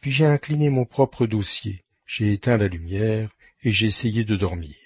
puis 0.00 0.10
j'ai 0.10 0.26
incliné 0.26 0.70
mon 0.70 0.84
propre 0.84 1.26
dossier, 1.26 1.84
j'ai 2.06 2.32
éteint 2.32 2.56
la 2.56 2.68
lumière 2.68 3.28
et 3.62 3.70
j'ai 3.70 3.86
essayé 3.86 4.24
de 4.24 4.36
dormir. 4.36 4.76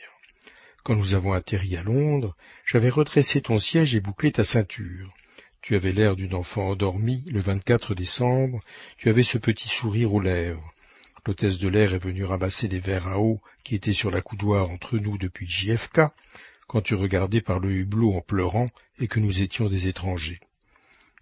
Quand 0.82 0.96
nous 0.96 1.14
avons 1.14 1.32
atterri 1.32 1.76
à 1.76 1.82
Londres, 1.82 2.36
j'avais 2.66 2.90
redressé 2.90 3.40
ton 3.40 3.58
siège 3.58 3.94
et 3.94 4.00
bouclé 4.00 4.32
ta 4.32 4.44
ceinture. 4.44 5.14
Tu 5.62 5.76
avais 5.76 5.92
l'air 5.92 6.16
d'une 6.16 6.34
enfant 6.34 6.70
endormie 6.70 7.24
le 7.30 7.40
24 7.40 7.94
décembre, 7.94 8.60
tu 8.98 9.08
avais 9.08 9.22
ce 9.22 9.38
petit 9.38 9.68
sourire 9.68 10.12
aux 10.12 10.20
lèvres. 10.20 10.74
L'hôtesse 11.26 11.58
de 11.58 11.68
l'air 11.68 11.94
est 11.94 12.04
venue 12.04 12.24
ramasser 12.24 12.68
des 12.68 12.80
verres 12.80 13.08
à 13.08 13.18
eau 13.18 13.40
qui 13.62 13.74
étaient 13.74 13.94
sur 13.94 14.10
la 14.10 14.20
coudoir 14.20 14.68
entre 14.68 14.98
nous 14.98 15.16
depuis 15.16 15.48
JFK, 15.48 16.00
quand 16.66 16.82
tu 16.82 16.94
regardais 16.94 17.40
par 17.40 17.60
le 17.60 17.70
hublot 17.70 18.12
en 18.12 18.20
pleurant 18.20 18.68
et 18.98 19.06
que 19.06 19.20
nous 19.20 19.40
étions 19.40 19.68
des 19.68 19.88
étrangers 19.88 20.40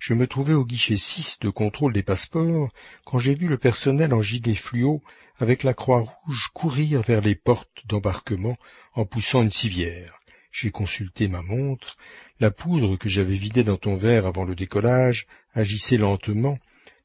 je 0.05 0.15
me 0.15 0.27
trouvais 0.27 0.55
au 0.55 0.65
guichet 0.65 0.97
6 0.97 1.39
de 1.43 1.49
contrôle 1.49 1.93
des 1.93 2.03
passeports 2.03 2.73
quand 3.05 3.21
j'ai 3.21 3.35
vu 3.35 3.47
le 3.47 3.57
personnel 3.57 4.13
en 4.13 4.21
gilet 4.21 4.57
fluo 4.57 5.01
avec 5.37 5.63
la 5.63 5.75
croix 5.75 6.01
rouge 6.01 6.49
courir 6.53 7.03
vers 7.03 7.21
les 7.21 7.37
portes 7.37 7.87
d'embarquement 7.87 8.57
en 8.95 9.05
poussant 9.05 9.43
une 9.43 9.53
civière. 9.53 10.19
J'ai 10.51 10.73
consulté 10.73 11.29
ma 11.29 11.41
montre. 11.43 11.97
La 12.41 12.51
poudre 12.51 12.97
que 12.97 13.09
j'avais 13.09 13.37
vidée 13.37 13.63
dans 13.63 13.77
ton 13.77 13.95
verre 13.95 14.27
avant 14.27 14.45
le 14.45 14.57
décollage 14.57 15.29
agissait 15.53 15.99
lentement, 15.99 16.59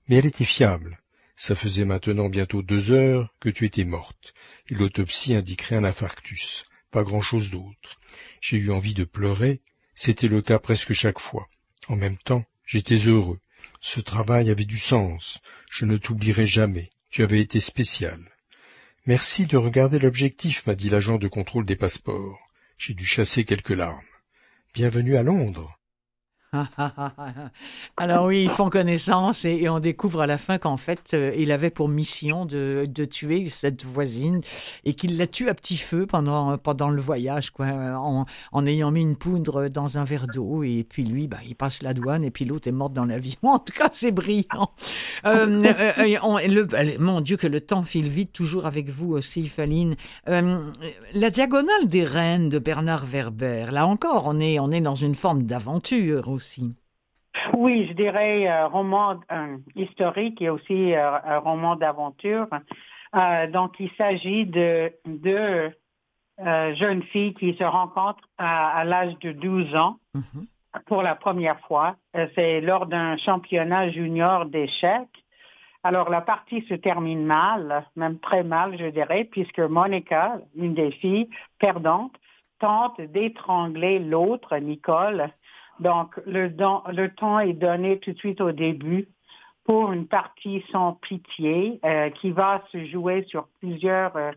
mais 0.08 0.16
elle 0.16 0.26
était 0.26 0.44
fiable. 0.44 0.98
Ça 1.36 1.54
faisait 1.54 1.86
maintenant 1.86 2.30
bientôt 2.30 2.64
deux 2.64 2.92
heures 2.92 3.32
que 3.40 3.50
tu 3.50 3.66
étais 3.66 3.86
morte, 3.86 4.34
et 4.70 4.74
l'autopsie 4.74 5.36
indiquerait 5.36 5.76
un 5.76 5.84
infarctus, 5.84 6.66
pas 6.90 7.04
grand-chose 7.04 7.52
d'autre. 7.52 8.00
J'ai 8.42 8.58
eu 8.58 8.72
envie 8.72 8.96
de 8.96 9.06
pleurer, 9.06 9.62
c'était 9.94 10.28
le 10.28 10.42
cas 10.42 10.58
presque 10.58 10.94
chaque 10.94 11.20
fois. 11.20 11.48
En 11.90 11.96
même 11.96 12.18
temps, 12.18 12.44
J'étais 12.68 12.98
heureux. 12.98 13.40
Ce 13.80 14.02
travail 14.02 14.50
avait 14.50 14.66
du 14.66 14.78
sens. 14.78 15.40
Je 15.72 15.86
ne 15.86 15.96
t'oublierai 15.96 16.46
jamais. 16.46 16.90
Tu 17.10 17.24
avais 17.24 17.40
été 17.40 17.62
spécial. 17.62 18.20
Merci 19.06 19.46
de 19.46 19.56
regarder 19.56 20.00
l'objectif, 20.00 20.68
m'a 20.68 20.76
dit 20.76 20.90
l'agent 20.90 21.18
de 21.18 21.30
contrôle 21.30 21.66
des 21.66 21.78
passeports. 21.78 22.40
J'ai 22.78 22.94
dû 22.94 23.06
chasser 23.06 23.46
quelques 23.46 23.70
larmes. 23.70 24.02
Bienvenue 24.74 25.16
à 25.16 25.24
Londres. 25.24 25.77
Alors 27.98 28.26
oui, 28.28 28.44
ils 28.44 28.50
font 28.50 28.70
connaissance 28.70 29.44
et, 29.44 29.68
on 29.68 29.80
découvre 29.80 30.22
à 30.22 30.28
la 30.28 30.38
fin 30.38 30.58
qu'en 30.58 30.78
fait, 30.78 31.12
euh, 31.14 31.34
il 31.38 31.52
avait 31.52 31.70
pour 31.70 31.90
mission 31.90 32.46
de, 32.46 32.88
de 32.88 33.06
tuer 33.06 33.44
cette 33.46 33.84
voisine 33.84 34.40
et 34.86 34.94
qu'il 34.94 35.18
la 35.18 35.28
tue 35.28 35.50
à 35.50 35.54
petit 35.54 35.78
feu 35.78 36.06
pendant, 36.08 36.58
pendant 36.58 36.90
le 36.90 37.02
voyage, 37.02 37.52
quoi, 37.52 37.68
en, 37.68 38.26
en, 38.54 38.66
ayant 38.66 38.92
mis 38.92 39.02
une 39.02 39.18
poudre 39.18 39.68
dans 39.68 39.98
un 39.98 40.06
verre 40.06 40.28
d'eau. 40.28 40.64
Et 40.64 40.86
puis 40.88 41.04
lui, 41.04 41.28
bah, 41.28 41.40
il 41.46 41.56
passe 41.56 41.82
la 41.82 41.94
douane 41.94 42.24
et 42.24 42.32
puis 42.32 42.46
l'autre 42.46 42.70
est 42.70 42.74
morte 42.74 42.94
dans 42.94 43.06
l'avion. 43.06 43.38
En 43.58 43.60
tout 43.60 43.74
cas, 43.74 43.90
c'est 43.92 44.12
brillant. 44.12 44.72
Euh, 45.26 45.74
euh, 46.00 46.98
mon 47.00 47.22
Dieu, 47.22 47.38
que 47.38 47.48
le 47.48 47.60
temps 47.60 47.84
file 47.84 48.08
vite, 48.08 48.32
toujours 48.32 48.68
avec 48.68 48.90
vous 48.90 49.14
aussi, 49.14 49.48
Faline. 49.48 49.96
la 50.28 51.30
diagonale 51.32 51.88
des 51.88 52.04
reines 52.04 52.50
de 52.50 52.60
Bernard 52.60 53.06
Werber, 53.06 53.68
là 53.72 53.88
encore, 53.88 54.24
on 54.28 54.40
est, 54.40 54.60
on 54.60 54.72
est 54.72 54.82
dans 54.82 54.96
une 54.96 55.16
forme 55.16 55.44
d'aventure 55.44 56.37
aussi. 56.38 56.76
Oui, 57.54 57.88
je 57.88 57.94
dirais 57.94 58.48
un 58.48 58.68
roman 58.68 59.20
historique 59.76 60.42
et 60.42 60.50
aussi 60.50 60.94
euh, 60.94 61.20
un 61.24 61.40
roman 61.40 61.76
d'aventure. 61.76 62.48
Euh, 63.16 63.48
donc, 63.48 63.76
il 63.80 63.92
s'agit 63.98 64.46
de 64.46 64.92
deux 65.06 65.72
euh, 66.40 66.76
jeunes 66.76 67.04
filles 67.04 67.34
qui 67.34 67.56
se 67.56 67.64
rencontrent 67.64 68.28
à, 68.38 68.84
l'âge 68.86 69.18
de 69.20 69.32
12 69.32 69.76
ans 69.76 69.98
mhm. 70.14 70.46
pour 70.86 71.02
la 71.02 71.16
première 71.16 71.60
fois. 71.62 71.96
C'est 72.36 72.62
lors 72.62 72.86
d'un 72.86 73.18
championnat 73.18 73.90
junior 73.92 74.46
d'échecs. 74.46 75.24
Alors, 75.84 76.10
la 76.10 76.22
partie 76.22 76.66
se 76.68 76.74
termine 76.74 77.26
mal, 77.26 77.86
même 77.96 78.20
très 78.20 78.44
mal, 78.44 78.78
je 78.78 78.88
dirais, 78.88 79.24
puisque 79.24 79.60
Monica, 79.60 80.40
une 80.56 80.74
des 80.74 80.92
filles 80.92 81.30
perdantes, 81.60 82.16
tente 82.60 83.00
d'étrangler 83.00 84.00
l'autre, 84.00 84.58
Nicole, 84.58 85.30
donc, 85.80 86.20
le, 86.26 86.48
le 86.48 87.08
temps 87.10 87.40
est 87.40 87.54
donné 87.54 88.00
tout 88.00 88.12
de 88.12 88.18
suite 88.18 88.42
au 88.42 88.52
début 88.52 89.08
pour 89.68 89.92
une 89.92 90.08
partie 90.08 90.64
sans 90.72 90.94
pitié 90.94 91.80
euh, 91.84 92.10
qui 92.10 92.32
va 92.32 92.64
se 92.72 92.86
jouer 92.86 93.26
sur 93.28 93.48
plusieurs 93.60 94.16
euh, 94.16 94.32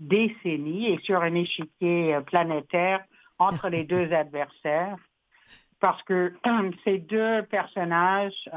décennies 0.00 0.88
et 0.88 0.98
sur 1.04 1.22
un 1.22 1.34
échiquier 1.34 2.16
euh, 2.16 2.20
planétaire 2.20 3.00
entre 3.38 3.68
les 3.68 3.84
deux 3.84 4.12
adversaires. 4.12 4.96
Parce 5.80 6.02
que 6.02 6.34
ces 6.84 6.98
deux 6.98 7.42
personnages, 7.44 8.50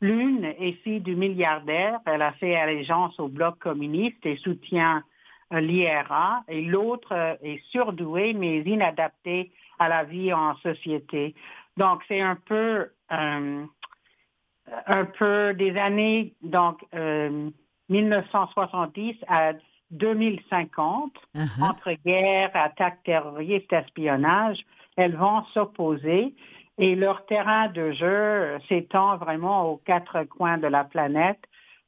l'une 0.00 0.44
est 0.44 0.80
fille 0.84 1.00
du 1.00 1.16
milliardaire, 1.16 1.98
elle 2.06 2.22
a 2.22 2.32
fait 2.32 2.54
allégeance 2.54 3.18
au 3.18 3.28
bloc 3.28 3.58
communiste 3.58 4.24
et 4.24 4.36
soutient 4.36 5.02
l'IRA, 5.50 6.42
et 6.48 6.62
l'autre 6.62 7.38
est 7.42 7.62
surdouée 7.70 8.34
mais 8.34 8.58
inadaptée 8.58 9.52
à 9.78 9.88
la 9.88 10.04
vie 10.04 10.32
en 10.32 10.56
société. 10.56 11.34
Donc, 11.76 12.02
c'est 12.08 12.20
un 12.20 12.36
peu, 12.36 12.90
euh, 13.12 13.64
un 14.86 15.04
peu 15.04 15.54
des 15.54 15.76
années, 15.76 16.34
donc, 16.42 16.84
1970 17.88 19.10
euh, 19.10 19.24
à 19.28 19.52
2050, 19.90 21.12
uh-huh. 21.34 21.62
entre 21.62 21.92
guerre, 22.04 22.50
attaques 22.54 23.02
terroristes, 23.04 23.72
espionnage, 23.72 24.58
elles 24.96 25.16
vont 25.16 25.44
s'opposer 25.52 26.34
et 26.78 26.94
leur 26.94 27.24
terrain 27.26 27.68
de 27.68 27.92
jeu 27.92 28.58
s'étend 28.68 29.16
vraiment 29.16 29.70
aux 29.70 29.76
quatre 29.76 30.24
coins 30.24 30.58
de 30.58 30.66
la 30.66 30.84
planète, 30.84 31.40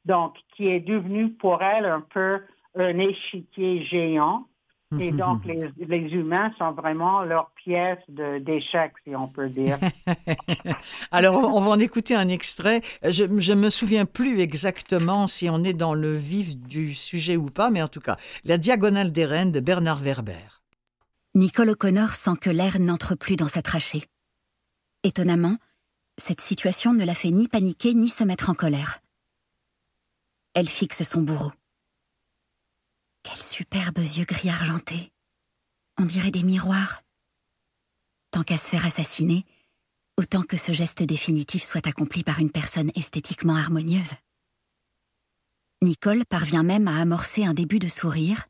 donc 0.05 0.35
qui 0.55 0.67
est 0.67 0.79
devenu 0.79 1.31
pour 1.31 1.61
elles 1.61 1.85
un 1.85 2.01
peu 2.01 2.41
un 2.75 2.97
échiquier 2.97 3.83
géant 3.83 4.45
et 4.97 5.11
donc, 5.11 5.45
les, 5.45 5.97
humains 6.11 6.51
sont 6.57 6.71
vraiment 6.71 7.23
leur 7.23 7.51
pièce 7.51 7.99
d'échec, 8.07 8.93
si 9.03 9.15
on 9.15 9.27
peut 9.27 9.49
dire. 9.49 9.77
Alors, 11.11 11.35
on 11.35 11.61
va 11.61 11.71
en 11.71 11.79
écouter 11.79 12.15
un 12.15 12.27
extrait. 12.27 12.81
Je 13.03 13.23
ne 13.25 13.55
me 13.55 13.69
souviens 13.69 14.05
plus 14.05 14.39
exactement 14.39 15.27
si 15.27 15.49
on 15.49 15.63
est 15.63 15.73
dans 15.73 15.93
le 15.93 16.15
vif 16.15 16.57
du 16.57 16.93
sujet 16.93 17.37
ou 17.37 17.47
pas, 17.47 17.69
mais 17.69 17.81
en 17.81 17.87
tout 17.87 18.01
cas, 18.01 18.17
La 18.45 18.57
Diagonale 18.57 19.11
des 19.11 19.25
Reines 19.25 19.51
de 19.51 19.59
Bernard 19.59 19.99
Werber. 19.99 20.63
Nicole 21.35 21.69
O'Connor 21.69 22.09
sent 22.09 22.37
que 22.41 22.49
l'air 22.49 22.79
n'entre 22.79 23.15
plus 23.15 23.35
dans 23.35 23.47
sa 23.47 23.61
trachée. 23.61 24.05
Étonnamment, 25.03 25.57
cette 26.17 26.41
situation 26.41 26.93
ne 26.93 27.05
la 27.05 27.13
fait 27.13 27.29
ni 27.29 27.47
paniquer 27.47 27.93
ni 27.93 28.09
se 28.09 28.23
mettre 28.23 28.49
en 28.49 28.55
colère. 28.55 28.99
Elle 30.55 30.67
fixe 30.67 31.03
son 31.03 31.21
bourreau. 31.21 31.51
Quels 33.29 33.43
superbes 33.43 33.99
yeux 33.99 34.25
gris 34.25 34.49
argentés. 34.49 35.11
On 35.97 36.05
dirait 36.05 36.31
des 36.31 36.43
miroirs. 36.43 37.03
Tant 38.31 38.43
qu'à 38.43 38.57
se 38.57 38.67
faire 38.67 38.85
assassiner, 38.85 39.45
autant 40.17 40.41
que 40.41 40.57
ce 40.57 40.71
geste 40.71 41.03
définitif 41.03 41.63
soit 41.63 41.85
accompli 41.85 42.23
par 42.23 42.39
une 42.39 42.51
personne 42.51 42.91
esthétiquement 42.95 43.55
harmonieuse. 43.55 44.13
Nicole 45.81 46.25
parvient 46.25 46.63
même 46.63 46.87
à 46.87 46.99
amorcer 46.99 47.45
un 47.45 47.53
début 47.53 47.79
de 47.79 47.87
sourire, 47.87 48.47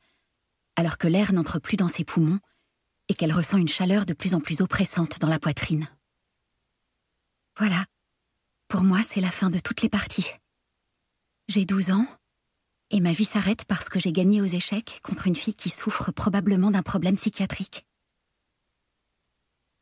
alors 0.75 0.97
que 0.97 1.07
l'air 1.07 1.33
n'entre 1.33 1.59
plus 1.59 1.75
dans 1.75 1.89
ses 1.89 2.05
poumons 2.05 2.39
et 3.09 3.15
qu'elle 3.15 3.33
ressent 3.33 3.57
une 3.57 3.67
chaleur 3.67 4.05
de 4.05 4.13
plus 4.13 4.33
en 4.33 4.39
plus 4.39 4.61
oppressante 4.61 5.19
dans 5.19 5.27
la 5.27 5.39
poitrine. 5.39 5.89
Voilà, 7.57 7.85
pour 8.69 8.81
moi 8.81 9.03
c'est 9.03 9.21
la 9.21 9.31
fin 9.31 9.49
de 9.49 9.59
toutes 9.59 9.81
les 9.81 9.89
parties. 9.89 10.27
J'ai 11.49 11.65
12 11.65 11.91
ans, 11.91 12.07
et 12.91 12.99
ma 12.99 13.11
vie 13.11 13.25
s'arrête 13.25 13.65
parce 13.65 13.89
que 13.89 13.99
j'ai 13.99 14.11
gagné 14.11 14.41
aux 14.41 14.45
échecs 14.45 14.99
contre 15.03 15.27
une 15.27 15.35
fille 15.35 15.55
qui 15.55 15.69
souffre 15.69 16.11
probablement 16.11 16.71
d'un 16.71 16.81
problème 16.81 17.15
psychiatrique. 17.15 17.85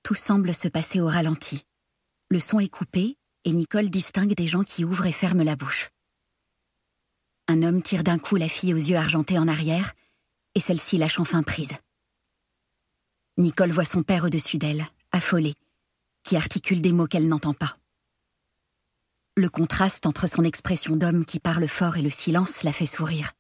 Tout 0.03 0.15
semble 0.15 0.53
se 0.53 0.67
passer 0.67 0.99
au 0.99 1.07
ralenti. 1.07 1.65
Le 2.29 2.39
son 2.39 2.59
est 2.59 2.69
coupé 2.69 3.17
et 3.45 3.51
Nicole 3.51 3.89
distingue 3.89 4.33
des 4.33 4.47
gens 4.47 4.63
qui 4.63 4.83
ouvrent 4.83 5.05
et 5.05 5.11
ferment 5.11 5.43
la 5.43 5.55
bouche. 5.55 5.89
Un 7.47 7.63
homme 7.63 7.81
tire 7.81 8.03
d'un 8.03 8.19
coup 8.19 8.35
la 8.35 8.49
fille 8.49 8.73
aux 8.73 8.77
yeux 8.77 8.97
argentés 8.97 9.39
en 9.39 9.47
arrière 9.47 9.93
et 10.55 10.59
celle-ci 10.59 10.97
lâche 10.97 11.19
enfin 11.19 11.43
prise. 11.43 11.73
Nicole 13.37 13.71
voit 13.71 13.85
son 13.85 14.03
père 14.03 14.25
au-dessus 14.25 14.57
d'elle, 14.57 14.85
affolé, 15.11 15.53
qui 16.23 16.35
articule 16.35 16.81
des 16.81 16.91
mots 16.91 17.07
qu'elle 17.07 17.27
n'entend 17.27 17.53
pas. 17.53 17.77
Le 19.37 19.49
contraste 19.49 20.07
entre 20.07 20.25
son 20.25 20.43
expression 20.43 20.95
d'homme 20.95 21.23
qui 21.23 21.39
parle 21.39 21.67
fort 21.67 21.95
et 21.97 22.01
le 22.01 22.09
silence 22.09 22.63
la 22.63 22.73
fait 22.73 22.87
sourire. 22.87 23.33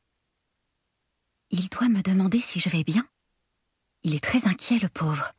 Il 1.49 1.69
doit 1.69 1.89
me 1.89 2.03
demander 2.03 2.39
si 2.39 2.59
je 2.59 2.69
vais 2.69 2.83
bien. 2.83 3.03
Il 4.03 4.13
est 4.13 4.23
très 4.23 4.47
inquiet, 4.47 4.77
le 4.77 4.89
pauvre. 4.89 5.33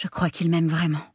Je 0.00 0.08
crois 0.08 0.30
qu'il 0.30 0.50
m'aime 0.50 0.66
vraiment. 0.66 1.14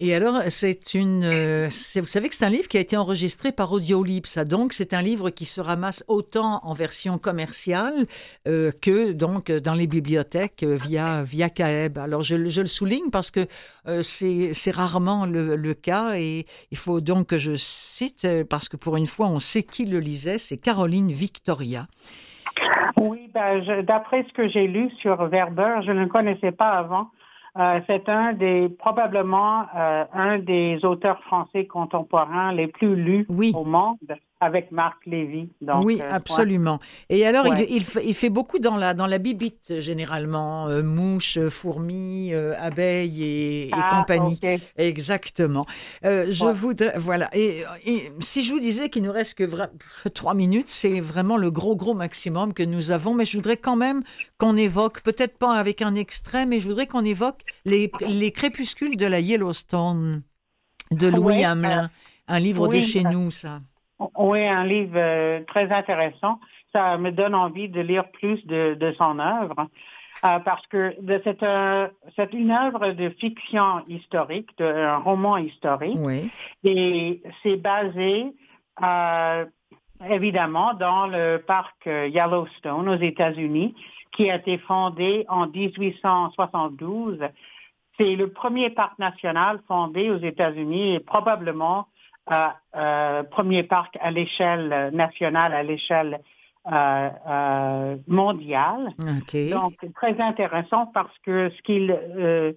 Et 0.00 0.12
alors, 0.12 0.42
c'est 0.48 0.94
une. 0.94 1.22
Euh, 1.22 1.66
vous 1.66 2.06
savez 2.06 2.28
que 2.28 2.34
c'est 2.34 2.44
un 2.44 2.50
livre 2.50 2.66
qui 2.66 2.76
a 2.76 2.80
été 2.80 2.96
enregistré 2.96 3.52
par 3.52 3.70
Audiolib, 3.70 4.26
ça. 4.26 4.44
Donc, 4.44 4.72
c'est 4.72 4.92
un 4.92 5.02
livre 5.02 5.30
qui 5.30 5.44
se 5.44 5.60
ramasse 5.60 6.04
autant 6.08 6.58
en 6.64 6.74
version 6.74 7.16
commerciale 7.16 8.06
euh, 8.48 8.72
que 8.82 9.12
donc 9.12 9.52
dans 9.52 9.74
les 9.74 9.86
bibliothèques 9.86 10.64
euh, 10.64 10.74
via 10.74 11.22
via 11.22 11.48
Caeb. 11.48 11.96
Alors, 11.98 12.22
je, 12.22 12.34
le 12.34 12.66
souligne 12.66 13.10
parce 13.12 13.30
que 13.30 13.46
c'est 14.02 14.70
rarement 14.72 15.26
le, 15.26 15.74
cas 15.74 16.14
et 16.16 16.46
il 16.70 16.76
faut 16.76 17.00
donc 17.00 17.28
que 17.28 17.38
je 17.38 17.54
cite 17.54 18.26
parce 18.50 18.68
que 18.68 18.76
pour 18.76 18.96
une 18.96 19.06
fois, 19.06 19.28
on 19.28 19.38
sait 19.38 19.62
qui 19.62 19.84
le 19.84 20.00
lisait. 20.00 20.38
C'est 20.38 20.56
Caroline 20.56 21.12
Victoria. 21.12 21.86
Oui, 22.96 23.30
ben, 23.32 23.82
d'après 23.82 24.24
ce 24.24 24.32
que 24.32 24.48
j'ai 24.48 24.66
lu 24.66 24.90
sur 24.98 25.16
Werber, 25.28 25.82
je 25.86 25.92
ne 25.92 26.00
le 26.00 26.08
connaissais 26.08 26.52
pas 26.52 26.70
avant. 26.70 27.10
Euh, 27.56 27.80
c'est 27.86 28.08
un 28.08 28.32
des 28.32 28.68
probablement 28.68 29.66
euh, 29.76 30.04
un 30.12 30.38
des 30.38 30.84
auteurs 30.84 31.22
français 31.22 31.66
contemporains 31.66 32.52
les 32.52 32.66
plus 32.66 32.96
lus 32.96 33.26
au 33.54 33.64
monde 33.64 33.98
avec 34.40 34.72
Marc 34.72 35.06
Lévy. 35.06 35.48
oui, 35.82 36.00
euh, 36.02 36.08
absolument. 36.10 36.78
Et 37.08 37.24
alors, 37.26 37.46
il, 37.46 37.82
il, 38.04 38.14
fait 38.14 38.30
beaucoup 38.30 38.58
dans 38.58 38.76
la, 38.76 38.92
dans 38.92 39.06
la 39.06 39.18
bibite, 39.18 39.80
généralement, 39.80 40.68
euh, 40.68 40.82
mouches, 40.82 41.38
fourmis, 41.48 42.34
euh, 42.34 42.52
abeilles 42.58 43.22
et, 43.22 43.70
ah, 43.72 43.98
compagnie. 43.98 44.38
Exactement. 44.76 45.66
je 46.02 46.52
voudrais, 46.52 46.98
voilà. 46.98 47.30
Et, 47.32 47.64
si 48.20 48.42
je 48.42 48.52
vous 48.52 48.60
disais 48.60 48.88
qu'il 48.88 49.02
nous 49.04 49.12
reste 49.12 49.34
que 49.34 50.08
trois 50.08 50.34
minutes, 50.34 50.68
c'est 50.68 51.00
vraiment 51.00 51.36
le 51.36 51.50
gros, 51.50 51.76
gros 51.76 51.94
maximum 51.94 52.52
que 52.52 52.62
nous 52.62 52.90
avons. 52.90 53.14
Mais 53.14 53.24
je 53.24 53.36
voudrais 53.36 53.56
quand 53.56 53.76
même 53.76 54.02
qu'on 54.38 54.56
évoque, 54.56 55.00
peut-être 55.02 55.38
pas 55.38 55.54
avec 55.54 55.80
un 55.80 55.94
extrait, 55.94 56.44
mais 56.44 56.60
je 56.60 56.66
voudrais 56.68 56.86
qu'on 56.86 57.04
évoque 57.04 57.42
les, 57.64 57.90
les 58.06 58.32
crépuscules 58.32 58.96
de 58.96 59.06
la 59.06 59.20
Yellowstone 59.20 60.22
de 60.90 61.08
ah 61.08 61.16
Louis 61.16 61.44
Hamelin. 61.44 61.90
Un 62.26 62.40
livre 62.40 62.68
de 62.68 62.80
chez 62.80 63.02
nous, 63.02 63.30
ça. 63.30 63.60
Oui, 64.16 64.46
un 64.46 64.64
livre 64.64 64.96
euh, 64.96 65.40
très 65.46 65.70
intéressant. 65.70 66.40
Ça 66.72 66.98
me 66.98 67.10
donne 67.12 67.34
envie 67.34 67.68
de 67.68 67.80
lire 67.80 68.10
plus 68.10 68.44
de, 68.46 68.94
son 68.98 69.18
œuvre. 69.18 69.68
Euh, 70.24 70.38
parce 70.38 70.66
que 70.68 70.94
c'est 72.16 72.32
une 72.32 72.50
œuvre 72.50 72.92
de 72.92 73.10
fiction 73.10 73.82
historique, 73.88 74.56
de, 74.58 74.64
un 74.64 74.98
roman 74.98 75.36
historique. 75.36 75.96
Oui. 75.98 76.30
Et 76.64 77.22
c'est 77.42 77.56
basé 77.56 78.32
euh, 78.82 79.44
évidemment 80.08 80.74
dans 80.74 81.06
le 81.06 81.38
parc 81.38 81.86
Yellowstone 81.86 82.88
aux 82.88 83.00
États-Unis, 83.00 83.74
qui 84.12 84.30
a 84.30 84.36
été 84.36 84.58
fondé 84.58 85.24
en 85.28 85.46
1872 85.46 87.18
C'est 87.98 88.16
le 88.16 88.30
premier 88.30 88.70
parc 88.70 88.98
national 88.98 89.60
fondé 89.68 90.10
aux 90.10 90.18
États-Unis 90.18 90.94
et 90.94 91.00
probablement 91.00 91.80
euh, 91.80 91.82
euh, 91.82 91.93
premier 92.26 93.62
parc 93.62 93.96
à 94.00 94.10
l'échelle 94.10 94.90
nationale, 94.92 95.52
à 95.54 95.62
l'échelle 95.62 96.20
euh, 96.72 97.10
euh 97.28 97.96
mondiale. 98.06 98.94
Donc, 99.50 99.74
très 99.94 100.18
intéressant 100.20 100.86
parce 100.86 101.16
que 101.18 101.50
ce 101.50 101.62
qu'il 101.62 101.90
euh, 101.90 102.52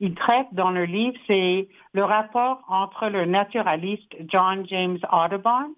il 0.00 0.16
traite 0.16 0.48
dans 0.50 0.72
le 0.72 0.84
livre, 0.84 1.16
c'est 1.28 1.68
le 1.92 2.02
rapport 2.02 2.62
entre 2.66 3.08
le 3.08 3.24
naturaliste 3.24 4.12
John 4.26 4.66
James 4.66 4.98
Audubon, 5.12 5.74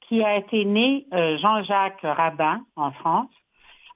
qui 0.00 0.24
a 0.24 0.38
été 0.38 0.64
né 0.64 1.06
Jean-Jacques 1.12 2.02
Rabin 2.02 2.64
en 2.74 2.90
France, 2.90 3.30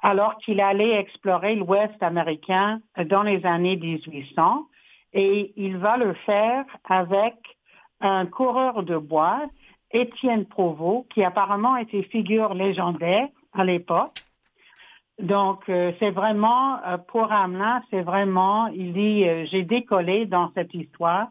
alors 0.01 0.37
qu'il 0.39 0.61
allait 0.61 0.93
explorer 0.93 1.57
l'Ouest 1.57 2.01
américain 2.05 2.81
dans 3.07 3.25
les 3.25 3.45
années 3.45 3.77
1800. 3.77 4.69
Et 5.13 5.53
il 5.57 5.79
va 5.79 5.97
le 5.97 6.15
faire 6.25 6.65
avec 6.89 7.35
un 8.05 8.27
coureur 8.27 8.83
de 8.83 8.97
bois, 8.97 9.43
Étienne 9.91 10.45
Provost, 10.45 11.07
qui 11.13 11.23
apparemment 11.23 11.77
était 11.77 12.03
figure 12.03 12.55
légendaire 12.55 13.29
à 13.53 13.65
l'époque. 13.65 14.25
Donc, 15.21 15.69
euh, 15.69 15.93
c'est 16.01 16.11
vraiment, 16.11 16.79
euh, 16.85 16.99
pour 16.99 17.31
Hamelin, 17.31 17.83
c'est 17.91 18.03
vraiment, 18.03 18.67
il 18.69 18.93
dit, 18.93 19.29
euh, 19.29 19.45
j'ai 19.47 19.63
décollé 19.63 20.27
dans 20.27 20.51
cette 20.55 20.75
histoire 20.75 21.29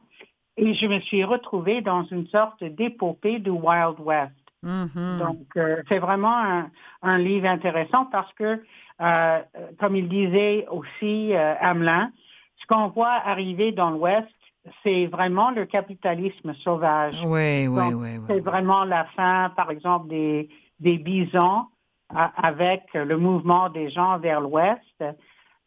et 0.55 0.74
je 0.74 0.88
me 0.88 0.99
suis 1.01 1.24
retrouvée 1.26 1.82
dans 1.82 2.03
une 2.05 2.28
sorte 2.28 2.63
d'épopée 2.63 3.39
du 3.39 3.49
Wild 3.49 3.99
West. 3.99 4.32
Mm-hmm. 4.63 5.19
Donc, 5.19 5.47
c'est 5.89 5.99
vraiment 5.99 6.38
un, 6.38 6.71
un, 7.01 7.17
livre 7.17 7.47
intéressant 7.47 8.05
parce 8.05 8.32
que 8.34 8.63
comme 9.78 9.95
il 9.97 10.07
disait 10.07 10.65
aussi 10.71 11.34
Hamelin, 11.36 12.11
ce 12.61 12.65
qu'on 12.67 12.88
voit 12.88 13.11
arriver 13.26 13.74
dans 13.74 13.89
l'Ouest, 13.89 14.30
c'est 14.84 15.07
vraiment 15.07 15.51
le 15.51 15.66
capitalisme 15.66 16.53
sauvage. 16.55 17.20
Oui, 17.26 17.68
oui, 17.68 17.93
oui. 17.93 18.09
C'est 18.28 18.39
vraiment 18.39 18.84
la 18.86 19.05
fin, 19.16 19.51
par 19.55 19.72
exemple, 19.72 20.07
des, 20.07 20.49
des 20.80 20.97
bisons 20.97 21.66
avec 22.09 22.84
le 22.93 23.18
mouvement 23.18 23.70
des 23.70 23.89
gens 23.89 24.20
vers 24.20 24.41
l'Ouest. 24.41 25.03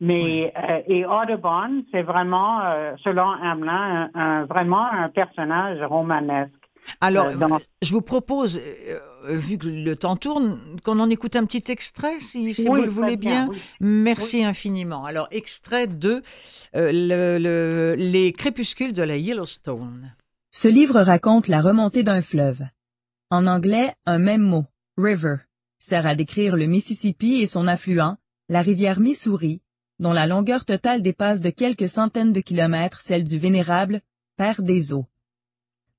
Mais 0.01 0.53
euh, 0.57 0.82
et 0.86 1.07
Audubon, 1.07 1.82
c'est 1.90 2.03
vraiment, 2.03 2.61
selon 3.03 3.30
Hamelin, 3.30 4.44
vraiment 4.47 4.84
un 4.84 5.09
personnage 5.09 5.82
romanesque. 5.82 6.53
Alors, 7.01 7.26
euh, 7.26 7.59
je 7.82 7.93
vous 7.93 8.03
propose, 8.03 8.59
euh, 8.59 8.99
vu 9.28 9.59
que 9.59 9.68
le 9.68 9.97
temps 9.97 10.16
tourne, 10.16 10.59
qu'on 10.84 10.99
en 10.99 11.11
écoute 11.11 11.37
un 11.37 11.45
petit 11.45 11.70
extrait, 11.70 12.20
si, 12.20 12.53
vous 12.53 12.74
le 12.74 12.89
voulez 12.89 13.16
bien. 13.16 13.51
Merci 13.80 14.45
infiniment. 14.45 15.05
Alors, 15.05 15.28
extrait 15.30 15.87
de 15.87 16.22
euh, 16.74 17.97
Les 17.97 18.32
crépuscules 18.32 18.93
de 18.93 19.03
la 19.03 19.16
Yellowstone. 19.16 20.14
Ce 20.51 20.68
livre 20.68 21.01
raconte 21.01 21.49
la 21.49 21.61
remontée 21.61 22.03
d'un 22.03 22.22
fleuve. 22.22 22.62
En 23.30 23.47
anglais, 23.47 23.93
un 24.07 24.18
même 24.18 24.43
mot, 24.43 24.64
river, 24.97 25.37
sert 25.78 26.07
à 26.07 26.14
décrire 26.14 26.57
le 26.57 26.66
Mississippi 26.66 27.43
et 27.43 27.47
son 27.47 27.66
affluent, 27.66 28.16
la 28.49 28.62
rivière 28.62 29.01
Missouri, 29.01 29.61
dont 29.99 30.12
la 30.12 30.26
longueur 30.26 30.64
totale 30.64 31.03
dépasse 31.03 31.41
de 31.41 31.51
quelques 31.51 31.89
centaines 31.89 32.32
de 32.32 32.41
kilomètres 32.41 33.01
celle 33.01 33.24
du 33.24 33.39
vénérable 33.39 34.01
Père 34.37 34.62
des 34.62 34.93
eaux. 34.93 35.07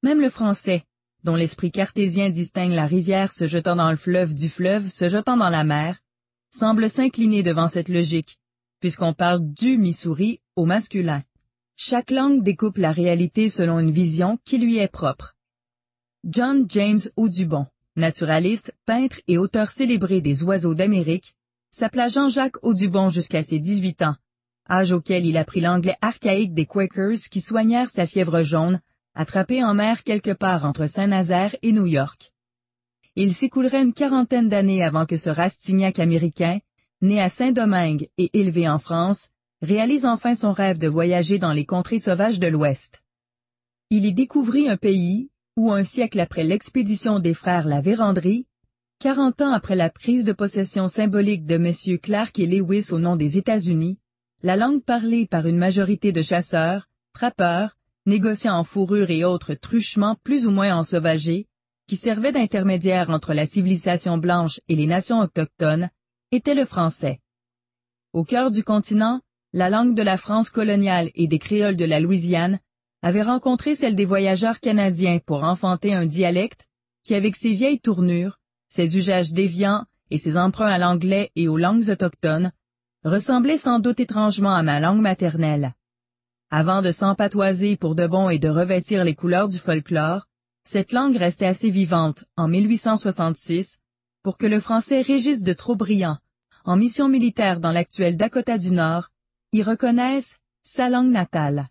Même 0.03 0.21
le 0.21 0.29
français, 0.29 0.83
dont 1.23 1.35
l'esprit 1.35 1.71
cartésien 1.71 2.29
distingue 2.29 2.71
la 2.71 2.85
rivière 2.85 3.31
se 3.31 3.47
jetant 3.47 3.75
dans 3.75 3.89
le 3.89 3.97
fleuve 3.97 4.35
du 4.35 4.47
fleuve 4.47 4.89
se 4.89 5.09
jetant 5.09 5.37
dans 5.37 5.49
la 5.49 5.63
mer, 5.63 5.99
semble 6.51 6.89
s'incliner 6.89 7.41
devant 7.41 7.67
cette 7.67 7.89
logique, 7.89 8.39
puisqu'on 8.79 9.13
parle 9.13 9.39
du 9.41 9.77
Missouri 9.77 10.39
au 10.55 10.65
masculin. 10.65 11.23
Chaque 11.75 12.11
langue 12.11 12.43
découpe 12.43 12.77
la 12.77 12.91
réalité 12.91 13.49
selon 13.49 13.79
une 13.79 13.91
vision 13.91 14.37
qui 14.45 14.59
lui 14.59 14.77
est 14.77 14.87
propre. 14.87 15.35
John 16.23 16.65
James 16.69 16.99
Audubon, 17.15 17.65
naturaliste, 17.95 18.75
peintre 18.85 19.19
et 19.27 19.37
auteur 19.37 19.69
célébré 19.69 20.21
des 20.21 20.43
oiseaux 20.43 20.75
d'Amérique, 20.75 21.35
s'appela 21.71 22.07
Jean-Jacques 22.07 22.63
Audubon 22.63 23.09
jusqu'à 23.09 23.43
ses 23.43 23.59
18 23.59 24.03
ans, 24.03 24.15
âge 24.69 24.91
auquel 24.91 25.25
il 25.25 25.37
apprit 25.37 25.61
l'anglais 25.61 25.97
archaïque 26.01 26.53
des 26.53 26.65
Quakers 26.65 27.29
qui 27.31 27.41
soignèrent 27.41 27.89
sa 27.89 28.05
fièvre 28.05 28.43
jaune 28.43 28.79
attrapé 29.17 29.63
en 29.63 29.73
mer 29.73 30.03
quelque 30.03 30.31
part 30.31 30.63
entre 30.63 30.85
Saint-Nazaire 30.85 31.55
et 31.63 31.71
New 31.71 31.87
York. 31.87 32.31
Il 33.15 33.33
s'écoulerait 33.33 33.81
une 33.81 33.93
quarantaine 33.93 34.47
d'années 34.47 34.83
avant 34.83 35.07
que 35.07 35.17
ce 35.17 35.31
Rastignac 35.31 35.97
américain, 35.97 36.59
né 37.01 37.19
à 37.19 37.27
Saint-Domingue 37.27 38.09
et 38.19 38.29
élevé 38.39 38.69
en 38.69 38.77
France, 38.77 39.29
réalise 39.63 40.05
enfin 40.05 40.35
son 40.35 40.51
rêve 40.51 40.77
de 40.77 40.87
voyager 40.87 41.39
dans 41.39 41.51
les 41.51 41.65
contrées 41.65 41.97
sauvages 41.97 42.39
de 42.39 42.45
l'Ouest. 42.45 43.01
Il 43.89 44.05
y 44.05 44.13
découvrit 44.13 44.69
un 44.69 44.77
pays 44.77 45.31
où 45.55 45.71
un 45.71 45.83
siècle 45.83 46.19
après 46.19 46.43
l'expédition 46.43 47.19
des 47.19 47.33
frères 47.33 47.67
La 47.67 47.81
Vérandrie, 47.81 48.45
quarante 48.99 49.41
ans 49.41 49.51
après 49.51 49.75
la 49.75 49.89
prise 49.89 50.25
de 50.25 50.33
possession 50.33 50.87
symbolique 50.87 51.47
de 51.47 51.57
messieurs 51.57 51.97
Clark 51.97 52.37
et 52.37 52.45
Lewis 52.45 52.89
au 52.91 52.99
nom 52.99 53.15
des 53.15 53.39
États-Unis, 53.39 53.97
la 54.43 54.55
langue 54.55 54.83
parlée 54.83 55.25
par 55.25 55.47
une 55.47 55.57
majorité 55.57 56.11
de 56.11 56.21
chasseurs, 56.21 56.87
trappeurs, 57.13 57.76
négociant 58.07 58.57
en 58.57 58.63
fourrure 58.63 59.11
et 59.11 59.23
autres 59.23 59.53
truchements 59.53 60.15
plus 60.23 60.47
ou 60.47 60.51
moins 60.51 60.75
ensauvagés, 60.75 61.45
qui 61.87 61.97
servaient 61.97 62.31
d'intermédiaire 62.31 63.09
entre 63.09 63.33
la 63.33 63.45
civilisation 63.45 64.17
blanche 64.17 64.59
et 64.67 64.75
les 64.75 64.87
nations 64.87 65.19
autochtones, 65.19 65.89
était 66.31 66.55
le 66.55 66.65
français. 66.65 67.19
Au 68.13 68.23
cœur 68.23 68.49
du 68.49 68.63
continent, 68.63 69.21
la 69.53 69.69
langue 69.69 69.93
de 69.93 70.01
la 70.01 70.17
France 70.17 70.49
coloniale 70.49 71.11
et 71.15 71.27
des 71.27 71.39
créoles 71.39 71.75
de 71.75 71.85
la 71.85 71.99
Louisiane 71.99 72.59
avait 73.01 73.21
rencontré 73.21 73.75
celle 73.75 73.95
des 73.95 74.05
voyageurs 74.05 74.59
canadiens 74.59 75.19
pour 75.25 75.43
enfanter 75.43 75.93
un 75.93 76.05
dialecte 76.05 76.67
qui, 77.03 77.13
avec 77.13 77.35
ses 77.35 77.53
vieilles 77.53 77.79
tournures, 77.79 78.39
ses 78.69 78.97
usages 78.97 79.31
déviants 79.31 79.85
et 80.11 80.17
ses 80.17 80.37
emprunts 80.37 80.71
à 80.71 80.77
l'anglais 80.77 81.31
et 81.35 81.47
aux 81.47 81.57
langues 81.57 81.89
autochtones, 81.89 82.51
ressemblait 83.03 83.57
sans 83.57 83.79
doute 83.79 83.99
étrangement 83.99 84.55
à 84.55 84.63
ma 84.63 84.79
langue 84.79 85.01
maternelle. 85.01 85.73
Avant 86.49 86.81
de 86.81 86.91
s'empatoiser 86.91 87.75
pour 87.75 87.93
de 87.93 88.07
bon 88.07 88.29
et 88.29 88.39
de 88.39 88.47
revêtir 88.47 89.03
les 89.03 89.15
couleurs 89.15 89.49
du 89.49 89.59
folklore, 89.59 90.27
cette 90.63 90.93
langue 90.93 91.17
restait 91.17 91.45
assez 91.45 91.69
vivante, 91.69 92.23
en 92.37 92.47
1866, 92.47 93.79
pour 94.23 94.37
que 94.37 94.45
le 94.45 94.61
français 94.61 95.01
Régis 95.01 95.43
de 95.43 95.51
Trobriand, 95.51 96.19
en 96.63 96.77
mission 96.77 97.09
militaire 97.09 97.59
dans 97.59 97.73
l'actuel 97.73 98.15
Dakota 98.15 98.57
du 98.57 98.71
Nord, 98.71 99.09
y 99.51 99.61
reconnaisse 99.61 100.37
sa 100.63 100.89
langue 100.89 101.11
natale. 101.11 101.67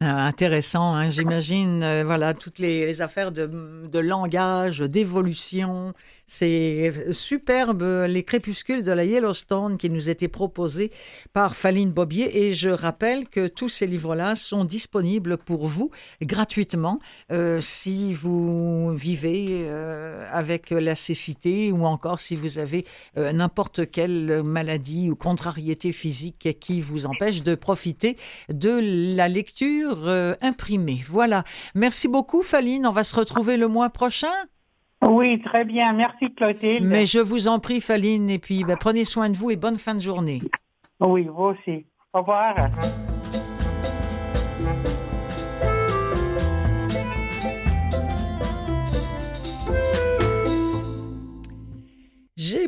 Ah, 0.00 0.28
intéressant, 0.28 0.94
hein, 0.94 1.10
j'imagine, 1.10 1.82
euh, 1.82 2.04
voilà, 2.04 2.32
toutes 2.32 2.60
les, 2.60 3.02
affaires 3.02 3.32
de, 3.32 3.98
langage, 3.98 4.78
d'évolution. 4.78 5.92
C'est 6.24 7.12
superbe, 7.12 7.82
les 8.06 8.22
crépuscules 8.22 8.84
de 8.84 8.92
la 8.92 9.04
Yellowstone 9.04 9.76
qui 9.76 9.90
nous 9.90 10.08
étaient 10.08 10.28
proposés 10.28 10.92
par 11.32 11.56
Faline 11.56 11.90
Bobier. 11.90 12.44
Et 12.44 12.52
je 12.52 12.70
rappelle 12.70 13.28
que 13.28 13.48
tous 13.48 13.68
ces 13.68 13.88
livres-là 13.88 14.36
sont 14.36 14.64
disponibles 14.64 15.36
pour 15.36 15.66
vous 15.66 15.90
gratuitement 16.22 17.00
euh, 17.32 17.60
si 17.60 18.14
vous 18.14 18.94
vivez 18.94 19.66
euh, 19.68 20.24
avec 20.30 20.70
la 20.70 20.94
cécité 20.94 21.72
ou 21.72 21.84
encore 21.86 22.20
si 22.20 22.36
vous 22.36 22.60
avez 22.60 22.84
n'importe 23.16 23.90
quelle 23.90 24.44
maladie 24.44 25.10
ou 25.10 25.16
contrariété 25.16 25.90
physique 25.90 26.56
qui 26.60 26.80
vous 26.80 27.06
empêche 27.06 27.42
de 27.42 27.56
profiter 27.56 28.16
de 28.48 29.16
la 29.16 29.26
lecture 29.26 29.87
euh, 29.96 30.34
imprimé. 30.42 31.00
Voilà. 31.08 31.44
Merci 31.74 32.08
beaucoup, 32.08 32.42
Faline. 32.42 32.86
On 32.86 32.92
va 32.92 33.04
se 33.04 33.14
retrouver 33.16 33.56
le 33.56 33.68
mois 33.68 33.90
prochain? 33.90 34.34
Oui, 35.02 35.40
très 35.42 35.64
bien. 35.64 35.92
Merci, 35.92 36.34
Clotilde. 36.34 36.84
Mais 36.84 37.06
je 37.06 37.18
vous 37.18 37.48
en 37.48 37.58
prie, 37.60 37.80
Faline. 37.80 38.30
Et 38.30 38.38
puis, 38.38 38.64
ben, 38.64 38.76
prenez 38.76 39.04
soin 39.04 39.30
de 39.30 39.36
vous 39.36 39.50
et 39.50 39.56
bonne 39.56 39.78
fin 39.78 39.94
de 39.94 40.00
journée. 40.00 40.42
Oui, 41.00 41.28
vous 41.32 41.44
aussi. 41.44 41.86
Au 42.12 42.20
revoir. 42.20 42.54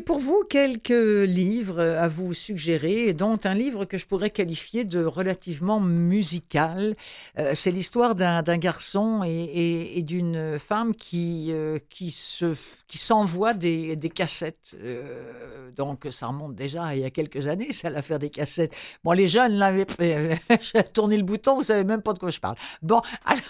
Pour 0.05 0.19
vous 0.19 0.43
quelques 0.49 0.89
livres 0.89 1.79
à 1.79 2.07
vous 2.07 2.33
suggérer, 2.33 3.13
dont 3.13 3.39
un 3.43 3.53
livre 3.53 3.85
que 3.85 3.97
je 3.97 4.05
pourrais 4.05 4.29
qualifier 4.29 4.85
de 4.85 5.03
relativement 5.03 5.79
musical. 5.79 6.95
Euh, 7.37 7.51
c'est 7.55 7.71
l'histoire 7.71 8.15
d'un 8.15 8.57
garçon 8.57 9.23
et, 9.23 10.01
d'une 10.01 10.57
femme 10.59 10.95
qui, 10.95 11.47
euh, 11.49 11.77
qui, 11.89 12.11
se, 12.11 12.53
qui 12.87 12.97
s'envoient 12.97 13.53
des, 13.53 13.95
des 13.95 14.09
cassettes. 14.09 14.75
Euh, 14.81 15.71
donc 15.71 16.07
ça 16.11 16.27
remonte 16.27 16.55
déjà 16.55 16.95
il 16.95 17.01
y 17.01 17.05
a 17.05 17.11
quelques 17.11 17.47
années, 17.47 17.71
c'est 17.71 17.89
l'affaire 17.89 18.19
des 18.19 18.29
cassettes. 18.29 18.75
Bon, 19.03 19.11
les 19.11 19.27
jeunes 19.27 19.53
l'avaient 19.53 19.85
tourné 20.93 21.17
le 21.17 21.23
bouton, 21.23 21.55
vous 21.55 21.63
savez 21.63 21.83
même 21.83 22.01
pas 22.01 22.13
de 22.13 22.19
quoi 22.19 22.29
je 22.29 22.39
parle. 22.39 22.55
Bon, 22.81 23.01
alors... 23.25 23.41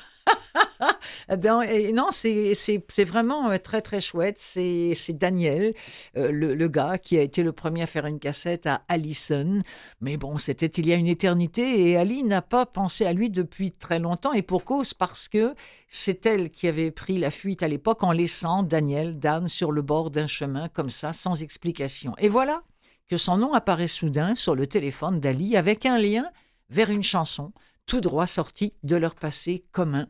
non, 1.94 2.10
c'est 2.12 3.06
vraiment 3.06 3.52
euh, 3.52 3.58
très 3.58 3.82
très 3.82 4.02
chouette. 4.02 4.38
C'est 4.38 4.96
Daniel, 5.14 5.74
euh, 6.18 6.32
le, 6.32 6.68
gars 6.68 6.98
qui 6.98 7.18
a 7.18 7.22
été 7.22 7.44
le 7.44 7.52
premier 7.52 7.84
à 7.84 7.88
faire 7.88 8.06
une 8.06 8.20
cassette 8.20 8.66
à 8.66 8.82
Allison. 8.88 9.60
Mais 10.00 10.18
bon, 10.18 10.38
c'était 10.38 10.68
il 10.68 10.88
y 10.88 10.94
a 10.94 10.96
une 10.96 11.08
éternité 11.08 11.90
et 11.90 11.98
Ali 11.98 12.24
n'a 12.24 12.42
pas 12.42 12.66
pensé 12.66 13.06
à 13.06 13.14
lui 13.14 13.30
depuis 13.30 13.72
très 13.72 14.00
longtemps 14.00 14.34
et 14.34 14.42
pour 14.42 14.64
cause 14.64 14.94
parce 14.94 15.28
que 15.28 15.54
c'est 15.88 16.26
elle 16.26 16.50
qui 16.50 16.68
avait 16.68 16.92
pris 16.92 17.18
la 17.18 17.32
fuite 17.32 17.64
à 17.64 17.68
l'époque 17.68 18.04
en 18.04 18.12
laissant 18.12 18.64
Daniel, 18.64 19.20
Dan, 19.20 19.48
sur 19.48 19.72
le 19.72 19.82
bord 19.82 20.12
d'un 20.12 20.28
chemin 20.28 20.68
comme 20.70 20.90
ça, 20.90 21.14
sans 21.14 21.44
explication. 21.44 22.14
Et 22.20 22.30
voilà 22.30 22.64
que 23.10 23.18
son 23.18 23.38
nom 23.38 23.54
apparaît 23.54 23.88
soudain 23.88 24.36
sur 24.36 24.56
le 24.56 24.68
téléphone 24.68 25.20
d'Ali 25.20 25.58
avec 25.58 25.86
un 25.86 25.98
lien 25.98 26.30
vers 26.70 26.90
une 26.90 27.04
chanson 27.04 27.52
tout 27.86 28.00
droit 28.00 28.28
sortie 28.28 28.74
de 28.84 28.96
leur 28.96 29.16
passé 29.16 29.66
commun. 29.74 30.08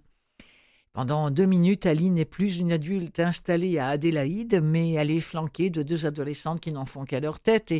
Pendant 0.93 1.31
deux 1.31 1.45
minutes, 1.45 1.85
Ali 1.85 2.09
n'est 2.09 2.25
plus 2.25 2.57
une 2.57 2.73
adulte 2.73 3.21
installée 3.21 3.79
à 3.79 3.87
Adélaïde, 3.87 4.59
mais 4.61 4.91
elle 4.91 5.09
est 5.09 5.21
flanquée 5.21 5.69
de 5.69 5.83
deux 5.83 6.05
adolescentes 6.05 6.59
qui 6.59 6.73
n'en 6.73 6.85
font 6.85 7.05
qu'à 7.05 7.21
leur 7.21 7.39
tête. 7.39 7.71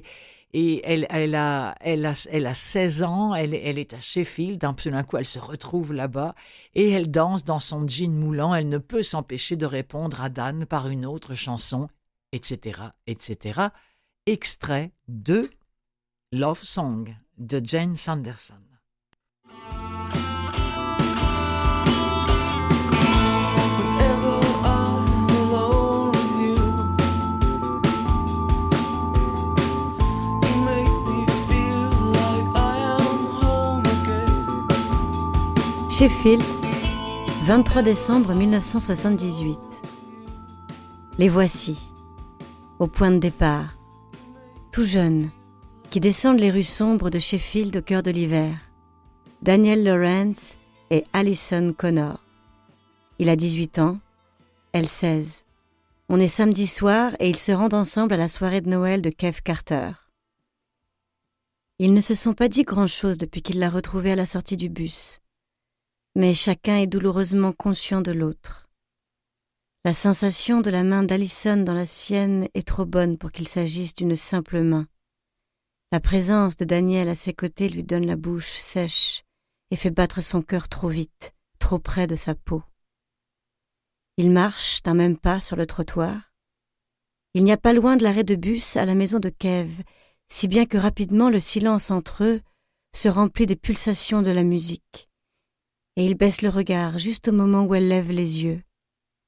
Et, 0.54 0.82
elle, 0.86 1.36
a, 1.36 1.76
elle, 1.82 2.06
a, 2.06 2.14
elle 2.30 2.48
a 2.48 2.54
16 2.54 3.04
ans, 3.04 3.36
elle, 3.36 3.54
est 3.54 3.94
à 3.94 4.00
Sheffield, 4.00 4.60
d'un 4.60 4.72
d'un 4.72 5.04
coup 5.04 5.18
elle 5.18 5.26
se 5.26 5.40
retrouve 5.40 5.92
là-bas, 5.94 6.36
et 6.74 6.90
elle 6.92 7.12
danse 7.12 7.44
dans 7.44 7.60
son 7.60 7.86
jean 7.86 8.14
moulant, 8.14 8.56
elle 8.56 8.70
ne 8.70 8.78
peut 8.78 9.04
s'empêcher 9.04 9.58
de 9.58 9.66
répondre 9.66 10.22
à 10.22 10.30
Dan 10.30 10.66
par 10.66 10.88
une 10.88 11.06
autre 11.06 11.34
chanson, 11.36 11.90
etc., 12.32 12.82
etc. 13.08 13.60
Extrait 14.26 14.92
de 15.10 15.50
Love 16.32 16.64
Song 16.64 17.14
de 17.38 17.62
Jane 17.64 17.98
Sanderson. 17.98 18.71
Sheffield, 36.02 36.42
23 37.44 37.84
décembre 37.84 38.34
1978. 38.34 39.60
Les 41.20 41.30
voici, 41.30 41.78
au 42.80 42.88
point 42.88 43.12
de 43.12 43.20
départ, 43.20 43.78
tout 44.72 44.84
jeunes, 44.84 45.30
qui 45.92 46.00
descendent 46.00 46.40
les 46.40 46.50
rues 46.50 46.64
sombres 46.64 47.12
de 47.12 47.20
Sheffield 47.20 47.78
au 47.78 47.82
cœur 47.84 48.02
de 48.02 48.10
l'hiver. 48.10 48.58
Daniel 49.44 49.84
Lawrence 49.84 50.58
et 50.90 51.04
Alison 51.14 51.72
Connor. 51.72 52.20
Il 53.20 53.30
a 53.30 53.36
18 53.36 53.78
ans, 53.78 54.00
elle 54.72 54.88
16. 54.88 55.46
On 56.10 56.20
est 56.20 56.28
samedi 56.28 56.66
soir 56.66 57.12
et 57.20 57.30
ils 57.30 57.38
se 57.38 57.52
rendent 57.52 57.76
ensemble 57.76 58.16
à 58.16 58.18
la 58.18 58.28
soirée 58.28 58.62
de 58.62 58.70
Noël 58.70 59.04
de 59.04 59.12
Kev 59.12 59.42
Carter. 59.44 59.92
Ils 61.78 61.94
ne 61.94 62.02
se 62.02 62.16
sont 62.16 62.34
pas 62.34 62.48
dit 62.48 62.64
grand-chose 62.64 63.20
depuis 63.20 63.44
qu'il 63.44 63.60
l'a 63.60 63.70
retrouvée 63.70 64.14
à 64.14 64.16
la 64.16 64.26
sortie 64.26 64.58
du 64.58 64.68
bus 64.68 65.21
mais 66.16 66.34
chacun 66.34 66.78
est 66.78 66.88
douloureusement 66.88 67.54
conscient 67.54 68.02
de 68.02 68.12
l'autre. 68.12 68.70
La 69.84 69.94
sensation 69.94 70.62
de 70.62 70.70
la 70.70 70.84
main 70.84 71.04
d'Alison 71.04 71.58
dans 71.58 71.74
la 71.74 71.86
sienne 71.86 72.48
est 72.54 72.68
trop 72.68 72.86
bonne 72.86 73.18
pour 73.18 73.32
qu'il 73.32 73.48
s'agisse 73.48 73.96
d'une 73.96 74.16
simple 74.16 74.62
main. 74.62 74.88
La 75.92 76.00
présence 76.00 76.56
de 76.58 76.66
Daniel 76.66 77.10
à 77.10 77.16
ses 77.16 77.34
côtés 77.34 77.68
lui 77.68 77.84
donne 77.84 78.06
la 78.06 78.16
bouche 78.16 78.52
sèche 78.52 79.24
et 79.72 79.76
fait 79.76 79.90
battre 79.90 80.22
son 80.22 80.42
cœur 80.42 80.70
trop 80.70 80.90
vite, 80.90 81.34
trop 81.60 81.80
près 81.80 82.08
de 82.08 82.16
sa 82.16 82.36
peau. 82.36 82.62
Ils 84.18 84.32
marchent 84.32 84.84
d'un 84.84 84.94
même 84.94 85.18
pas 85.18 85.42
sur 85.42 85.56
le 85.56 85.66
trottoir. 85.66 86.34
Il 87.34 87.44
n'y 87.44 87.52
a 87.52 87.58
pas 87.58 87.74
loin 87.74 87.96
de 87.96 88.04
l'arrêt 88.04 88.26
de 88.26 88.36
bus 88.36 88.76
à 88.76 88.86
la 88.86 88.96
maison 88.96 89.20
de 89.20 89.30
Kev, 89.30 89.84
si 90.28 90.48
bien 90.48 90.66
que 90.66 90.78
rapidement 90.78 91.30
le 91.30 91.40
silence 91.40 91.90
entre 91.90 92.24
eux 92.26 92.42
se 92.94 93.08
remplit 93.08 93.46
des 93.46 93.56
pulsations 93.56 94.22
de 94.22 94.32
la 94.32 94.44
musique 94.44 95.11
et 95.96 96.06
il 96.06 96.16
baisse 96.16 96.42
le 96.42 96.50
regard 96.50 96.98
juste 96.98 97.28
au 97.28 97.32
moment 97.32 97.66
où 97.66 97.76
elle 97.76 97.88
lève 97.88 98.12
les 98.12 98.44
yeux. 98.44 98.62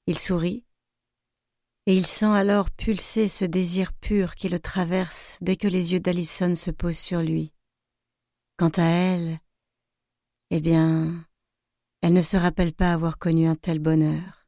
Il 0.08 0.18
sourit, 0.18 0.66
et 1.86 1.96
il 1.96 2.06
sent 2.06 2.26
alors 2.26 2.72
pulser 2.72 3.28
ce 3.28 3.44
désir 3.44 3.92
pur 3.94 4.36
qui 4.36 4.48
le 4.48 4.60
traverse 4.60 5.38
dès 5.42 5.58
que 5.58 5.68
les 5.68 5.94
yeux 5.94 6.00
d'Alison 6.00 6.56
se 6.56 6.72
posent 6.72 6.98
sur 6.98 7.22
lui. 7.22 7.54
Quant 8.58 8.72
à 8.78 8.84
elle, 8.84 9.40
eh 10.50 10.62
bien, 10.62 11.26
elle 12.02 12.14
ne 12.14 12.22
se 12.22 12.38
rappelle 12.38 12.74
pas 12.74 12.94
avoir 12.94 13.18
connu 13.18 13.48
un 13.48 13.56
tel 13.56 13.80
bonheur. 13.80 14.48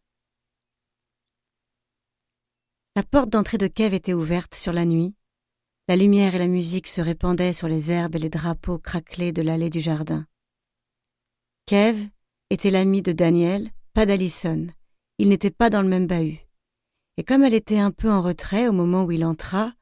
La 2.96 3.04
porte 3.04 3.30
d'entrée 3.30 3.58
de 3.58 3.68
Kev 3.68 3.94
était 3.94 4.14
ouverte 4.14 4.56
sur 4.56 4.72
la 4.72 4.86
nuit. 4.86 5.16
La 5.90 5.98
lumière 5.98 6.36
et 6.36 6.40
la 6.40 6.48
musique 6.48 6.88
se 6.88 7.02
répandaient 7.02 7.52
sur 7.52 7.68
les 7.68 7.92
herbes 7.92 8.16
et 8.16 8.20
les 8.20 8.30
drapeaux 8.30 8.80
craquelés 8.80 9.34
de 9.34 9.42
l'allée 9.42 9.70
du 9.70 9.82
jardin. 9.82 10.26
Kev 11.68 12.10
était 12.52 12.70
l'ami 12.70 13.02
de 13.02 13.12
Daniel, 13.12 13.72
pas 13.94 14.06
d'Alison. 14.06 14.68
Il 15.18 15.30
n'était 15.30 15.50
pas 15.50 15.72
dans 15.72 15.82
le 15.82 15.88
même 15.88 16.06
bahut. 16.06 16.46
Et 17.18 17.24
comme 17.24 17.44
elle 17.44 17.56
était 17.56 17.80
un 17.80 17.90
peu 17.90 18.12
en 18.12 18.22
retrait 18.22 18.68
au 18.68 18.72
moment 18.72 19.04
où 19.04 19.12
il 19.12 19.26
entra, 19.26 19.74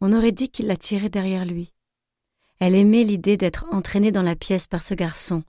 on 0.00 0.14
aurait 0.14 0.32
dit 0.32 0.48
qu'il 0.48 0.66
la 0.66 0.78
tirait 0.78 1.10
derrière 1.10 1.44
lui. 1.44 1.74
Elle 2.58 2.74
aimait 2.74 3.04
l'idée 3.04 3.36
d'être 3.36 3.66
entraînée 3.70 4.12
dans 4.12 4.22
la 4.22 4.34
pièce 4.34 4.66
par 4.66 4.82
ce 4.82 4.94
garçon, 4.94 5.42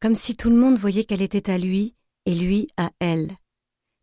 comme 0.00 0.16
si 0.16 0.36
tout 0.36 0.50
le 0.50 0.56
monde 0.56 0.78
voyait 0.78 1.04
qu'elle 1.04 1.22
était 1.22 1.48
à 1.48 1.58
lui 1.58 1.94
et 2.26 2.34
lui 2.34 2.66
à 2.76 2.90
elle. 2.98 3.36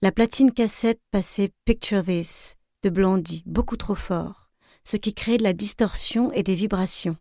La 0.02 0.14
platine 0.14 0.54
cassette 0.54 1.02
passait 1.12 1.52
Picture 1.66 2.04
This 2.06 2.56
de 2.84 2.90
Blondie 2.90 3.44
beaucoup 3.46 3.78
trop 3.78 3.96
fort, 3.96 4.50
ce 4.86 4.96
qui 4.96 5.14
créait 5.14 5.38
de 5.38 5.44
la 5.44 5.54
distorsion 5.54 6.32
et 6.32 6.42
des 6.42 6.56
vibrations. 6.56 7.18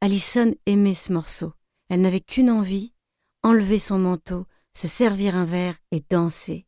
Alison 0.00 0.54
aimait 0.66 0.94
ce 0.94 1.12
morceau. 1.12 1.52
Elle 1.88 2.00
n'avait 2.00 2.20
qu'une 2.20 2.50
envie, 2.50 2.92
enlever 3.42 3.78
son 3.78 3.98
manteau, 3.98 4.46
se 4.74 4.88
servir 4.88 5.36
un 5.36 5.44
verre 5.44 5.76
et 5.90 6.04
danser. 6.08 6.66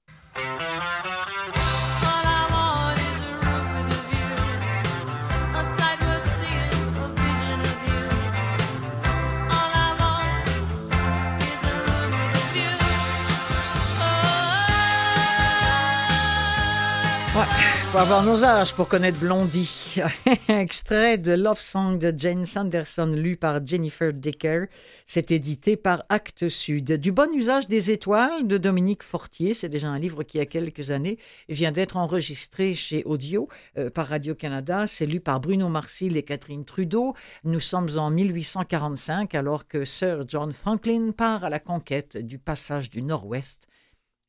Faut 17.94 18.00
avoir 18.00 18.24
nos 18.24 18.44
âges 18.44 18.74
pour 18.74 18.88
connaître 18.88 19.20
Blondie. 19.20 20.02
Extrait 20.48 21.16
de 21.16 21.30
Love 21.30 21.60
Song 21.60 21.96
de 21.96 22.12
Jane 22.16 22.44
Sanderson, 22.44 23.06
lu 23.06 23.36
par 23.36 23.64
Jennifer 23.64 24.12
Dicker. 24.12 24.66
C'est 25.06 25.30
édité 25.30 25.76
par 25.76 26.02
Actes 26.08 26.48
Sud. 26.48 26.94
Du 26.94 27.12
bon 27.12 27.32
usage 27.32 27.68
des 27.68 27.92
étoiles 27.92 28.48
de 28.48 28.58
Dominique 28.58 29.04
Fortier. 29.04 29.54
C'est 29.54 29.68
déjà 29.68 29.90
un 29.90 30.00
livre 30.00 30.24
qui, 30.24 30.40
a 30.40 30.44
quelques 30.44 30.90
années, 30.90 31.20
vient 31.48 31.70
d'être 31.70 31.96
enregistré 31.96 32.74
chez 32.74 33.04
Audio 33.04 33.48
euh, 33.78 33.90
par 33.90 34.08
Radio-Canada. 34.08 34.88
C'est 34.88 35.06
lu 35.06 35.20
par 35.20 35.38
Bruno 35.38 35.68
Marcil 35.68 36.16
et 36.16 36.24
Catherine 36.24 36.64
Trudeau. 36.64 37.14
Nous 37.44 37.60
sommes 37.60 37.90
en 37.96 38.10
1845, 38.10 39.36
alors 39.36 39.68
que 39.68 39.84
Sir 39.84 40.24
John 40.26 40.52
Franklin 40.52 41.12
part 41.16 41.44
à 41.44 41.48
la 41.48 41.60
conquête 41.60 42.16
du 42.16 42.40
passage 42.40 42.90
du 42.90 43.02
Nord-Ouest 43.02 43.68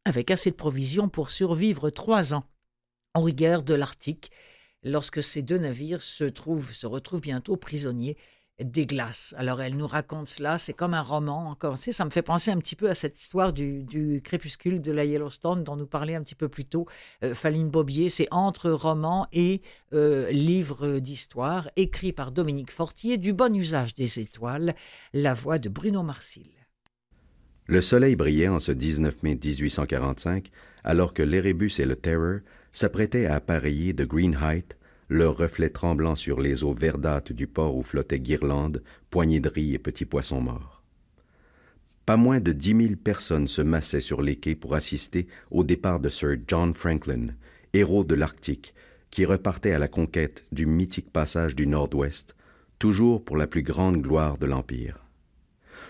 avec 0.07 0.29
assez 0.29 0.51
de 0.51 0.55
provisions 0.55 1.09
pour 1.09 1.31
survivre 1.31 1.89
trois 1.89 2.35
ans 2.35 2.43
en 3.15 3.23
rigueur 3.23 3.63
de 3.63 3.73
l'Arctique, 3.73 4.29
lorsque 4.83 5.23
ces 5.23 5.41
deux 5.41 5.57
navires 5.57 6.01
se, 6.01 6.25
trouvent, 6.25 6.71
se 6.71 6.85
retrouvent 6.85 7.21
bientôt 7.21 7.55
prisonniers 7.55 8.17
des 8.63 8.85
glaces. 8.85 9.33
Alors 9.37 9.61
elle 9.61 9.75
nous 9.75 9.87
raconte 9.87 10.27
cela, 10.27 10.57
c'est 10.57 10.73
comme 10.73 10.93
un 10.93 11.01
roman 11.01 11.49
encore. 11.49 11.77
Tu 11.77 11.91
ça 11.91 12.05
me 12.05 12.09
fait 12.09 12.21
penser 12.21 12.51
un 12.51 12.57
petit 12.57 12.75
peu 12.75 12.89
à 12.89 12.95
cette 12.95 13.19
histoire 13.19 13.51
du, 13.51 14.21
crépuscule 14.23 14.81
de 14.81 14.91
la 14.91 15.03
Yellowstone 15.03 15.63
dont 15.63 15.75
nous 15.75 15.87
parlait 15.87 16.15
un 16.15 16.23
petit 16.23 16.35
peu 16.35 16.47
plus 16.47 16.63
tôt 16.63 16.85
euh, 17.23 17.35
Faline 17.35 17.69
Bobier. 17.69 18.09
C'est 18.09 18.27
entre 18.31 18.71
roman 18.71 19.27
et 19.33 19.61
euh, 19.93 20.31
livre 20.31 20.99
d'histoire, 20.99 21.69
écrit 21.75 22.13
par 22.13 22.31
Dominique 22.31 22.71
Fortier, 22.71 23.17
du 23.17 23.33
bon 23.33 23.53
usage 23.55 23.93
des 23.93 24.19
étoiles, 24.19 24.73
la 25.13 25.33
voix 25.33 25.57
de 25.57 25.67
Bruno 25.67 26.01
Marcil. 26.01 26.51
Le 27.67 27.81
soleil 27.81 28.15
brillait 28.15 28.47
en 28.47 28.59
ce 28.59 28.71
19 28.71 29.23
mai 29.23 29.35
1845, 29.43 30.49
alors 30.83 31.13
que 31.13 31.23
l'Erebus 31.23 31.71
et 31.79 31.85
le 31.85 31.95
Terror 31.95 32.39
s'apprêtaient 32.75 33.25
à 33.25 33.35
appareiller 33.35 33.93
de 33.93 34.03
Green 34.03 34.37
Height, 34.41 34.77
leurs 35.07 35.37
reflets 35.37 35.69
tremblant 35.69 36.15
sur 36.17 36.41
les 36.41 36.63
eaux 36.63 36.73
verdâtres 36.73 37.33
du 37.33 37.47
port 37.47 37.75
où 37.77 37.83
flottaient 37.83 38.19
guirlandes, 38.19 38.83
poignées 39.09 39.39
de 39.39 39.47
riz 39.49 39.73
et 39.73 39.79
petits 39.79 40.05
poissons 40.05 40.41
morts. 40.41 40.83
Pas 42.05 42.17
moins 42.17 42.41
de 42.41 42.51
dix 42.51 42.73
mille 42.73 42.97
personnes 42.97 43.47
se 43.47 43.61
massaient 43.61 44.01
sur 44.01 44.21
les 44.21 44.35
quais 44.35 44.55
pour 44.55 44.75
assister 44.75 45.27
au 45.51 45.63
départ 45.63 46.01
de 46.01 46.09
Sir 46.09 46.35
John 46.47 46.73
Franklin, 46.73 47.27
héros 47.73 48.03
de 48.03 48.13
l'Arctique, 48.13 48.75
qui 49.09 49.23
repartait 49.23 49.71
à 49.71 49.79
la 49.79 49.87
conquête 49.87 50.43
du 50.51 50.65
mythique 50.65 51.11
passage 51.13 51.55
du 51.55 51.67
Nord-Ouest, 51.67 52.35
toujours 52.77 53.23
pour 53.23 53.37
la 53.37 53.47
plus 53.47 53.63
grande 53.63 54.01
gloire 54.01 54.37
de 54.37 54.47
l'Empire. 54.47 55.05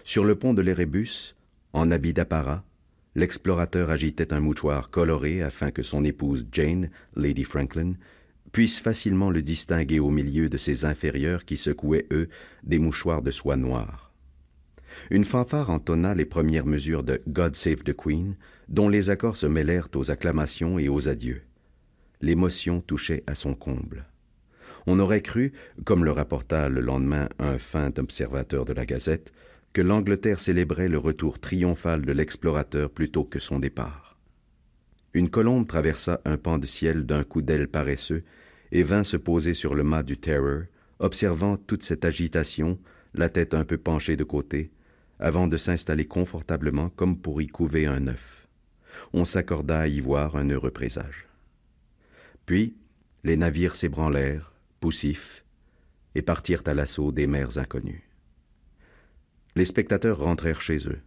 Sur 0.04 0.24
le 0.24 0.36
pont 0.36 0.54
de 0.54 0.62
l'Erebus, 0.62 1.36
en 1.74 1.90
habit 1.90 2.14
d'apparat, 2.14 2.64
l'explorateur 3.16 3.90
agitait 3.90 4.34
un 4.34 4.40
mouchoir 4.40 4.90
coloré 4.90 5.42
afin 5.42 5.72
que 5.72 5.84
son 5.84 6.04
épouse 6.04 6.48
Jane, 6.52 6.90
Lady 7.16 7.44
Franklin, 7.44 7.94
puisse 8.52 8.80
facilement 8.80 9.32
le 9.32 9.42
distinguer 9.42 10.00
au 10.00 10.10
milieu 10.10 10.48
de 10.50 10.58
ses 10.58 10.86
inférieurs 10.86 11.46
qui 11.46 11.58
secouaient, 11.58 12.06
eux, 12.12 12.30
des 12.64 12.80
mouchoirs 12.80 13.22
de 13.22 13.32
soie 13.32 13.58
noire. 13.58 14.14
Une 15.10 15.26
fanfare 15.26 15.70
entonna 15.70 16.16
les 16.16 16.26
premières 16.26 16.66
mesures 16.66 17.04
de 17.04 17.22
God 17.28 17.56
Save 17.56 17.84
the 17.84 17.94
Queen, 17.94 18.36
dont 18.70 18.90
les 18.90 19.10
accords 19.10 19.38
se 19.38 19.46
mêlèrent 19.46 19.90
aux 19.96 20.12
acclamations 20.12 20.80
et 20.80 20.90
aux 20.90 21.10
adieux. 21.10 21.42
L'émotion 22.22 22.82
touchait 22.82 23.24
à 23.28 23.36
son 23.36 23.56
comble. 23.56 24.06
On 24.88 25.00
aurait 25.00 25.22
cru, 25.22 25.52
comme 25.84 26.06
le 26.06 26.12
rapporta 26.12 26.70
le 26.70 26.82
lendemain 26.82 27.28
un 27.40 27.58
fin 27.58 27.92
observateur 27.98 28.66
de 28.66 28.74
la 28.74 28.86
Gazette, 28.86 29.34
que 29.76 29.82
l'Angleterre 29.82 30.40
célébrait 30.40 30.88
le 30.88 30.98
retour 30.98 31.38
triomphal 31.38 32.04
de 32.04 32.14
l'explorateur 32.14 32.90
plutôt 32.90 33.26
que 33.26 33.40
son 33.40 33.60
départ. 33.60 34.18
Une 35.14 35.30
colombe 35.30 35.68
traversa 35.68 36.22
un 36.24 36.38
pan 36.38 36.58
de 36.60 36.66
ciel 36.66 37.06
d'un 37.06 37.26
coup 37.26 37.42
d'aile 37.42 37.68
paresseux 37.68 38.24
et 38.72 38.84
vint 38.84 39.04
se 39.04 39.18
poser 39.18 39.54
sur 39.54 39.76
le 39.76 39.84
mât 39.84 40.04
du 40.04 40.18
Terror, 40.18 40.62
observant 41.00 41.58
toute 41.58 41.84
cette 41.84 42.06
agitation, 42.06 42.80
la 43.14 43.28
tête 43.28 43.54
un 43.54 43.66
peu 43.66 43.78
penchée 43.78 44.16
de 44.16 44.24
côté, 44.24 44.72
avant 45.20 45.46
de 45.46 45.58
s'installer 45.58 46.06
confortablement 46.06 46.88
comme 46.88 47.20
pour 47.20 47.42
y 47.42 47.48
couver 47.48 47.86
un 47.86 48.08
œuf. 48.08 48.48
On 49.12 49.26
s'accorda 49.26 49.82
à 49.82 49.88
y 49.88 50.00
voir 50.00 50.38
un 50.38 50.50
heureux 50.50 50.72
présage. 50.72 51.28
Puis, 52.46 52.78
les 53.26 53.36
navires 53.36 53.76
s'ébranlèrent, 53.76 54.54
poussifs, 54.80 55.44
et 56.16 56.22
partirent 56.22 56.64
à 56.66 56.74
l'assaut 56.74 57.12
des 57.12 57.28
mers 57.28 57.58
inconnues. 57.58 58.05
Les 59.56 59.66
spectateurs 59.66 60.20
rentrèrent 60.20 60.62
chez 60.62 60.88
eux. 60.90 61.00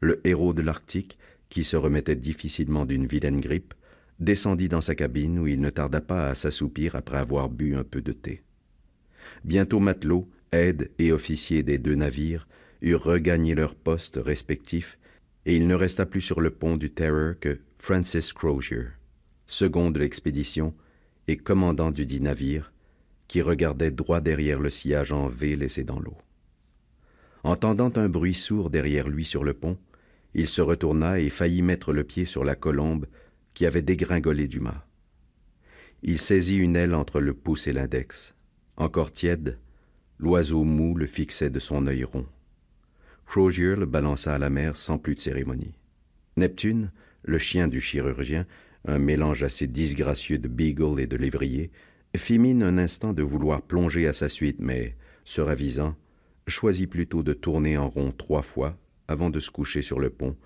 Le 0.00 0.20
héros 0.26 0.52
de 0.52 0.62
l'Arctique, 0.62 1.16
qui 1.48 1.62
se 1.62 1.76
remettait 1.76 2.16
difficilement 2.16 2.84
d'une 2.84 3.06
vilaine 3.06 3.40
grippe, 3.40 3.74
descendit 4.18 4.68
dans 4.68 4.80
sa 4.80 4.96
cabine 4.96 5.38
où 5.38 5.46
il 5.46 5.60
ne 5.60 5.70
tarda 5.70 6.00
pas 6.00 6.28
à 6.28 6.34
s'assoupir 6.34 6.96
après 6.96 7.18
avoir 7.18 7.48
bu 7.48 7.76
un 7.76 7.84
peu 7.84 8.02
de 8.02 8.12
thé. 8.12 8.42
Bientôt 9.44 9.78
matelots, 9.78 10.28
aides 10.50 10.90
et 10.98 11.12
officiers 11.12 11.62
des 11.62 11.78
deux 11.78 11.94
navires 11.94 12.48
eurent 12.82 13.04
regagné 13.04 13.54
leurs 13.54 13.76
postes 13.76 14.18
respectifs, 14.20 14.98
et 15.46 15.56
il 15.56 15.66
ne 15.66 15.74
resta 15.74 16.04
plus 16.04 16.20
sur 16.20 16.40
le 16.40 16.50
pont 16.50 16.76
du 16.76 16.90
Terror 16.90 17.34
que 17.40 17.60
Francis 17.78 18.32
Crozier, 18.32 18.88
second 19.46 19.90
de 19.90 20.00
l'expédition 20.00 20.74
et 21.28 21.36
commandant 21.36 21.90
du 21.90 22.06
dit 22.06 22.20
navire, 22.20 22.72
qui 23.28 23.40
regardait 23.40 23.90
droit 23.90 24.20
derrière 24.20 24.58
le 24.58 24.70
sillage 24.70 25.12
en 25.12 25.28
V 25.28 25.54
laissé 25.56 25.84
dans 25.84 26.00
l'eau. 26.00 26.16
Entendant 27.48 27.90
un 27.96 28.10
bruit 28.10 28.34
sourd 28.34 28.68
derrière 28.68 29.08
lui 29.08 29.24
sur 29.24 29.42
le 29.42 29.54
pont, 29.54 29.78
il 30.34 30.46
se 30.48 30.60
retourna 30.60 31.18
et 31.18 31.30
faillit 31.30 31.62
mettre 31.62 31.94
le 31.94 32.04
pied 32.04 32.26
sur 32.26 32.44
la 32.44 32.54
colombe 32.54 33.06
qui 33.54 33.64
avait 33.64 33.80
dégringolé 33.80 34.48
du 34.48 34.60
mât. 34.60 34.86
Il 36.02 36.18
saisit 36.18 36.58
une 36.58 36.76
aile 36.76 36.94
entre 36.94 37.20
le 37.20 37.32
pouce 37.32 37.66
et 37.66 37.72
l'index. 37.72 38.34
Encore 38.76 39.12
tiède, 39.12 39.58
l'oiseau 40.18 40.62
mou 40.62 40.94
le 40.94 41.06
fixait 41.06 41.48
de 41.48 41.58
son 41.58 41.86
œil 41.86 42.04
rond. 42.04 42.26
Crozier 43.24 43.76
le 43.76 43.86
balança 43.86 44.34
à 44.34 44.38
la 44.38 44.50
mer 44.50 44.76
sans 44.76 44.98
plus 44.98 45.14
de 45.14 45.20
cérémonie. 45.20 45.72
Neptune, 46.36 46.92
le 47.22 47.38
chien 47.38 47.66
du 47.66 47.80
chirurgien, 47.80 48.44
un 48.86 48.98
mélange 48.98 49.42
assez 49.42 49.66
disgracieux 49.66 50.36
de 50.36 50.48
beagle 50.48 51.00
et 51.00 51.06
de 51.06 51.16
lévrier, 51.16 51.70
fit 52.14 52.38
mine 52.38 52.62
un 52.62 52.76
instant 52.76 53.14
de 53.14 53.22
vouloir 53.22 53.62
plonger 53.62 54.06
à 54.06 54.12
sa 54.12 54.28
suite, 54.28 54.58
mais, 54.58 54.96
se 55.24 55.40
ravisant, 55.40 55.96
choisit 56.48 56.90
plutôt 56.90 57.22
de 57.22 57.32
tourner 57.32 57.76
en 57.76 57.88
rond 57.88 58.12
trois 58.12 58.42
fois 58.42 58.76
avant 59.06 59.30
de 59.30 59.40
se 59.40 59.50
coucher 59.50 59.82
sur 59.82 60.00
le 60.00 60.10
pont 60.10 60.36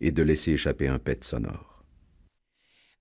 et 0.00 0.12
de 0.12 0.22
laisser 0.22 0.52
échapper 0.52 0.88
un 0.88 0.98
pet 0.98 1.22
sonore. 1.24 1.75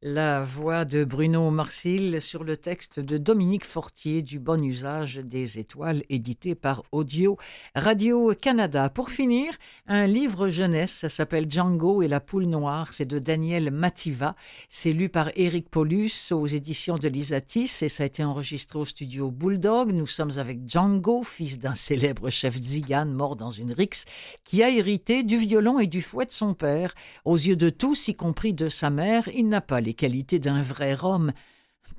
La 0.07 0.43
voix 0.43 0.85
de 0.85 1.03
Bruno 1.03 1.49
Marcil 1.49 2.21
sur 2.21 2.43
le 2.43 2.57
texte 2.57 2.99
de 2.99 3.17
Dominique 3.17 3.65
Fortier 3.65 4.21
du 4.21 4.37
Bon 4.37 4.63
usage 4.63 5.15
des 5.15 5.57
étoiles 5.57 6.03
édité 6.09 6.53
par 6.53 6.83
Audio 6.91 7.39
Radio 7.73 8.31
Canada. 8.39 8.91
Pour 8.91 9.09
finir, 9.09 9.51
un 9.87 10.05
livre 10.05 10.49
jeunesse, 10.49 10.91
ça 10.91 11.09
s'appelle 11.09 11.49
Django 11.49 12.03
et 12.03 12.07
la 12.07 12.19
poule 12.19 12.45
noire, 12.45 12.93
c'est 12.93 13.07
de 13.07 13.17
Daniel 13.17 13.71
Mativa. 13.71 14.35
C'est 14.69 14.91
lu 14.91 15.09
par 15.09 15.31
Eric 15.35 15.71
Paulus 15.71 16.31
aux 16.31 16.45
éditions 16.45 16.99
de 16.99 17.07
Lisatis 17.07 17.81
et 17.81 17.89
ça 17.89 18.03
a 18.03 18.05
été 18.05 18.23
enregistré 18.23 18.77
au 18.77 18.85
studio 18.85 19.31
Bulldog. 19.31 19.91
Nous 19.91 20.05
sommes 20.05 20.37
avec 20.37 20.69
Django, 20.69 21.23
fils 21.23 21.57
d'un 21.57 21.73
célèbre 21.73 22.29
chef 22.29 22.61
zigane 22.61 23.11
mort 23.11 23.35
dans 23.35 23.49
une 23.49 23.71
rixe, 23.71 24.05
qui 24.43 24.61
a 24.61 24.69
hérité 24.69 25.23
du 25.23 25.37
violon 25.37 25.79
et 25.79 25.87
du 25.87 26.03
fouet 26.03 26.25
de 26.25 26.31
son 26.31 26.53
père. 26.53 26.93
Aux 27.23 27.37
yeux 27.37 27.55
de 27.55 27.71
tous, 27.71 28.07
y 28.07 28.13
compris 28.13 28.53
de 28.53 28.69
sa 28.69 28.91
mère, 28.91 29.27
il 29.33 29.49
n'a 29.49 29.61
pas 29.61 29.81
les 29.81 29.94
qualités 29.95 30.39
d'un 30.39 30.61
vrai 30.61 30.95
homme, 31.03 31.31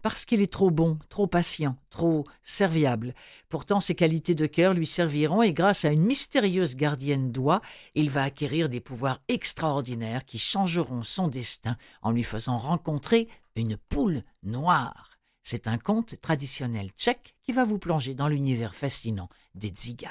parce 0.02 0.24
qu'il 0.24 0.42
est 0.42 0.52
trop 0.52 0.70
bon, 0.70 0.98
trop 1.08 1.26
patient, 1.26 1.76
trop 1.90 2.24
serviable. 2.42 3.14
Pourtant, 3.48 3.80
ses 3.80 3.94
qualités 3.94 4.34
de 4.34 4.46
cœur 4.46 4.74
lui 4.74 4.86
serviront 4.86 5.42
et 5.42 5.52
grâce 5.52 5.84
à 5.84 5.90
une 5.90 6.04
mystérieuse 6.04 6.76
gardienne 6.76 7.32
d'oie, 7.32 7.60
il 7.94 8.10
va 8.10 8.22
acquérir 8.22 8.68
des 8.68 8.80
pouvoirs 8.80 9.20
extraordinaires 9.28 10.24
qui 10.24 10.38
changeront 10.38 11.02
son 11.02 11.28
destin 11.28 11.76
en 12.02 12.10
lui 12.10 12.22
faisant 12.22 12.58
rencontrer 12.58 13.28
une 13.56 13.76
poule 13.76 14.22
noire. 14.42 15.18
C'est 15.42 15.68
un 15.68 15.78
conte 15.78 16.20
traditionnel 16.20 16.90
tchèque 16.90 17.34
qui 17.42 17.52
va 17.52 17.64
vous 17.64 17.78
plonger 17.78 18.14
dans 18.14 18.28
l'univers 18.28 18.74
fascinant 18.74 19.28
des 19.54 19.68
tziganes. 19.68 20.10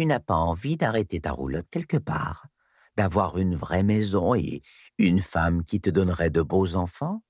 Tu 0.00 0.06
n'as 0.06 0.18
pas 0.18 0.32
envie 0.32 0.78
d'arrêter 0.78 1.20
ta 1.20 1.32
roulotte 1.32 1.66
quelque 1.70 1.98
part, 1.98 2.46
d'avoir 2.96 3.36
une 3.36 3.54
vraie 3.54 3.82
maison 3.82 4.34
et 4.34 4.62
une 4.96 5.20
femme 5.20 5.62
qui 5.62 5.78
te 5.78 5.90
donnerait 5.90 6.30
de 6.30 6.40
beaux 6.40 6.74
enfants? 6.74 7.22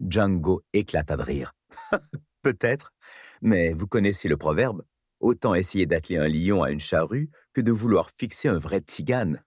Django 0.00 0.62
éclata 0.74 1.16
de 1.16 1.22
rire. 1.22 1.54
Peut-être, 2.42 2.92
mais 3.40 3.72
vous 3.72 3.86
connaissez 3.86 4.28
le 4.28 4.36
proverbe 4.36 4.84
autant 5.20 5.54
essayer 5.54 5.86
d'atteler 5.86 6.18
un 6.18 6.28
lion 6.28 6.62
à 6.62 6.70
une 6.70 6.80
charrue 6.80 7.30
que 7.54 7.62
de 7.62 7.72
vouloir 7.72 8.10
fixer 8.10 8.48
un 8.48 8.58
vrai 8.58 8.80
tzigane. 8.80 9.42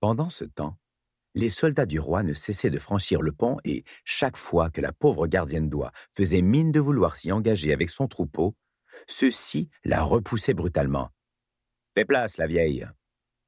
Pendant 0.00 0.28
ce 0.28 0.44
temps, 0.44 0.76
les 1.34 1.48
soldats 1.48 1.86
du 1.86 1.98
roi 1.98 2.24
ne 2.24 2.34
cessaient 2.34 2.68
de 2.68 2.78
franchir 2.78 3.22
le 3.22 3.32
pont 3.32 3.56
et, 3.64 3.84
chaque 4.04 4.36
fois 4.36 4.68
que 4.68 4.82
la 4.82 4.92
pauvre 4.92 5.26
gardienne 5.28 5.70
d'oie 5.70 5.92
faisait 6.12 6.42
mine 6.42 6.72
de 6.72 6.80
vouloir 6.80 7.16
s'y 7.16 7.32
engager 7.32 7.72
avec 7.72 7.88
son 7.88 8.06
troupeau, 8.06 8.54
ceux-ci 9.06 9.68
la 9.84 10.02
repoussaient 10.02 10.54
brutalement. 10.54 11.10
Fais 11.94 12.04
place, 12.04 12.36
la 12.36 12.46
vieille. 12.46 12.86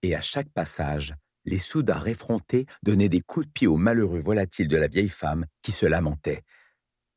Et 0.02 0.14
à 0.14 0.20
chaque 0.20 0.50
passage, 0.50 1.14
les 1.44 1.58
soudards 1.58 2.08
effrontés 2.08 2.66
donnaient 2.82 3.08
des 3.08 3.20
coups 3.20 3.46
de 3.46 3.52
pied 3.52 3.66
aux 3.66 3.76
malheureux 3.76 4.20
volatiles 4.20 4.68
de 4.68 4.76
la 4.76 4.88
vieille 4.88 5.08
femme 5.08 5.46
qui 5.62 5.72
se 5.72 5.86
lamentait. 5.86 6.42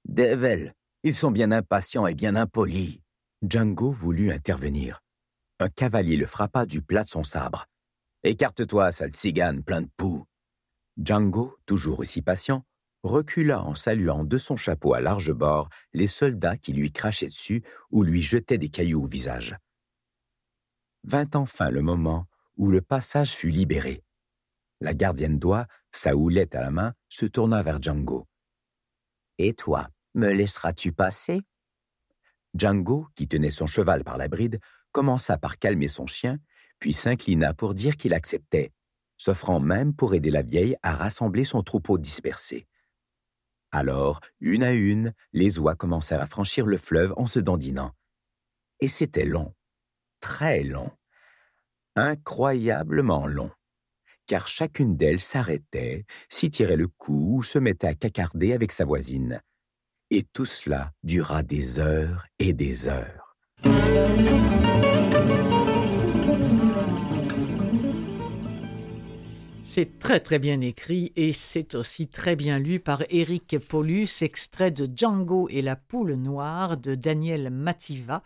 Devel, 0.05 0.73
ils 1.03 1.15
sont 1.15 1.32
bien 1.32 1.51
impatients 1.51 2.07
et 2.07 2.15
bien 2.15 2.36
impolis. 2.36 3.01
Django 3.41 3.91
voulut 3.91 4.32
intervenir. 4.32 5.01
Un 5.59 5.69
cavalier 5.69 6.15
le 6.15 6.25
frappa 6.25 6.65
du 6.65 6.82
plat 6.82 7.03
de 7.03 7.07
son 7.07 7.23
sabre. 7.23 7.65
Écarte-toi, 8.23 8.91
sale 8.91 9.15
cigane 9.15 9.63
plein 9.63 9.82
de 9.82 9.89
poux. 9.97 10.25
Django, 10.97 11.57
toujours 11.65 11.99
aussi 11.99 12.21
patient, 12.21 12.63
recula 13.04 13.64
en 13.64 13.76
saluant 13.76 14.24
de 14.24 14.38
son 14.38 14.56
chapeau 14.56 14.93
à 14.93 15.02
large 15.02 15.32
bord 15.32 15.70
les 15.93 16.08
soldats 16.08 16.58
qui 16.58 16.74
lui 16.74 16.91
crachaient 16.91 17.28
dessus 17.28 17.64
ou 17.89 18.04
lui 18.04 18.22
jetaient 18.22 18.58
des 18.58 18.70
cailloux 18.70 19.04
au 19.04 19.08
visage. 19.08 19.58
Vint 21.04 21.30
enfin 21.34 21.70
le 21.70 21.82
moment 21.82 22.28
où 22.58 22.70
le 22.70 22.82
passage 22.82 23.32
fut 23.32 23.49
libéré. 23.49 24.04
La 24.82 24.93
gardienne 24.93 25.39
d'oie, 25.39 25.68
sa 25.91 26.16
houlette 26.16 26.56
à 26.56 26.62
la 26.62 26.72
main, 26.72 26.93
se 27.10 27.26
tourna 27.26 27.64
vers 27.64 27.82
Django. 27.82 28.28
Et 29.38 29.54
toi, 29.54 29.88
me 30.14 30.32
laisseras-tu 30.32 30.91
passer 30.91 31.41
Django, 32.54 33.08
qui 33.16 33.28
tenait 33.28 33.52
son 33.52 33.68
cheval 33.68 34.04
par 34.04 34.18
la 34.18 34.28
bride, 34.28 34.60
commença 34.91 35.38
par 35.38 35.58
calmer 35.58 35.88
son 35.88 36.06
chien, 36.06 36.38
puis 36.80 36.93
s'inclina 36.93 37.54
pour 37.54 37.74
dire 37.74 37.95
qu'il 37.95 38.14
acceptait, 38.14 38.72
s'offrant 39.18 39.60
même 39.60 39.95
pour 39.95 40.14
aider 40.14 40.32
la 40.32 40.41
vieille 40.41 40.76
à 40.84 40.95
rassembler 40.95 41.45
son 41.45 41.64
troupeau 41.64 41.97
dispersé. 41.97 42.68
Alors, 43.72 44.19
une 44.39 44.63
à 44.63 44.72
une, 44.72 45.13
les 45.34 45.59
oies 45.59 45.76
commencèrent 45.76 46.22
à 46.22 46.28
franchir 46.28 46.65
le 46.65 46.78
fleuve 46.78 47.13
en 47.17 47.26
se 47.26 47.39
dandinant. 47.39 47.91
Et 48.82 48.88
c'était 48.88 49.26
long, 49.26 49.53
très 50.19 50.63
long, 50.63 50.91
incroyablement 51.95 53.28
long, 53.28 53.51
car 54.28 54.47
chacune 54.47 54.97
d'elles 54.97 55.19
s'arrêtait, 55.19 56.05
s'y 56.30 56.49
tirait 56.49 56.78
le 56.78 56.88
cou 56.88 57.38
ou 57.38 57.43
se 57.43 57.59
mettait 57.59 57.88
à 57.88 57.93
cacarder 57.93 58.53
avec 58.53 58.72
sa 58.72 58.86
voisine. 58.86 59.41
Et 60.09 60.24
tout 60.24 60.45
cela 60.45 60.91
dura 61.03 61.41
des 61.41 61.80
heures 61.80 62.26
et 62.39 62.53
des 62.53 62.89
heures. 62.89 63.38
C'est 69.74 69.99
très 69.99 70.19
très 70.19 70.38
bien 70.38 70.59
écrit 70.59 71.13
et 71.15 71.32
c'est 71.32 71.76
aussi 71.76 72.09
très 72.09 72.36
bien 72.36 72.59
lu 72.59 72.82
par 72.82 73.03
Eric 73.09 73.57
Paulus, 73.57 74.22
extrait 74.22 74.69
de 74.69 74.86
Django 74.93 75.47
et 75.49 75.61
la 75.61 75.78
poule 75.78 76.15
noire 76.15 76.76
de 76.76 76.93
Daniel 76.93 77.49
Mativa. 77.51 78.22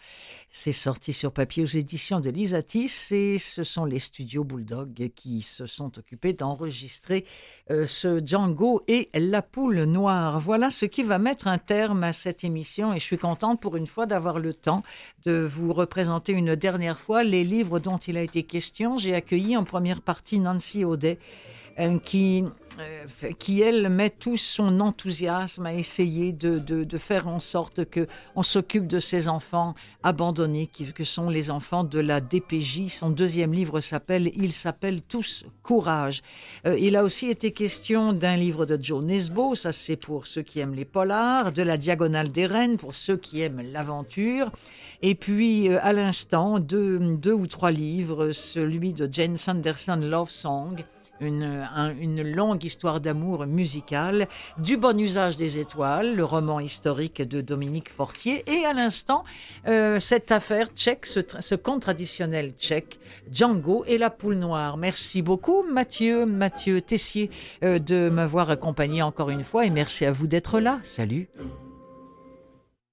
C'est 0.50 0.72
sorti 0.72 1.14
sur 1.14 1.32
papier 1.32 1.62
aux 1.62 1.68
éditions 1.68 2.20
de 2.20 2.32
Lisatis 2.32 3.12
et 3.12 3.38
ce 3.38 3.64
sont 3.64 3.86
les 3.86 4.00
studios 4.00 4.44
Bulldog 4.44 5.12
qui 5.16 5.44
se 5.44 5.68
sont 5.68 6.00
occupés 6.00 6.34
d'enregistrer 6.34 7.26
euh, 7.70 7.86
ce 7.86 8.26
Django 8.26 8.82
et 8.88 9.12
la 9.14 9.44
poule 9.44 9.84
noire. 9.84 10.40
Voilà 10.40 10.72
ce 10.72 10.88
qui 10.88 11.04
va 11.04 11.20
mettre 11.20 11.48
un 11.48 11.60
terme 11.60 12.04
à 12.04 12.14
cette 12.14 12.44
émission 12.44 12.92
et 12.92 12.98
je 12.98 13.04
suis 13.04 13.20
contente 13.20 13.62
pour 13.62 13.76
une 13.76 13.86
fois 13.86 14.08
d'avoir 14.08 14.40
le 14.40 14.56
temps 14.56 14.82
de 15.28 15.46
vous 15.46 15.74
représenter 15.74 16.32
une 16.32 16.56
dernière 16.56 17.00
fois 17.00 17.24
les 17.24 17.44
livres 17.44 17.78
dont 17.78 17.98
il 17.98 18.18
a 18.18 18.24
été 18.24 18.42
question. 18.42 18.98
J'ai 18.98 19.14
accueilli 19.14 19.56
en 19.56 19.64
première 19.64 20.02
partie 20.02 20.40
Nancy 20.40 20.84
Audet 20.84 21.20
qui, 22.04 22.44
euh, 22.80 23.32
qui, 23.40 23.62
elle, 23.62 23.88
met 23.90 24.10
tout 24.10 24.36
son 24.38 24.82
enthousiasme 24.82 25.66
à 25.66 25.74
essayer 25.74 26.34
de, 26.34 26.98
faire 26.98 27.28
en 27.28 27.40
sorte 27.40 27.86
que 27.86 28.08
on 28.36 28.44
s'occupe 28.44 28.88
de 28.88 29.00
ces 29.00 29.28
enfants 29.28 29.76
abandonnés, 30.04 30.68
qui, 30.68 30.92
que 30.92 31.04
sont 31.04 31.30
les 31.30 31.52
enfants 31.52 31.84
de 31.84 32.00
la 32.00 32.20
DPJ. 32.20 32.88
Son 32.88 33.10
deuxième 33.10 33.54
livre 33.54 33.80
s'appelle 33.80 34.32
Il 34.36 34.52
s'appelle 34.52 35.02
Tous 35.02 35.46
Courage. 35.64 36.22
Euh, 36.66 36.78
il 36.78 36.96
a 36.96 37.04
aussi 37.04 37.30
été 37.30 37.52
question 37.52 38.14
d'un 38.14 38.36
livre 38.36 38.66
de 38.66 38.82
Joe 38.82 39.04
Nesbo, 39.04 39.56
ça 39.56 39.72
c'est 39.72 39.96
pour 39.96 40.28
ceux 40.28 40.42
qui 40.42 40.60
aiment 40.60 40.76
les 40.76 40.86
polars, 40.86 41.52
de 41.52 41.62
la 41.62 41.78
Diagonale 41.78 42.30
des 42.30 42.46
Reines 42.46 42.78
pour 42.78 42.96
ceux 42.96 43.18
qui 43.18 43.42
aiment 43.42 43.62
l'aventure. 43.72 44.52
Et 45.02 45.16
puis, 45.16 45.70
à 45.70 45.94
l'instant, 45.94 46.60
deux, 46.60 47.00
deux 47.18 47.34
ou 47.34 47.48
trois 47.48 47.72
livres, 47.72 48.32
celui 48.32 48.94
de 48.94 49.08
Jane 49.12 49.38
Sanderson, 49.38 50.00
Love 50.02 50.30
Song, 50.30 50.84
une, 51.20 52.24
longue 52.24 52.64
histoire 52.64 53.00
d'amour 53.00 53.46
musicale, 53.46 54.28
du 54.58 54.78
bon 54.78 55.00
usage 55.00 55.36
des 55.36 55.60
étoiles, 55.60 56.16
le 56.16 56.24
roman 56.24 56.60
historique 56.60 57.22
de 57.22 57.42
Dominique 57.42 57.90
Fortier, 57.90 58.44
et 58.48 58.66
à 58.66 58.74
l'instant, 58.74 59.24
euh, 59.68 60.00
cette 60.00 60.32
affaire 60.32 60.68
tchèque, 60.68 61.06
ce, 61.06 61.56
conte 61.56 61.82
traditionnel 61.82 62.52
tchèque, 62.52 63.00
Django 63.32 63.84
et 63.88 63.98
la 63.98 64.10
poule 64.10 64.36
noire. 64.36 64.78
Merci 64.78 65.22
beaucoup, 65.22 65.64
Mathieu, 65.64 66.26
Mathieu 66.26 66.82
Tessier, 66.82 67.30
euh, 67.64 67.80
de 67.80 68.10
m'avoir 68.10 68.50
accompagné 68.50 69.02
encore 69.02 69.30
une 69.30 69.44
fois, 69.44 69.66
et 69.66 69.70
merci 69.70 70.06
à 70.06 70.12
vous 70.12 70.28
d'être 70.28 70.60
là. 70.60 70.80
Salut. 70.84 71.28